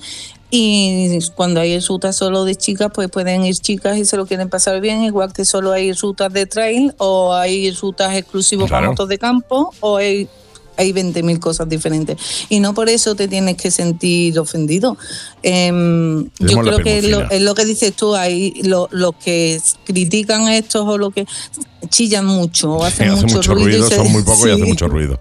[0.54, 4.50] Y cuando hay rutas solo de chicas, pues pueden ir chicas y se lo quieren
[4.50, 8.92] pasar bien, igual que solo hay rutas de trail o hay rutas exclusivas para Claro.
[8.92, 10.28] motos de campo o hay,
[10.76, 12.18] hay 20.000 cosas diferentes.
[12.50, 14.98] Y no por eso te tienes que sentir ofendido.
[15.42, 20.50] Em, yo creo que lo, es lo que dices tú, hay lo- los que critican
[20.50, 21.26] estos o lo que
[21.90, 23.70] chillan mucho o hacen Hace mucho, mucho ruido.
[23.70, 25.20] y ruido, se- son muy pocos y hacen mucho ruido.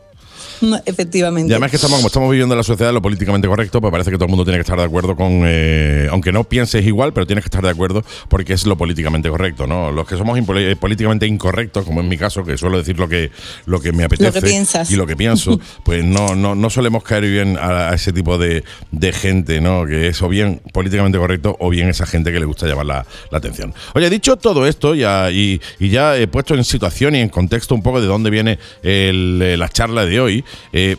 [0.84, 1.50] Efectivamente.
[1.50, 4.10] Y además que estamos, como estamos viviendo en la sociedad lo políticamente correcto, pues parece
[4.10, 7.12] que todo el mundo tiene que estar de acuerdo con, eh, aunque no pienses igual,
[7.12, 9.92] pero tienes que estar de acuerdo porque es lo políticamente correcto, ¿no?
[9.92, 13.30] Los que somos eh, políticamente incorrectos, como en mi caso, que suelo decir lo que,
[13.66, 17.56] lo que me apetece y lo que pienso, pues no, no, no solemos caer bien
[17.58, 19.86] a, a ese tipo de, de gente, ¿no?
[19.86, 23.06] Que es o bien políticamente correcto o bien esa gente que le gusta llamar la,
[23.30, 23.74] la atención.
[23.94, 27.74] Oye, dicho todo esto ya, y, y ya he puesto en situación y en contexto
[27.74, 30.96] un poco de dónde viene el, eh, la charla de hoy, eh,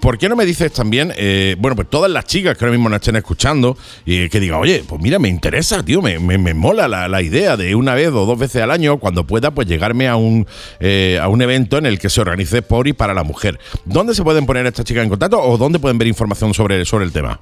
[0.00, 2.88] ¿por qué no me dices también, eh, bueno, pues todas las chicas que ahora mismo
[2.88, 6.54] nos estén escuchando, y que digan, oye, pues mira, me interesa, tío, me, me, me
[6.54, 9.66] mola la, la idea de una vez o dos veces al año, cuando pueda, pues
[9.66, 10.46] llegarme a un,
[10.80, 13.58] eh, a un evento en el que se organice por y para la mujer.
[13.84, 17.04] ¿Dónde se pueden poner estas chicas en contacto o dónde pueden ver información sobre, sobre
[17.04, 17.38] el tema?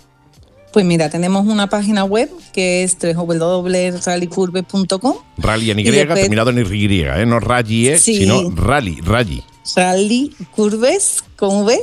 [0.73, 6.51] Pues mira, tenemos una página web que es www.rallycurve.com Rally en Y, Y después- terminado
[6.51, 7.25] en Y, ¿eh?
[7.27, 8.19] no rally, Sí.
[8.19, 9.43] sino rally, rally.
[9.77, 11.81] Rally Curves con V.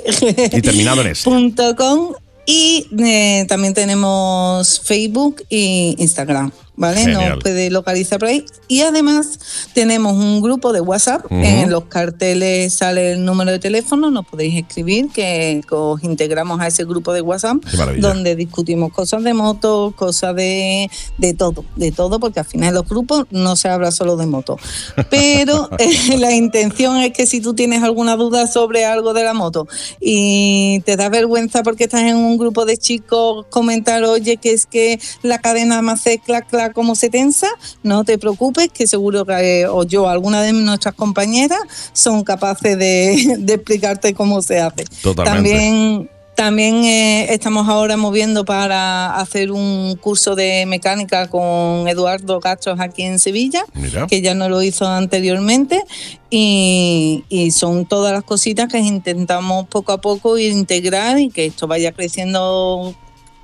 [0.54, 1.24] Y terminado en S.
[1.30, 2.14] punto com.
[2.46, 6.52] Y eh, también tenemos Facebook e Instagram,
[6.82, 7.02] ¿vale?
[7.02, 7.30] Genial.
[7.30, 8.44] Nos puede localizar por ahí.
[8.68, 9.40] Y además
[9.74, 11.26] tenemos un grupo de WhatsApp.
[11.30, 16.68] En los carteles sale el número de teléfono, nos podéis escribir, que os integramos a
[16.68, 17.64] ese grupo de WhatsApp,
[18.00, 20.90] donde discutimos cosas de moto, cosas de,
[21.20, 24.58] de todo, de todo, porque al final los grupos no se habla solo de moto.
[25.12, 29.34] Pero eh, la intención es que si tú tienes alguna duda sobre algo de la
[29.34, 29.68] moto
[30.00, 34.66] y te da vergüenza porque estás en un grupo de chicos comentar, oye, que es
[34.66, 37.48] que la cadena me hace clac, clac, como se tensa,
[37.84, 41.60] no te preocupes, que seguro que eh, o yo, alguna de nuestras compañeras,
[41.94, 44.86] son capaces de, de explicarte cómo se hace.
[45.02, 45.50] Totalmente.
[45.50, 52.80] También también eh, estamos ahora moviendo para hacer un curso de mecánica con Eduardo Castros
[52.80, 54.08] aquí en Sevilla, Mira.
[54.08, 55.84] que ya no lo hizo anteriormente,
[56.32, 61.68] y, y son todas las cositas que intentamos poco a poco integrar y que esto
[61.68, 62.96] vaya creciendo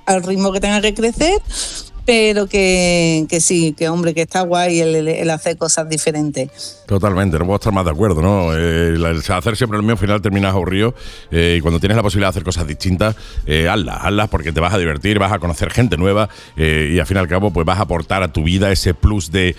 [0.06, 1.40] al ritmo que tenga que crecer,
[2.08, 6.80] pero que, que sí, que hombre, que está guay el, el- hacer cosas diferentes.
[6.86, 8.54] Totalmente, no puedo estar más de acuerdo, ¿no?
[8.54, 10.94] El hacer siempre lo mismo, al final terminas aburrido
[11.30, 13.14] eh, y cuando tienes la posibilidad de hacer cosas distintas,
[13.44, 16.98] eh, hazlas, hazlas porque te vas a divertir, vas a conocer gente nueva eh, y
[16.98, 19.54] al fin y al cabo pues vas a aportar a tu vida ese plus de...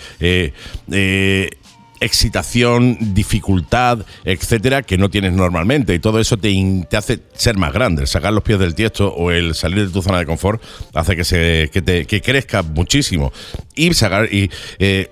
[2.00, 5.94] excitación, dificultad, etcétera, que no tienes normalmente.
[5.94, 6.54] Y todo eso te,
[6.90, 8.04] te hace ser más grande.
[8.04, 10.62] El sacar los pies del tiesto o el salir de tu zona de confort
[10.94, 13.32] hace que, se, que, te, que crezca muchísimo.
[13.76, 14.50] Y sacar y
[14.80, 15.12] eh,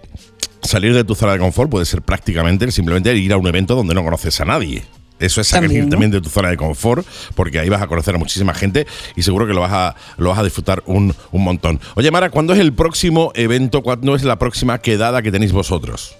[0.61, 3.93] salir de tu zona de confort puede ser prácticamente simplemente ir a un evento donde
[3.93, 4.83] no conoces a nadie.
[5.19, 7.03] Eso es salir También, de tu zona de confort,
[7.33, 8.85] porque ahí vas a conocer a muchísima gente
[9.15, 11.79] y seguro que lo vas a, lo vas a disfrutar un, un montón.
[11.95, 13.81] Oye, Mara, ¿cuándo es el próximo evento?
[13.81, 16.15] ¿Cuándo es la próxima quedada que tenéis vosotros?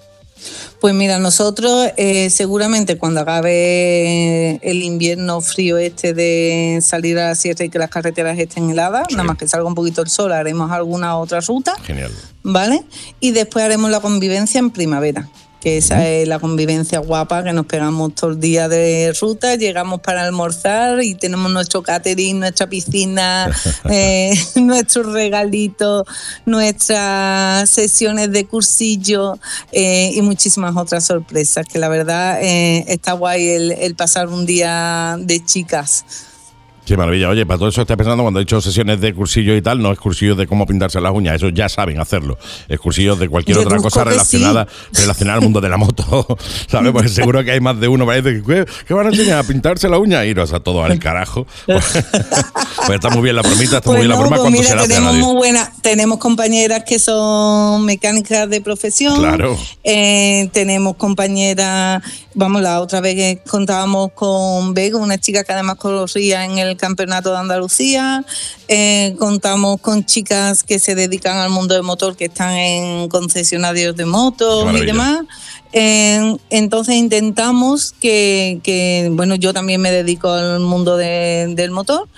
[0.80, 7.34] Pues mira, nosotros eh, seguramente cuando acabe el invierno frío este de salir a la
[7.34, 9.14] sierra y que las carreteras estén heladas, Sí.
[9.14, 12.12] nada más que salga un poquito el sol, haremos alguna otra ruta, Genial.
[12.42, 12.82] ¿vale?
[13.20, 15.28] Y después haremos la convivencia en primavera,
[15.60, 20.00] que esa es la convivencia guapa, que nos pegamos todo el día de ruta, llegamos
[20.00, 23.50] para almorzar y tenemos nuestro catering, nuestra piscina,
[23.90, 26.06] eh, nuestros regalitos,
[26.46, 29.38] nuestras sesiones de cursillo
[29.72, 34.46] eh, y muchísimas otras sorpresas, que la verdad eh, está guay el, el pasar un
[34.46, 36.04] día de chicas.
[36.88, 37.28] Qué maravilla.
[37.28, 39.92] Oye, para todo eso estoy pensando cuando he hecho sesiones de cursillo y tal, no
[39.92, 42.38] es cursillos de cómo pintarse las uñas, eso ya saben hacerlo.
[42.66, 46.38] Es cursillos de cualquier otra cosa relacionada, relacionada al mundo de la moto.
[46.66, 46.90] ¿Sabes?
[46.92, 49.40] Porque seguro que hay más de uno para decir, ¿qué, qué van a enseñar?
[49.40, 50.24] ¿A pintarse la uña?
[50.24, 51.46] Iros a todo al carajo.
[51.66, 51.94] pues
[52.88, 54.88] está muy bien la bromita, está muy bien la no, broma pues mira, se la
[54.88, 59.18] tenemos muy buena, tenemos compañeras que son mecánicas de profesión.
[59.18, 59.58] Claro.
[59.84, 62.02] Eh, tenemos compañeras,
[62.32, 66.77] vamos, la otra vez que contábamos con Vega, una chica que además corría en el
[66.78, 68.24] Campeonato de Andalucía,
[68.68, 73.94] eh, contamos con chicas que se dedican al mundo del motor, que están en concesionarios
[73.96, 75.20] de motos y demás.
[75.72, 82.08] Eh, entonces intentamos que, que, bueno, yo también me dedico al mundo de- del motor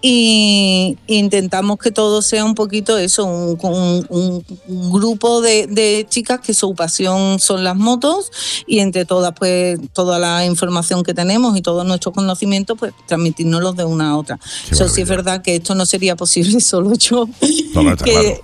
[0.00, 6.06] y intentamos que todo sea un poquito eso, un, un- un- un grupo de, de
[6.08, 8.30] chicas que su pasión son las motos
[8.66, 13.74] y entre todas, pues toda la información que tenemos y todos nuestros conocimientos, pues transmitirnoslos
[13.76, 14.38] de una a otra.
[14.70, 17.26] Eso sí es verdad que esto no sería posible solo yo.
[17.74, 18.36] No, que, claro.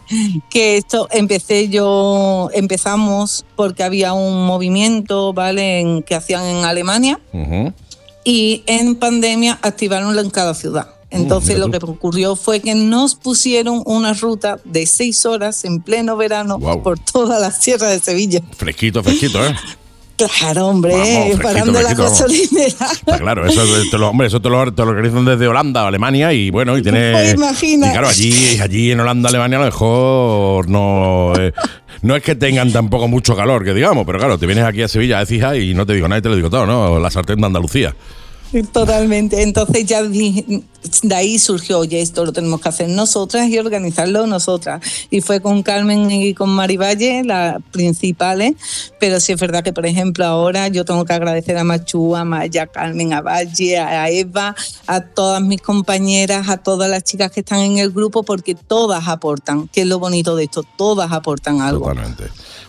[0.50, 5.80] que esto empecé yo, empezamos porque había un movimiento, ¿vale?
[5.80, 7.72] En- que hacían en Alemania Ujú.
[8.24, 10.88] y en pandemia activaronlo en cada ciudad.
[11.10, 16.16] Entonces lo que ocurrió fue que nos pusieron una ruta de seis horas en pleno
[16.16, 18.40] verano por toda la sierra de Sevilla.
[18.56, 19.54] Fresquito, fresquito, ¿eh?
[20.16, 22.86] Claro, hombre, Vamos, parando la fresquito, gasolinera.
[22.92, 26.32] Está claro, eso te lo, hombre, eso te lo, te lo organizan desde Holanda, Alemania
[26.32, 27.10] y bueno, y tiene.
[27.10, 27.88] Pues imagina.
[27.88, 31.32] Y claro, allí, allí en Holanda, Alemania, a lo mejor no.
[31.36, 31.52] eh,
[32.04, 34.88] no es que tengan tampoco mucho calor, que digamos, pero claro, te vienes aquí a
[34.88, 37.00] Sevilla a Cija y no te digo nada y te lo digo todo, ¿no?
[37.00, 37.96] La sartén de Andalucía.
[38.62, 39.42] Totalmente.
[39.42, 44.80] Entonces ya de ahí surgió, oye, esto lo tenemos que hacer nosotras y organizarlo nosotras.
[45.10, 48.54] Y fue con Carmen y con Mari Valle, las principales.
[49.00, 52.24] Pero sí es verdad que, por ejemplo, ahora yo tengo que agradecer a Machu, a
[52.24, 54.54] Maya, a Carmen, a Valle, a Eva,
[54.86, 59.08] a todas mis compañeras, a todas las chicas que están en el grupo, porque todas
[59.08, 61.88] aportan, que es lo bonito de esto, todas aportan algo.
[61.88, 62.24] Totalmente.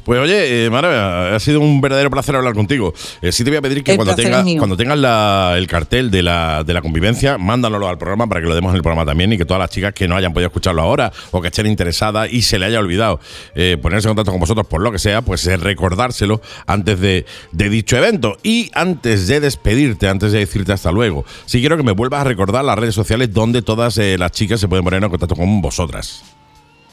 [0.05, 2.93] Pues oye, eh, Mara, ha sido un verdadero placer hablar contigo.
[3.23, 6.11] Eh, sí te voy a pedir que El cuando tengas, cuando tengas la- el cartel
[6.11, 9.03] de la, de la convivencia, mándanoslo al programa para que lo demos en el programa
[9.03, 11.65] también y que todas las chicas que no hayan podido escucharlo ahora o que estén
[11.65, 13.19] interesadas y se le haya olvidado
[13.55, 17.25] eh, ponerse en contacto con vosotros por lo que sea, pues eh, recordárselo antes de,
[17.51, 18.37] de dicho evento.
[18.43, 22.25] Y antes de despedirte, antes de decirte hasta luego, sí quiero que me vuelvas a
[22.25, 25.61] recordar las redes sociales donde todas eh, las chicas se pueden poner en contacto con
[25.61, 26.23] vosotras.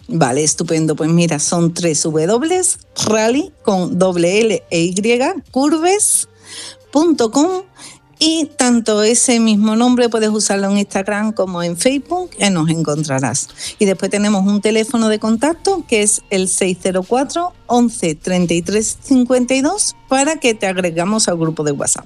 [0.08, 0.96] Vale, estupendo.
[0.96, 2.62] Pues mira, son tres W,
[3.06, 4.94] rally con doble L e Y,
[5.50, 7.48] curves.com
[8.24, 13.48] y tanto ese mismo nombre puedes usarlo en Instagram como en Facebook y nos encontrarás.
[13.80, 20.36] Y después tenemos un teléfono de contacto que es el 604 11 33 52 para
[20.36, 22.04] que te agregamos al grupo de WhatsApp.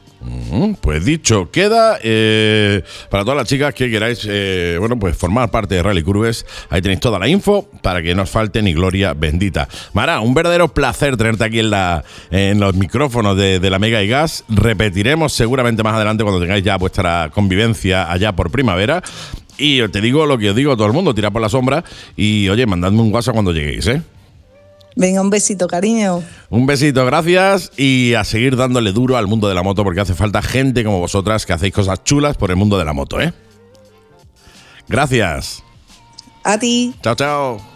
[0.81, 5.75] Pues dicho, queda eh, para todas las chicas que queráis, eh, bueno, pues formar parte
[5.75, 6.47] de Rally Curves.
[6.71, 9.69] Ahí tenéis toda la info para que no os falte ni gloria bendita.
[9.93, 14.45] Mara, un verdadero placer tenerte aquí en los micrófonos de, de la Mega y Gas.
[14.49, 19.03] Repetiremos seguramente más adelante cuando tengáis ya vuestra convivencia allá por primavera.
[19.59, 21.83] Y te digo lo que os digo a todo el mundo, tirad por la sombra
[22.17, 24.03] y oye, mandadme un WhatsApp cuando lleguéis, ¿eh?
[24.97, 26.23] Venga, un besito, cariño.
[26.49, 30.15] Un besito, gracias y a seguir dándole duro al mundo de la moto porque hace
[30.15, 33.35] falta gente como vosotras que hacéis cosas chulas por el mundo de la moto, ¿eh?
[34.89, 35.63] Gracias.
[36.43, 36.95] A ti.
[37.03, 37.76] Chao, chao.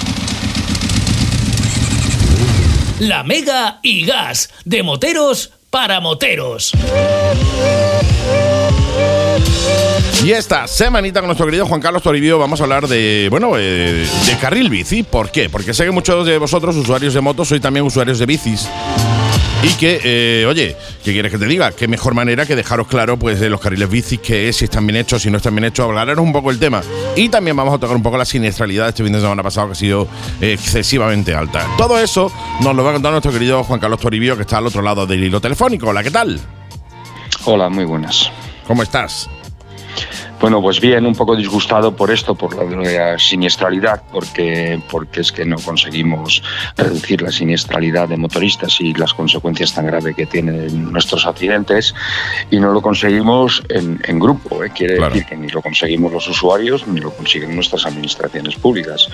[3.01, 6.71] La Mega y Gas, de moteros para moteros.
[10.23, 14.07] Y esta semanita con nuestro querido Juan Carlos Toribio vamos a hablar de, bueno, eh,
[14.27, 15.01] de carril bici.
[15.01, 15.49] ¿Por qué?
[15.49, 18.69] Porque sé que muchos de vosotros, usuarios de motos, sois también usuarios de bicis.
[19.63, 21.71] Y que, eh, oye, ¿qué quieres que te diga?
[21.71, 24.87] Qué mejor manera que dejaros claro, pues, de los carriles bicis, qué es, si están
[24.87, 26.81] bien hechos, si no están bien hechos, hablaros un poco el tema.
[27.15, 29.67] Y también vamos a tocar un poco la siniestralidad de este fin de semana pasado,
[29.67, 30.07] que ha sido
[30.41, 31.67] eh, excesivamente alta.
[31.77, 32.31] Todo eso
[32.61, 35.05] nos lo va a contar nuestro querido Juan Carlos Toribio, que está al otro lado
[35.05, 35.89] del hilo telefónico.
[35.89, 36.39] Hola, ¿qué tal?
[37.45, 38.31] Hola, muy buenas.
[38.65, 39.29] ¿Cómo estás?
[40.41, 42.63] Bueno, pues bien, un poco disgustado por esto, por la,
[43.13, 46.41] la siniestralidad, porque, porque es que no conseguimos
[46.75, 51.93] reducir la siniestralidad de motoristas y las consecuencias tan graves que tienen nuestros accidentes,
[52.49, 54.63] y no lo conseguimos en, en grupo.
[54.63, 54.71] ¿eh?
[54.75, 55.13] Quiere Claro.
[55.13, 59.07] decir que ni lo conseguimos los usuarios ni lo consiguen nuestras administraciones públicas.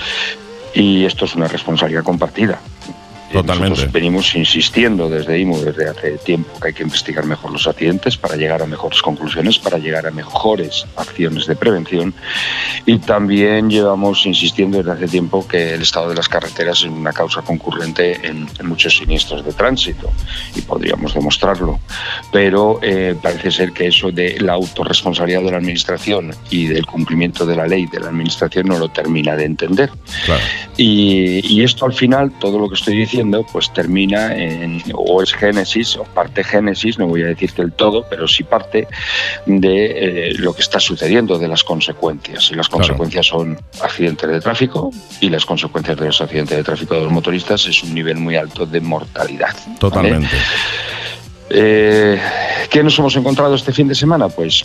[0.74, 2.60] Y esto es una responsabilidad compartida.
[3.32, 3.70] Totalmente.
[3.70, 8.16] Nosotros venimos insistiendo desde IMU desde hace tiempo que hay que investigar mejor los accidentes
[8.16, 12.14] para llegar a mejores conclusiones, para llegar a mejores acciones de prevención.
[12.86, 17.12] Y también llevamos insistiendo desde hace tiempo que el estado de las carreteras es una
[17.12, 20.10] causa concurrente en, en muchos siniestros de tránsito
[20.56, 21.80] y podríamos demostrarlo.
[22.32, 27.46] Pero eh, parece ser que eso de la autorresponsabilidad de la administración y del cumplimiento
[27.46, 29.90] de la ley de la administración no lo termina de entender.
[30.26, 30.42] Claro.
[30.78, 33.17] Y, y esto al final, todo lo que estoy diciendo,
[33.52, 37.72] pues termina en, o es génesis, o parte génesis, no voy a decir que el
[37.72, 38.88] todo, pero sí parte
[39.46, 42.52] de eh, lo que está sucediendo, de las consecuencias.
[42.52, 42.84] Y las Claro.
[42.84, 44.92] consecuencias son accidentes de tráfico,
[45.22, 48.36] y las consecuencias de los accidentes de tráfico de los motoristas es un nivel muy
[48.36, 49.56] alto de mortalidad.
[49.66, 49.80] ¿vale?
[49.80, 50.36] Totalmente.
[51.50, 52.20] Eh,
[52.70, 54.28] ¿Qué nos hemos encontrado este fin de semana?
[54.30, 54.64] Pues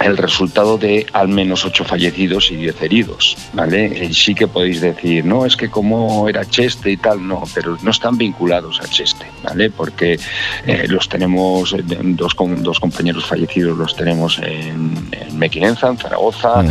[0.00, 4.06] el resultado de al menos ocho fallecidos y diez heridos, ¿vale?
[4.10, 7.76] Y sí que podéis decir, no, es que como era Cheste y tal, no, pero
[7.82, 9.70] no están vinculados a Cheste, ¿vale?
[9.70, 10.18] Porque
[10.66, 16.62] eh, los tenemos, eh, dos, dos compañeros fallecidos los tenemos en, en Mequinenza, en Zaragoza,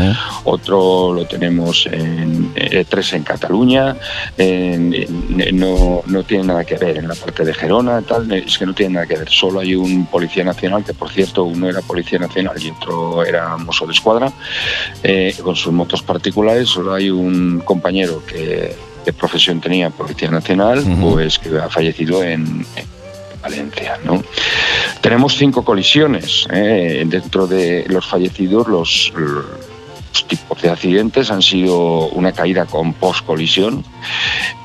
[0.43, 3.95] otro lo tenemos en eh, tres en Cataluña,
[4.37, 8.57] en- en- no, no tiene nada que ver en la parte de Gerona, tal, es
[8.57, 9.29] que no tiene nada que ver.
[9.29, 13.57] Solo hay un policía nacional, que por cierto uno era policía nacional y otro era
[13.57, 14.31] mozo de escuadra,
[15.03, 16.69] eh, con sus motos particulares.
[16.69, 18.75] Solo hay un compañero que
[19.05, 21.13] de profesión tenía policía nacional, Ujú.
[21.13, 22.85] pues que ha fallecido en, en
[23.41, 24.21] Valencia, ¿no?
[25.01, 26.45] Tenemos cinco colisiones.
[26.51, 27.03] ¿eh?
[27.05, 29.45] Dentro de los fallecidos, los, los
[30.27, 33.83] tipos de accidentes han sido una caída con post-colisión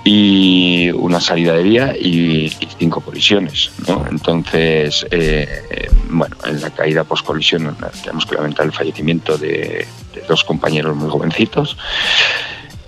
[0.05, 3.71] y una salida de vía y, cinco colisiones.
[4.11, 9.87] Entonces, eh, eh, bueno, en la caída post-colisión tenemos que lamentar el fallecimiento de
[10.29, 11.77] dos compañeros muy jovencitos.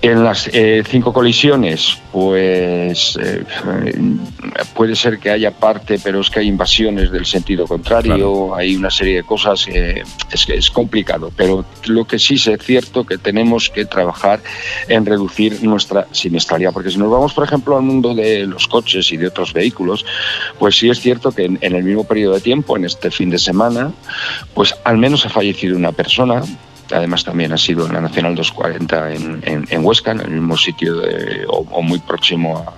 [0.02, 3.43] En las eh, cinco colisiones, pues eh,
[4.74, 8.55] puede ser que haya parte, pero es que hay invasiones del sentido contrario, Claro.
[8.55, 13.05] hay una serie de cosas que es, es complicado, pero lo que sí es cierto
[13.06, 14.40] que tenemos que trabajar
[14.86, 19.10] en reducir nuestra siniestralidad, porque si nos vamos, por ejemplo, al mundo de los coches
[19.12, 20.05] y de otros vehículos,
[20.59, 23.31] pues sí es cierto que en, en el mismo periodo de tiempo, en este fin
[23.31, 23.93] de semana,
[24.55, 26.43] pues al menos ha fallecido una persona,
[26.93, 30.57] Además también ha sido en la Nacional 240 en, en, en Huesca, en el mismo
[30.57, 32.71] sitio de- o, o muy próximo a,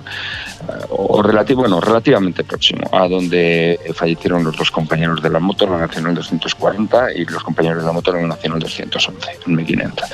[0.73, 5.65] a- o relativo, bueno, relativamente próximo a donde fallecieron los dos compañeros de la moto,
[5.67, 9.55] en la Nacional 240 y los compañeros de la moto en la Nacional 211, en
[9.55, 10.07] Mequinenza.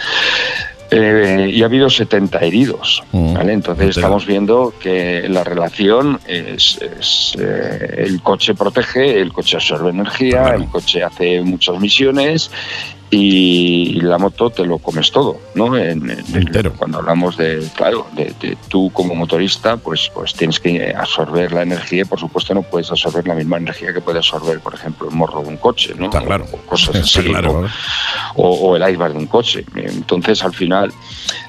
[0.90, 3.02] Eh, y ha habido 70 heridos.
[3.12, 3.34] Mm.
[3.34, 3.52] ¿vale?
[3.54, 9.90] Entonces estamos viendo que la relación es, es, eh, el coche protege, el coche absorbe
[9.90, 10.62] energía, Claro.
[10.62, 12.50] el coche hace muchas misiones
[13.10, 15.76] y la moto te lo comes todo, ¿no?
[15.76, 16.72] En- en- Entero.
[16.72, 21.62] Cuando hablamos de, claro, de, de tú como motorista, pues, pues tienes que absorber la
[21.62, 25.08] energía y por supuesto no puedes absorber la misma energía que puede absorber, por ejemplo,
[25.08, 26.06] el morro de un coche, ¿no?
[26.06, 26.46] Está claro.
[26.52, 27.28] O cosas Está así.
[27.28, 27.68] claro, o- ¿no?
[28.36, 29.64] o, o el airbag de un coche.
[29.76, 30.92] Entonces, al final,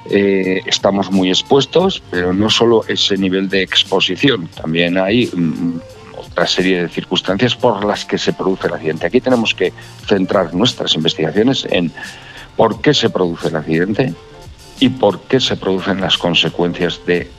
[0.10, 5.80] eh, estamos muy expuestos, pero no solo ese nivel de exposición, también hay mm,
[6.36, 9.08] otra serie de circunstancias por las que se produce el accidente.
[9.08, 9.72] Aquí tenemos que
[10.06, 11.94] centrar nuestras investigaciones en
[12.58, 14.14] por qué se produce el accidente
[14.82, 17.32] y por qué se producen las consecuencias de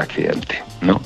[0.00, 0.62] accidente.
[0.82, 1.00] ¿no?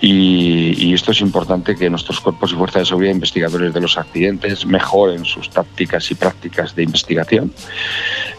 [0.00, 3.98] Y, y esto es importante que nuestros cuerpos y fuerzas de seguridad, investigadores de los
[3.98, 7.52] accidentes, mejoren sus tácticas y prácticas de investigación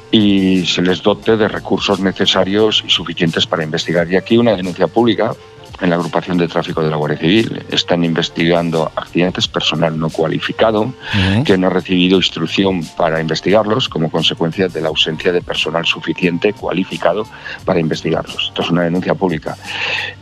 [0.09, 4.11] y se les dote de recursos necesarios y suficientes para investigar.
[4.11, 5.35] Y aquí una denuncia pública
[5.81, 7.63] en la agrupación de tráfico de la Guardia Civil.
[7.71, 10.93] Están investigando accidentes personal no cualificado
[11.45, 16.53] que no ha recibido instrucción para investigarlos como consecuencia de la ausencia de personal suficiente
[16.53, 17.25] cualificado
[17.65, 18.47] para investigarlos.
[18.49, 19.57] Esto es una denuncia pública.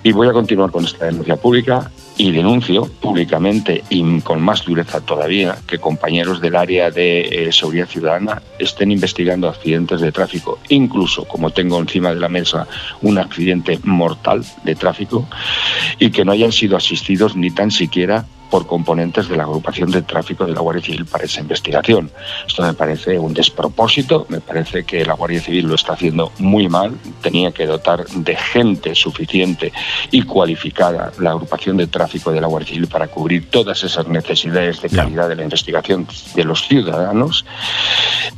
[0.03, 5.01] Y voy a continuar con esta denuncia pública y denuncio públicamente y con más dureza
[5.01, 11.25] todavía que compañeros del área de eh, seguridad ciudadana estén investigando accidentes de tráfico, incluso
[11.25, 12.67] como tengo encima de la mesa
[13.01, 15.27] un accidente mortal de tráfico
[15.99, 20.01] y que no hayan sido asistidos ni tan siquiera por componentes de la agrupación de
[20.01, 22.11] tráfico de la Guardia Civil para esa investigación.
[22.47, 26.67] Esto me parece un despropósito, me parece que la Guardia Civil lo está haciendo muy
[26.69, 29.71] mal, tenía que dotar de gente suficiente
[30.11, 34.81] y cualificada la agrupación de tráfico de la Guardia Civil para cubrir todas esas necesidades
[34.81, 37.45] de calidad de la investigación de los ciudadanos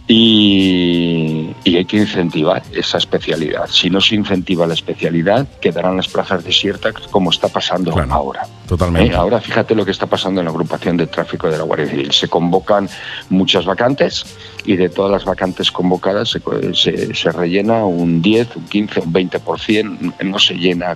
[0.08, 3.68] y, y hay que incentivar esa especialidad.
[3.70, 8.14] Si no se incentiva la especialidad, quedarán las plazas desiertas como está pasando Claro.
[8.14, 8.48] ahora.
[8.70, 9.12] Totalmente.
[9.12, 11.88] Eh, ahora fíjate lo que está pasando en la agrupación de tráfico de la Guardia
[11.88, 12.12] Civil.
[12.12, 12.88] Se convocan
[13.30, 14.24] muchas vacantes
[14.64, 16.40] y de todas las vacantes convocadas se,
[16.76, 20.96] se- se rellena un 10, un 15, un 20%, no se llena,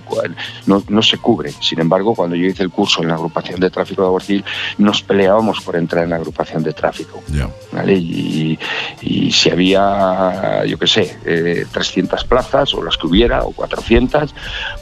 [0.66, 1.50] no, no se cubre.
[1.60, 4.44] Sin embargo, cuando yo hice el curso en la agrupación de tráfico de Guardia Civil,
[4.78, 7.22] nos peleábamos por entrar en la agrupación de tráfico.
[7.26, 7.48] Ya.
[7.72, 7.94] ¿vale?
[7.94, 8.56] Y,
[9.02, 14.32] y si había, yo qué sé, eh, 300 plazas o las que hubiera, o 400,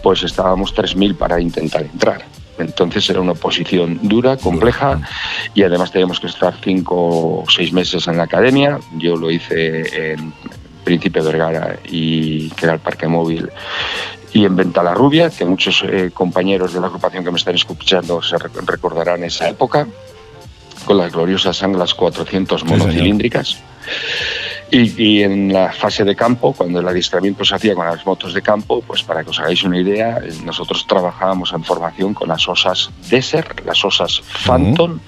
[0.03, 2.23] pues estábamos 3.000 para intentar entrar.
[2.59, 5.01] Entonces era una oposición dura, compleja,
[5.55, 8.79] y además teníamos que estar cinco o seis meses en la academia.
[8.99, 10.33] Yo lo hice en
[10.85, 13.49] Príncipe Vergara y que era el parque móvil
[14.35, 18.37] y en Ventalarrubia, que muchos eh, compañeros de la agrupación que me están escuchando se
[18.37, 19.87] rec- recordarán esa época,
[20.85, 22.79] con las gloriosas anglas 400 señor.
[22.79, 23.59] monocilíndricas.
[24.71, 28.33] Y, y en la fase de campo, cuando el adiestramiento se hacía con las motos
[28.33, 32.29] de campo, pues para que os hagáis una idea, eh, nosotros trabajábamos en formación con
[32.29, 34.99] las osas Desert, las osas Phantom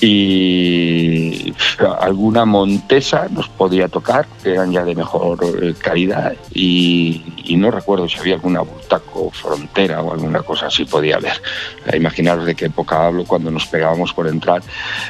[0.00, 1.54] y
[2.00, 7.70] alguna Montesa nos podía tocar, que eran ya de mejor eh, calidad y, y no
[7.70, 11.40] recuerdo si había alguna Bultaco Frontera o alguna cosa así podía haber.
[11.86, 14.62] Eh, Imaginaros de qué época hablo cuando nos pegábamos por entrar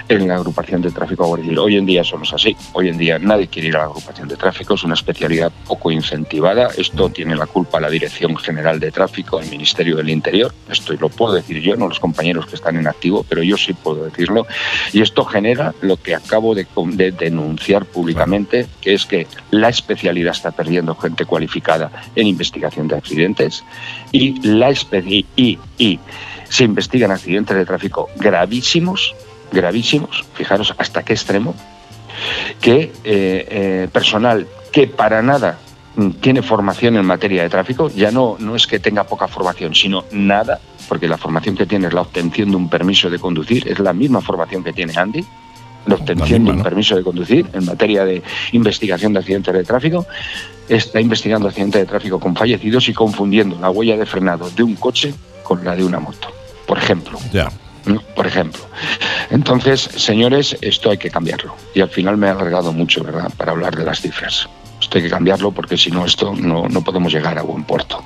[0.08, 1.60] en la agrupación de tráfico a Guardia.
[1.60, 2.56] Hoy en día eso no es así.
[2.74, 5.90] Hoy en día nadie quiere ir a la agrupación de tráfico, es una especialidad poco
[5.90, 6.68] incentivada.
[6.76, 10.52] Esto tiene la culpa la Dirección General de Tráfico, el Ministerio del Interior.
[10.70, 13.72] Esto lo puedo decir yo, no los compañeros que están en activo, pero yo sí
[13.72, 14.46] puedo decirlo.
[14.92, 16.66] Y esto genera lo que acabo de,
[17.12, 23.64] denunciar públicamente, que es que la especialidad está perdiendo gente cualificada en investigación de accidentes
[24.10, 24.72] y la
[25.36, 25.58] y
[26.48, 29.14] se investigan accidentes de tráfico gravísimos,
[29.52, 31.54] gravísimos, fijaros hasta qué extremo,
[32.60, 35.58] que eh, eh, personal que para nada
[35.96, 39.74] mm, tiene formación en materia de tráfico, ya no, no es que tenga poca formación,
[39.74, 43.68] sino nada, porque la formación que tiene es la obtención de un permiso de conducir,
[43.68, 45.24] es la misma formación que tiene Andy,
[45.86, 48.22] la obtención de un permiso de conducir en materia de
[48.52, 50.06] investigación de accidentes de tráfico,
[50.68, 54.76] está investigando accidentes de tráfico con fallecidos y confundiendo la huella de frenado de un
[54.76, 55.12] coche
[55.42, 56.28] con la de una moto,
[56.66, 57.18] por ejemplo.
[57.32, 57.50] Ya.
[57.86, 58.00] ¿No?
[58.14, 58.60] Por ejemplo.
[59.30, 61.54] Entonces, señores, esto hay que cambiarlo.
[61.74, 64.48] Y al final me he alargado mucho, ¿verdad?, para hablar de las cifras.
[64.80, 68.02] Esto hay que cambiarlo porque si no, esto no, no podemos llegar a buen puerto.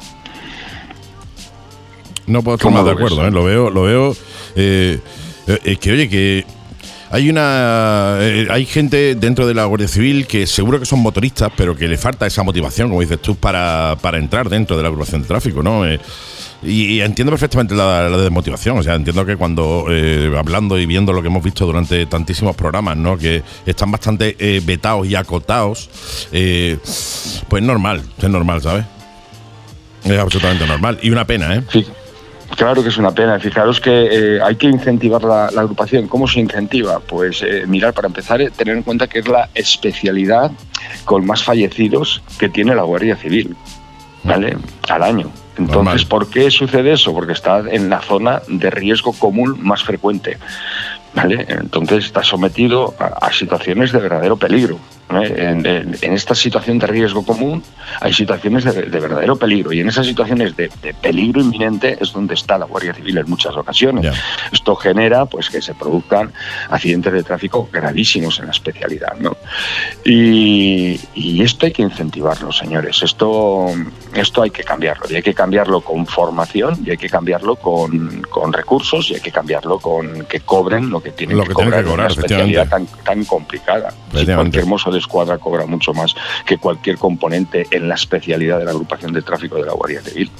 [2.26, 3.30] No puedo estar ¿Cómo más de acuerdo, ¿eh?
[3.30, 4.16] lo veo, lo veo.
[4.56, 5.00] eh,
[5.46, 6.44] eh, es que oye, que
[7.10, 11.52] hay una eh, hay gente dentro de la Guardia Civil que seguro que son motoristas,
[11.56, 14.88] pero que le falta esa motivación, como dices tú, para, para entrar dentro de la
[14.88, 15.86] agrupación de tráfico, ¿no?
[15.86, 16.00] Eh,
[16.62, 18.78] y, entiendo perfectamente la, desmotivación.
[18.78, 22.56] O sea, entiendo que cuando eh, hablando y viendo lo que hemos visto durante tantísimos
[22.56, 23.16] programas, ¿no?
[23.16, 25.90] Que están bastante eh, vetados y acotados,
[26.32, 26.78] eh,
[27.48, 28.84] pues normal, es normal, ¿sabes?
[30.04, 30.98] Es absolutamente normal.
[31.02, 31.62] Y una pena, ¿eh?
[31.70, 31.84] Sí,
[32.56, 33.38] claro que es una pena.
[33.40, 36.06] Fijaros que eh, hay que incentivar la, la agrupación.
[36.06, 37.00] ¿Cómo se incentiva?
[37.00, 40.50] Pues eh, mirar, para empezar, eh, tener en cuenta que es la especialidad
[41.04, 43.56] con más fallecidos que tiene la Guardia Civil,
[44.22, 44.56] ¿vale?
[44.88, 45.30] Al año.
[45.58, 46.06] Entonces, Normal.
[46.08, 47.12] ¿por qué sucede eso?
[47.12, 50.38] Porque está en la zona de riesgo común más frecuente.
[51.14, 51.46] ¿Vale?
[51.48, 54.78] Entonces está sometido a, a situaciones de verdadero peligro.
[55.08, 57.62] En, en- en esta situación de riesgo común
[58.00, 62.12] hay situaciones de, de verdadero peligro y en esas situaciones de, de peligro inminente es
[62.12, 64.04] donde está la Guardia Civil en muchas ocasiones.
[64.04, 64.12] Ya.
[64.52, 66.32] Esto genera pues que se produzcan
[66.70, 69.14] accidentes de tráfico gravísimos en la especialidad.
[69.20, 69.36] ¿no?
[70.04, 73.02] Y, y esto hay que incentivarlo, señores.
[73.02, 73.66] Esto,
[74.14, 75.06] esto hay que cambiarlo.
[75.08, 79.20] Y hay que cambiarlo con formación, y hay que cambiarlo con, con recursos, y hay
[79.20, 81.92] que cambiarlo con que cobren lo que tienen Lo que que tienen cobrar que en
[81.96, 83.90] cobrar, una especialidad tan, tan complicada.
[84.14, 86.14] Si cualquier mozo escuadra cobra mucho más
[86.44, 90.30] que cualquier componente en la especialidad de la agrupación de tráfico de la Guardia Civil.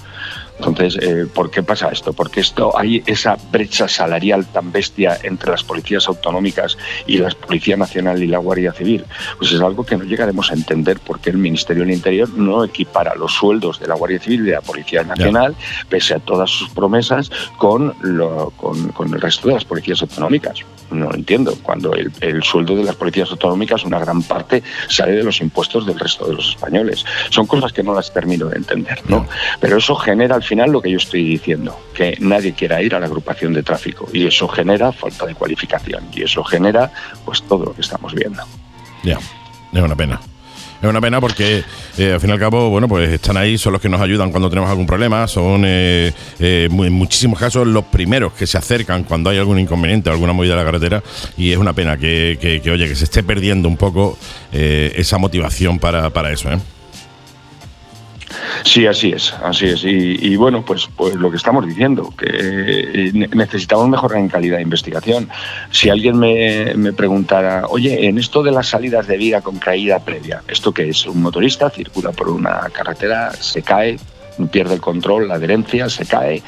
[0.58, 2.12] Entonces, eh, ¿por qué pasa esto?
[2.12, 7.76] Porque esto hay esa brecha salarial tan bestia entre las policías autonómicas y la Policía
[7.76, 9.04] Nacional y la Guardia Civil.
[9.38, 13.14] Pues es algo que no llegaremos a entender porque el Ministerio del Interior no equipara
[13.14, 15.54] los sueldos de la Guardia Civil y de la Policía Nacional,
[15.88, 20.60] pese a todas sus promesas, con, lo- con, con el resto de las policías autonómicas.
[20.90, 21.54] No lo entiendo.
[21.62, 25.84] Cuando el, el sueldo de las policías autonómicas, una gran parte sale de los impuestos
[25.84, 27.04] del resto de los españoles.
[27.30, 29.26] Son cosas que no las termino de entender, ¿no?
[29.60, 33.00] Pero eso genera al final lo que yo estoy diciendo, que nadie quiera ir a
[33.00, 36.90] la agrupación de tráfico y eso genera falta de cualificación y eso genera
[37.24, 38.42] pues todo lo que estamos viendo.
[39.02, 39.18] Ya,
[39.72, 40.20] es una pena.
[40.82, 41.64] Es una pena porque
[41.96, 44.30] eh, al fin y al cabo, bueno, pues están ahí, son los que nos ayudan
[44.30, 49.04] cuando tenemos algún problema, son eh, eh, en muchísimos casos los primeros que se acercan
[49.04, 51.02] cuando hay algún inconveniente o alguna movida de la carretera
[51.38, 54.18] y es una pena que, que- oye, que se esté perdiendo un poco
[54.52, 56.58] esa motivación para, para eso, ¿eh?
[58.64, 59.84] Sí, así es, así es.
[59.84, 64.56] Y, bueno, pues, pues lo que estamos diciendo, que eh, ne- necesitamos mejorar en calidad
[64.56, 65.28] de investigación.
[65.70, 70.00] Si alguien me, me preguntara, oye, en esto de las salidas de vía con caída
[70.00, 71.06] previa, ¿esto qué es?
[71.06, 73.96] Un motorista circula por una carretera, se cae,
[74.50, 76.42] pierde el control, la adherencia, se cae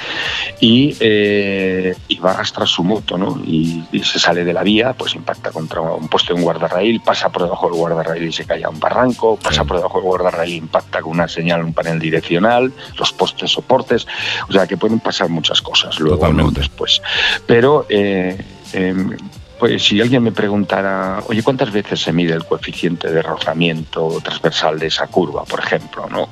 [0.61, 3.41] y, eh, y va a arrastrar su moto, ¿no?
[3.45, 7.01] Y, y se sale de la vía, pues impacta contra un poste de un guardarraíl,
[7.01, 10.07] pasa por debajo del guardarraíl y se cae a un barranco, pasa por debajo del
[10.07, 14.07] guardarraíl, impacta con una señal, un panel direccional, los postes, soportes,
[14.49, 16.51] o sea que pueden pasar muchas cosas luego, ¿no?
[16.51, 17.01] después.
[17.47, 18.37] Pero eh,
[18.73, 19.17] em,
[19.59, 24.79] pues si alguien me preguntara, oye, ¿cuántas veces se mide el coeficiente de rozamiento transversal
[24.79, 26.29] de esa curva, por ejemplo, no?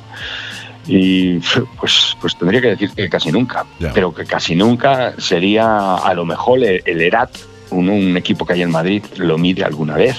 [0.88, 1.38] Y
[1.80, 6.24] pues, pues tendría que decir que casi nunca, pero que casi nunca sería a lo
[6.24, 7.30] mejor el, el ERAT,
[7.70, 10.16] un, un equipo que hay en Madrid, lo mide alguna vez.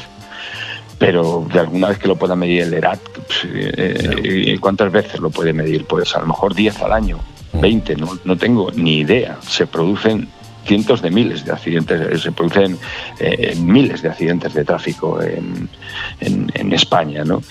[0.99, 5.19] Pero de alguna vez que lo pueda medir el ERAT, pues, eh, ¿y ¿cuántas veces
[5.19, 5.85] lo puede medir?
[5.85, 7.19] Pues a lo mejor 10 al año,
[7.53, 9.37] 20, no, no tengo ni idea.
[9.47, 10.27] Se producen
[10.65, 12.77] cientos de miles de accidentes, eh, se producen
[13.19, 15.69] eh, miles de accidentes de tráfico en,
[16.19, 17.41] en- en España, ¿no?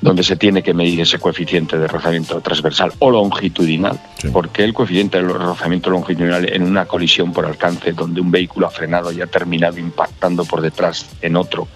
[0.00, 3.98] Donde se tiene que medir ese coeficiente de rozamiento transversal o longitudinal,
[4.32, 8.70] porque el coeficiente de rozamiento longitudinal en una colisión por alcance donde un vehículo ha
[8.70, 11.68] frenado y ha terminado impactando por detrás en otro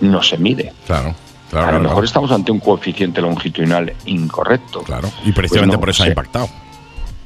[0.00, 0.72] no se mide.
[0.86, 1.14] Claro.
[1.50, 4.80] Claro, a lo claro, mejor estamos ante un coeficiente longitudinal incorrecto.
[4.80, 5.08] Claro.
[5.24, 6.48] Y precisamente Pues no por eso ha impactado.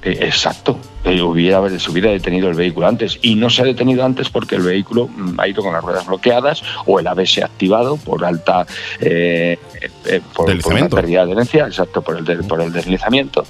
[0.02, 4.04] Eh, Exacto, Eh, hubiera, se hubiera detenido el vehículo antes y no se ha detenido
[4.04, 7.96] antes porque el vehículo mm, ha ido con las ruedas bloqueadas o el ABS activado
[7.96, 8.66] por alta
[9.00, 9.58] eh,
[10.04, 10.96] eh, por, por una Deslizamiento.
[10.96, 13.44] pérdida de herencia, exacto, por el, de- por el deslizamiento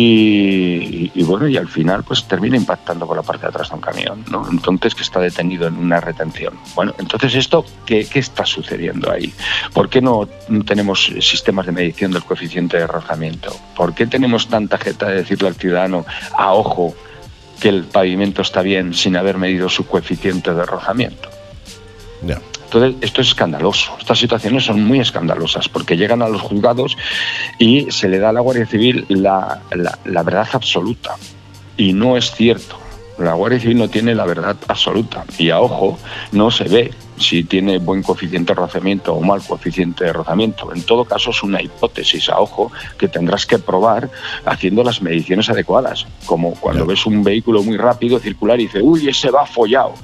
[0.00, 3.74] y, y bueno, y al final pues termina impactando por la parte de atrás de
[3.74, 4.46] un camión, ¿no?
[4.50, 6.54] Entonces que está detenido en una retención.
[6.74, 9.32] Bueno, entonces esto, ¿qué, qué está sucediendo ahí?
[9.72, 10.28] ¿Por qué no
[10.66, 13.56] tenemos sistemas de medición del coeficiente de rozamiento?
[13.76, 16.04] ¿Por qué tenemos tanta jeta de decirle al ciudadano
[16.36, 16.94] a ojo
[17.60, 21.28] que el pavimento está bien sin haber medido su coeficiente de rozamiento?
[22.22, 22.40] Ya.
[22.64, 23.96] Entonces, esto es escandaloso.
[23.98, 26.96] Estas situaciones son muy escandalosas porque llegan a los juzgados
[27.58, 31.16] y se le da a la Guardia Civil la, la- la verdad absoluta.
[31.76, 32.76] Y no es cierto.
[33.18, 35.24] La Guardia Civil no tiene la verdad absoluta.
[35.36, 35.98] Y a ojo,
[36.32, 40.74] no se ve si tiene buen coeficiente de rozamiento o mal coeficiente de rozamiento.
[40.74, 44.10] En todo caso, es una hipótesis a ojo que tendrás que probar
[44.44, 46.06] haciendo las mediciones adecuadas.
[46.24, 49.94] Como cuando ves un vehículo muy rápido circular y dice, uy, ese va follado.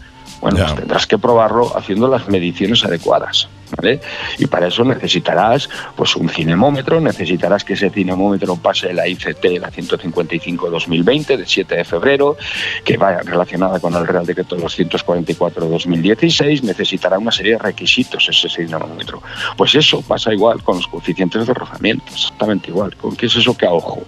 [0.40, 3.48] Bueno, pues tendrás que probarlo haciendo las mediciones adecuadas.
[3.76, 4.00] ¿Vale?
[4.38, 9.70] Y para eso necesitarás pues un cinemómetro, necesitarás que ese cinemómetro pase la ICT, la
[9.70, 12.36] 155-2020, de 7 de febrero,
[12.84, 19.22] que vaya relacionada con el Real Decreto 244-2016, necesitará una serie de requisitos ese cinemómetro.
[19.56, 22.94] Pues eso pasa igual con los coeficientes de rozamiento, exactamente igual.
[22.96, 24.04] ¿Con qué es eso que a ojo?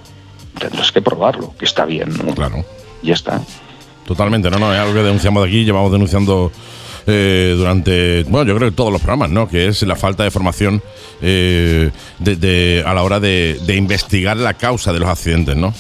[0.58, 2.34] Tendrás que probarlo, que está bien, ¿no?
[2.34, 2.64] Claro.
[3.02, 3.40] Ya está.
[4.04, 6.50] Totalmente, no, no, es algo que denunciamos de aquí, llevamos denunciando
[7.08, 9.48] eh, durante, bueno, yo creo que todos los programas, ¿no?
[9.48, 10.82] Que es la falta de formación
[11.22, 11.90] eh,
[12.20, 15.74] de- de- a la hora de, de investigar la causa de los accidentes, ¿no?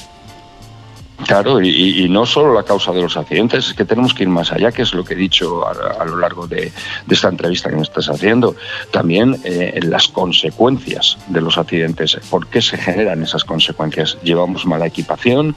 [1.26, 4.52] Claro, y- no solo la causa de los accidentes, es que tenemos que ir más
[4.52, 6.72] allá, que es lo que he dicho a, lo largo de,
[7.10, 8.54] esta entrevista que me estás haciendo.
[8.92, 14.16] También eh, las consecuencias de los accidentes, por qué se generan esas consecuencias.
[14.22, 15.56] Llevamos mala equipación,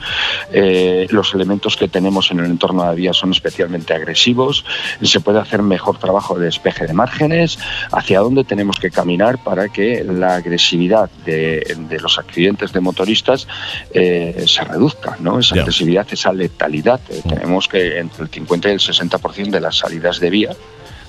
[0.51, 4.65] eh, los elementos que tenemos en el entorno de la vía son especialmente agresivos,
[5.01, 7.59] se puede hacer mejor trabajo de despeje de márgenes,
[7.91, 13.47] hacia dónde tenemos que caminar para que la agresividad de, los accidentes de motoristas
[13.93, 15.39] eh, se reduzca, ¿no?
[15.51, 16.99] Esa agresividad, esa letalidad.
[17.09, 20.49] Eh, Tenemos que entre el 50 y el 60% de las salidas de vía,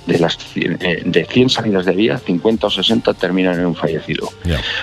[0.05, 3.75] de las 100, eh, de 100 salidas de vía, 50 o 60 terminan en un
[3.75, 4.29] fallecido.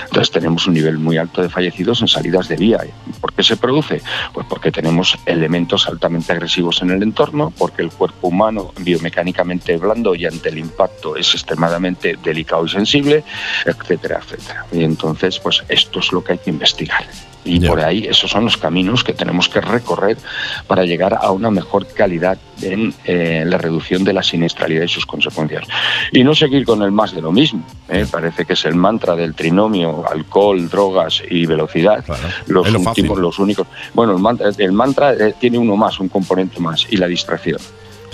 [0.04, 2.80] Entonces tenemos un nivel muy alto de fallecidos en salidas de vía.
[3.20, 4.00] ¿Por qué se produce?
[4.32, 10.14] Pues porque tenemos elementos altamente agresivos en el entorno, porque el cuerpo humano biomecánicamente blando
[10.14, 13.22] y ante el impacto es extremadamente delicado y sensible,
[13.66, 14.66] etcétera, etcétera.
[14.72, 17.04] Y entonces, pues esto es lo que hay que investigar.
[17.44, 20.18] Y por ahí esos son los caminos que tenemos que recorrer
[20.66, 25.06] para llegar a una mejor calidad en eh, la reducción de la siniestralidad y sus
[25.06, 25.66] consecuencias.
[26.12, 27.64] Y no seguir con el más de lo mismo.
[27.88, 28.06] ¿eh?
[28.10, 32.04] Parece que es el mantra del trinomio, alcohol, drogas y velocidad.
[32.46, 33.66] Los, lo últimos, los únicos.
[33.94, 37.60] Bueno, el mantra, el mantra, eh, tiene uno más, un componente más, y la distracción.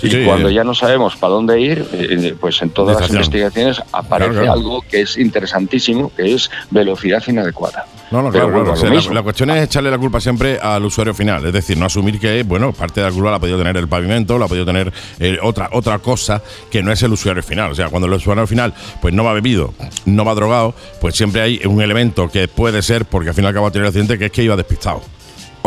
[0.01, 0.53] Y sí, cuando eh.
[0.53, 4.53] ya no sabemos para dónde ir, eh, pues en todas las investigaciones aparece Claro, claro.
[4.53, 7.85] algo que es interesantísimo, que es velocidad inadecuada.
[8.09, 11.13] No, no, claro, a O sea, la cuestión es echarle la culpa siempre al usuario
[11.13, 11.45] final.
[11.45, 13.87] Es decir, no asumir que, bueno, parte de la culpa la ha podido tener el
[13.87, 16.41] pavimento, la ha podido tener eh, otra, otra cosa
[16.71, 17.71] que no es el usuario final.
[17.71, 19.73] O sea, cuando el usuario final pues no va bebido,
[20.05, 23.67] no va drogado, pues siempre hay un elemento que puede ser, porque al final acaba
[23.67, 25.01] de tener el accidente, que es que iba despistado.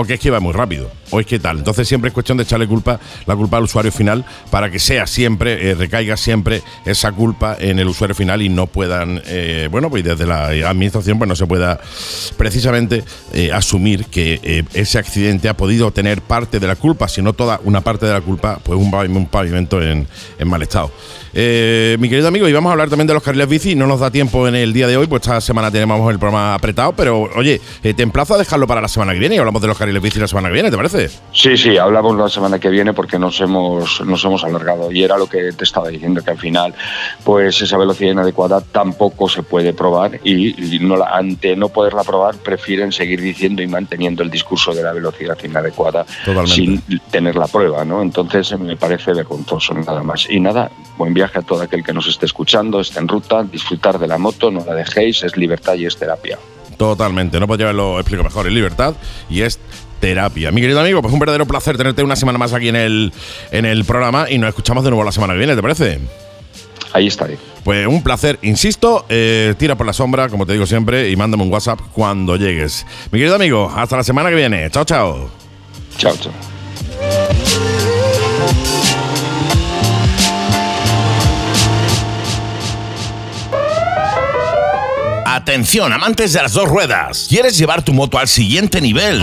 [0.01, 1.59] O que es que iba muy rápido, o es que tal.
[1.59, 5.07] Entonces siempre es cuestión de echarle culpa, la culpa al usuario final para que sea
[5.07, 9.91] siempre, eh, recaiga siempre esa culpa en el usuario final y no puedan, eh, bueno,
[9.91, 11.79] pues desde la administración pues no se pueda
[12.39, 13.05] precisamente
[13.35, 17.83] eh, asumir que ese accidente ha podido tener parte de la culpa, sino toda una
[17.83, 20.09] parte de la culpa, pues un un pavimento en,
[20.39, 20.91] en mal estado.
[21.33, 24.01] Eh, mi querido amigo, y vamos a hablar también de los carriles bici, no nos
[24.01, 27.29] da tiempo en el día de hoy, pues esta semana tenemos el programa apretado, pero
[27.37, 29.79] oye, eh, te emplazo a dejarlo para la semana que viene y hablamos de los
[29.79, 31.09] carriles bici la semana que viene, ¿te parece?
[31.33, 35.17] Sí, sí, hablamos la semana que viene porque nos hemos, nos hemos alargado y era
[35.17, 36.75] lo que te estaba diciendo, que al final
[37.25, 42.03] pues esa velocidad inadecuada tampoco se puede probar y, y no la, ante no poderla
[42.03, 46.55] probar prefieren seguir diciendo y manteniendo el discurso de la velocidad inadecuada Totalmente.
[46.55, 48.03] sin tener la prueba, ¿no?
[48.03, 50.29] Entonces me parece vergonzoso nada más.
[50.29, 53.99] Y nada, buen viaje a todo aquel que nos esté escuchando, esté en ruta, disfrutar
[53.99, 56.39] de la moto, no la dejéis, es libertad y es terapia.
[56.79, 58.95] Totalmente, no podría haberlo explico mejor, es libertad
[59.29, 59.59] y es
[60.01, 60.51] terapia.
[60.51, 63.13] Mi querido amigo, pues un verdadero placer tenerte una semana más aquí en el,
[63.51, 66.01] en el programa y nos escuchamos de nuevo la semana que viene, ¿te parece?
[66.95, 67.37] Ahí estaré.
[67.65, 71.43] Pues un placer, insisto, eh, tira por la sombra, como te digo siempre, y mándame
[71.43, 72.87] un WhatsApp cuando llegues.
[73.13, 74.71] Mi querido amigo, hasta la semana que viene.
[74.71, 75.31] Chao, chao.
[75.99, 76.33] Chao, chao.
[85.33, 87.27] Atención, amantes de las dos ruedas.
[87.29, 89.23] ¿Quieres llevar tu moto al siguiente nivel?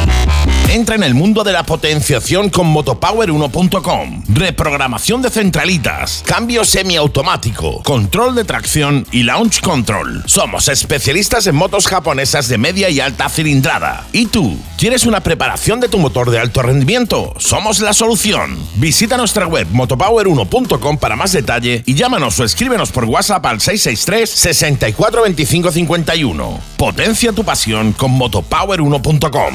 [0.69, 4.23] Entra en el mundo de la potenciación con motopower1.com.
[4.27, 10.23] Reprogramación de centralitas, cambio semiautomático, control de tracción y launch control.
[10.25, 14.05] Somos especialistas en motos japonesas de media y alta cilindrada.
[14.11, 14.57] ¿Y tú?
[14.77, 17.33] ¿Quieres una preparación de tu motor de alto rendimiento?
[17.37, 18.57] Somos la solución.
[18.75, 24.29] Visita nuestra web motopower1.com para más detalle y llámanos o escríbenos por WhatsApp al 663
[24.29, 26.59] 64 25 51.
[26.75, 29.53] Potencia tu pasión con motopower1.com.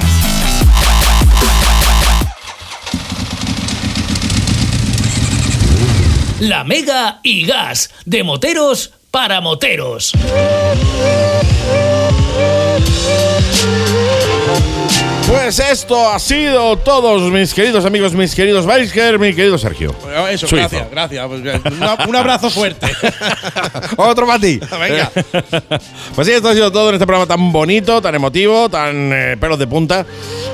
[6.42, 10.12] La Mega y Gas, de moteros para moteros.
[15.54, 19.94] Pues esto ha sido todos, mis queridos amigos, mis queridos Biker, mi querido Sergio.
[20.00, 20.62] Bueno, Eso, Suizo.
[20.90, 21.26] gracias, gracias.
[21.28, 22.86] Pues una- un abrazo fuerte.
[23.98, 24.58] Otro para ti.
[24.80, 25.10] Venga.
[26.14, 29.36] Pues sí, esto ha sido todo en este programa tan bonito, tan emotivo, tan eh,
[29.38, 30.06] pelos de punta.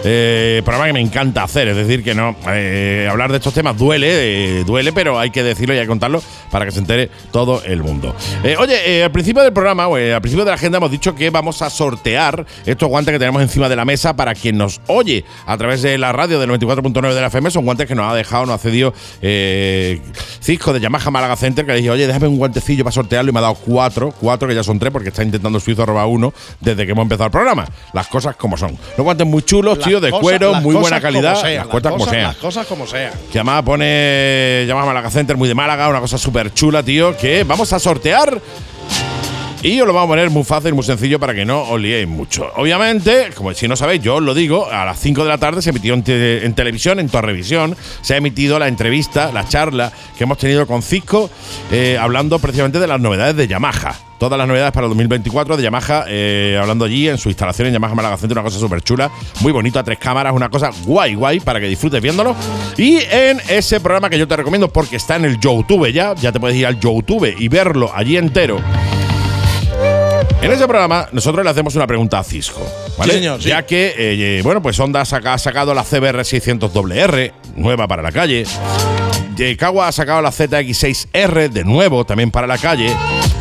[0.05, 2.37] Eh, programa que me encanta hacer, es decir, que no.
[2.49, 6.23] eh, hablar de estos temas duele, duele, pero hay que decirlo y hay que contarlo
[6.51, 8.15] para que se entere todo el mundo.
[8.59, 11.61] Oye, al principio del programa, o, al principio de la agenda, hemos dicho que vamos
[11.63, 15.57] a sortear estos guantes que tenemos encima de la mesa para quien nos oye a
[15.57, 17.51] través de la radio del 94.9 de la FM.
[17.51, 18.93] Son guantes que nos ha dejado, nos ha cedido
[19.23, 20.01] eh,
[20.41, 23.33] Cisco de Yamaha Málaga Center, que le dije, oye, déjame un guantecillo para sortearlo y
[23.33, 26.33] me ha dado cuatro, cuatro que ya son tres porque está intentando suizo robar uno
[26.61, 27.67] desde que hemos empezado el programa.
[27.93, 28.77] Las cosas como son.
[28.97, 31.35] Los guantes muy chulos, tío, de Las cuero, muy las buena calidad.
[31.35, 32.23] como sean, las cosas como sean.
[32.23, 33.13] Las cosas como sean.
[33.33, 37.45] Que además pone Yamaha Málaga Center muy de Málaga, una cosa súper chula, tío, que
[37.45, 38.41] vamos a sortear.
[39.61, 42.07] Y os lo vamos a poner muy fácil, muy sencillo para que no os liéis
[42.07, 42.47] mucho.
[42.57, 45.63] Obviamente, como si no sabéis, yo os lo digo, a las 5 de la tarde
[45.63, 49.91] se emitió en, te- en televisión, en Torrevisión, se ha emitido la entrevista, la charla
[50.17, 51.29] que hemos tenido con Cisco,
[51.73, 53.97] eh, hablando precisamente de las novedades de Yamaha.
[54.19, 57.75] Todas las novedades para el 2024 de Yamaha, eh, hablando allí en su instalación en
[57.75, 59.11] Yamaha Málaga Center, una cosa súper chula,
[59.41, 62.35] muy bonito, a tres cámaras, una cosa guay, guay, para que disfrutes viéndolo.
[62.77, 66.31] Y en ese programa que yo te recomiendo porque está en el YouTube ya, ya
[66.31, 68.61] te puedes ir al YouTube y verlo allí entero.
[70.41, 72.61] En ese programa, nosotros le hacemos una pregunta a Cisco.
[72.97, 73.13] ¿vale?
[73.13, 73.49] Sí, señor, sí.
[73.49, 78.45] Ya que, eh, bueno, pues Honda ha sacado la CBR 600WR, nueva para la calle.
[79.39, 82.95] Eh, Kawa ha sacado la ZX6R, de nuevo, también para la calle.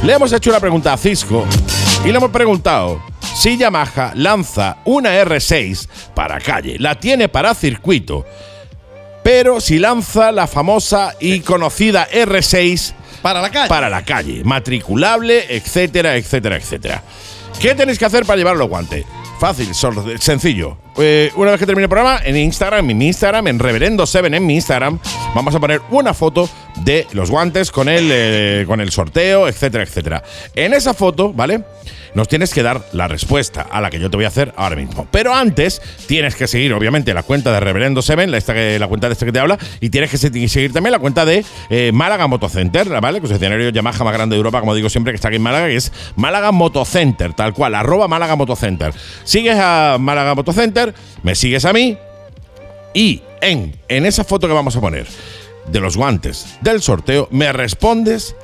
[0.04, 1.46] Le hemos hecho una pregunta a Cisco
[2.06, 3.02] y le hemos preguntado
[3.36, 6.78] si Yamaha lanza una R6 para calle.
[6.80, 8.26] La tiene para circuito,
[9.24, 13.70] pero si lanza la famosa y conocida R6 Para la calle.
[13.70, 17.04] para la calle, matriculable, etcétera, etcétera, etcétera.
[17.60, 19.06] ¿Qué tenéis que hacer para llevar los guantes?
[19.40, 19.70] Fácil,
[20.20, 20.78] sencillo.
[21.00, 24.46] Eh, una vez que termine el programa, en Instagram, en mi Instagram, en Reverendo7 en
[24.46, 25.00] mi Instagram,
[25.36, 26.50] vamos a poner una foto
[26.84, 30.24] de los guantes con el, eh, con el sorteo, etcétera, etcétera.
[30.56, 31.64] En esa foto, ¿vale?
[32.16, 34.76] Nos tienes que dar la respuesta a la que yo te voy a hacer ahora
[34.76, 35.08] mismo.
[35.12, 38.40] Pero antes tienes que seguir, obviamente, la cuenta de Reverendo Seven, la,
[38.80, 41.26] la cuenta de este que te habla, y tienes que se- seguir también la cuenta
[41.26, 43.20] de eh, Málaga Motocenter, ¿vale?
[43.20, 45.76] Concesionario Yamaha más grande de Europa, como digo siempre, que está aquí en Málaga, que
[45.76, 48.94] es Málaga Motocenter, tal cual, arroba Málaga Motocenter.
[49.24, 50.87] Sigues a Málaga Motocenter,
[51.24, 51.98] me sigues a mí,
[52.94, 55.08] y en, en esa foto que vamos a poner
[55.68, 58.36] de los guantes del sorteo, me respondes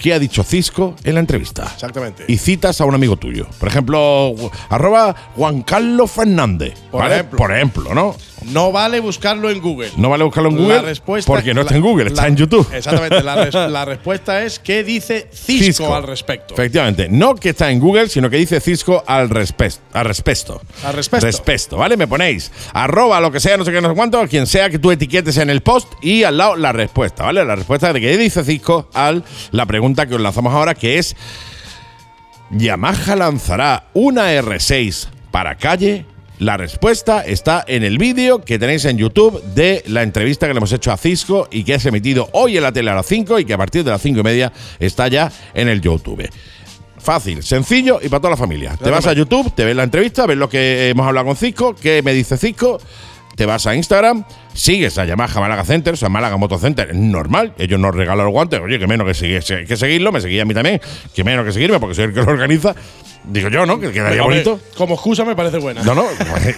[0.00, 1.70] qué ha dicho Cisco en la entrevista.
[1.74, 2.24] Exactamente.
[2.26, 3.46] Y citas a un amigo tuyo.
[3.58, 4.34] Por ejemplo,
[4.68, 6.74] arroba Juan Carlos Fernández.
[6.90, 7.14] Por ¿vale?
[7.16, 7.38] ejemplo.
[7.38, 8.16] Por ejemplo, ¿no?
[8.46, 9.90] No vale buscarlo en Google.
[9.96, 12.28] No vale buscarlo en La Google respuesta- porque no está la- en Google, está la-
[12.28, 12.66] en YouTube.
[12.72, 13.22] Exactamente.
[13.22, 15.94] La, res- la respuesta es ¿qué dice Cisco, Cisco.
[15.94, 16.54] al respecto?
[16.54, 19.80] Efectivamente, no que está en Google, sino que dice Cisco al respecto.
[19.92, 20.60] Al respecto.
[20.84, 21.76] Al respecto.
[21.76, 21.96] ¿vale?
[21.96, 24.78] Me ponéis arroba lo que sea, no sé qué, no sé cuánto, quien sea que
[24.78, 27.44] tú etiquetes en el post y al lado la respuesta, ¿vale?
[27.44, 31.14] La respuesta de qué dice Cisco al la pregunta que os lanzamos ahora, que es
[32.50, 36.04] Yamaha lanzará una R6 para calle.
[36.40, 40.56] La respuesta está en el vídeo que tenéis en YouTube de la entrevista que le
[40.56, 43.40] hemos hecho a Cisco y que es emitido hoy en la tele a las 5
[43.40, 46.30] y que a partir de las 5 y media está ya en el YouTube.
[46.96, 48.74] Fácil, sencillo y para toda la familia.
[48.82, 51.74] Te vas a YouTube, te ves la entrevista, ves lo que hemos hablado con Cisco,
[51.74, 52.80] qué me dice Cisco,
[53.36, 57.54] te vas a Instagram, sigues a Yamaha Málaga Center, o sea, Málaga Moto Center, normal,
[57.58, 60.44] ellos nos regalan los guantes, oye, que menos que, seguir- que seguirlo, me seguía a
[60.44, 60.80] mí también,
[61.14, 62.74] que menos que seguirme porque soy el que lo organiza.
[63.22, 63.78] Digo yo, ¿no?
[63.78, 64.58] Que quedaría hombre, bonito.
[64.78, 65.82] Como excusa me parece buena.
[65.82, 66.04] No, no,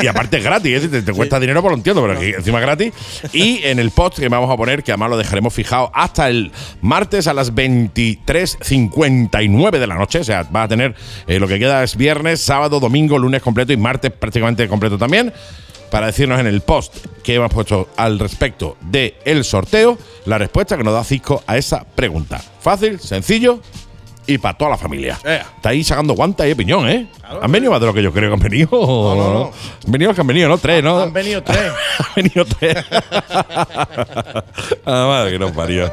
[0.01, 2.63] y aparte es gratis, te, te cuesta dinero, pues lo entiendo, pero aquí encima es
[2.65, 2.93] gratis.
[3.33, 6.53] Y en el post que vamos a poner, que además lo dejaremos fijado hasta el
[6.81, 10.95] martes a las 23.59 de la noche, o sea, vas a tener
[11.27, 15.33] eh, lo que queda es viernes, sábado, domingo, lunes completo y martes prácticamente completo también,
[15.93, 20.79] para decirnos en el post que hemos puesto al respecto del el sorteo, la respuesta
[20.79, 22.43] que nos da Cisco a esa pregunta.
[22.61, 23.61] Fácil, sencillo.
[24.27, 25.19] Y para toda la familia.
[25.57, 27.09] Está ahí sacando guantes y piñón, ¿eh?
[27.41, 28.69] ¿Han venido más de lo que yo creo que han venido?
[28.73, 29.45] No, no, no.
[29.87, 30.59] Han venido los que han venido, ¿no?
[30.59, 30.99] Tres, ¿no?
[31.01, 31.59] Han venido tres.
[31.99, 32.77] Han venido tres.
[34.87, 35.91] ah, madre que no parió.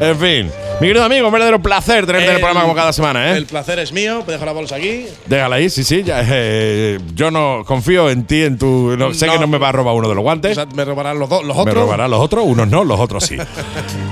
[0.00, 0.50] En fin.
[0.80, 3.36] Mi querido amigo, un verdadero placer tenerte en el programa como cada semana, ¿eh?
[3.36, 4.22] El placer es mío.
[4.26, 5.06] Dejo la bolsa aquí.
[5.26, 6.04] Déjala ahí, sí, sí.
[6.04, 8.96] ya, eh, yo no confío en ti, en tu.
[8.96, 9.32] no, sé No.
[9.32, 10.54] que no me va a robar uno de los O guantes.
[10.54, 11.74] sea, me robarán los dos, los me otros.
[11.74, 13.36] robará los otros, unos no, los otros sí.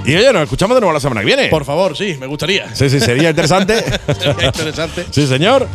[0.05, 1.47] y oye, nos escuchamos de nuevo la semana que viene.
[1.49, 2.75] Por favor, sí, me gustaría.
[2.75, 3.77] Sí, sí, sería interesante.
[4.19, 5.07] Sería interesante.
[5.11, 5.69] sí, señor.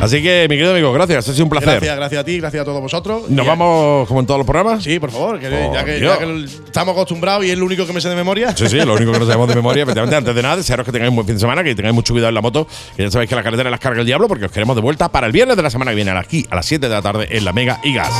[0.00, 1.28] Así que, mi querido amigo, gracias.
[1.28, 1.70] Ha sido un placer.
[1.70, 3.28] Gracias, gracias a ti, gracias a todos vosotros.
[3.28, 4.82] Nos Y- vamos como en todos los programas.
[4.84, 6.18] Sí, por favor, que ya, que, Dios.
[6.18, 8.56] ya que estamos acostumbrados y es lo único que me sé de memoria.
[8.56, 10.16] Sí, sí, lo único que no sabemos de memoria, efectivamente.
[10.16, 12.28] Antes de nada, desearos que tengáis un buen fin de semana, que tengáis mucho cuidado
[12.28, 14.52] en la moto, que ya sabéis que la carretera las carga el diablo, porque os
[14.52, 16.88] queremos de vuelta para el viernes de la semana que viene, aquí a las 7
[16.88, 18.12] de la tarde en la Mega y Gas.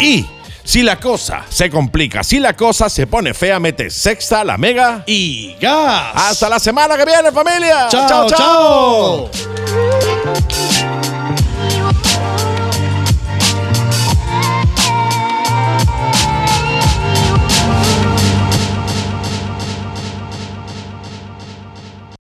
[0.00, 0.24] Y
[0.62, 5.02] si la cosa se complica, si la cosa se pone fea, mete sexta, la Mega.
[5.06, 6.12] Y gas.
[6.14, 7.88] Hasta la semana que viene, familia.
[7.90, 9.30] Chao, chao.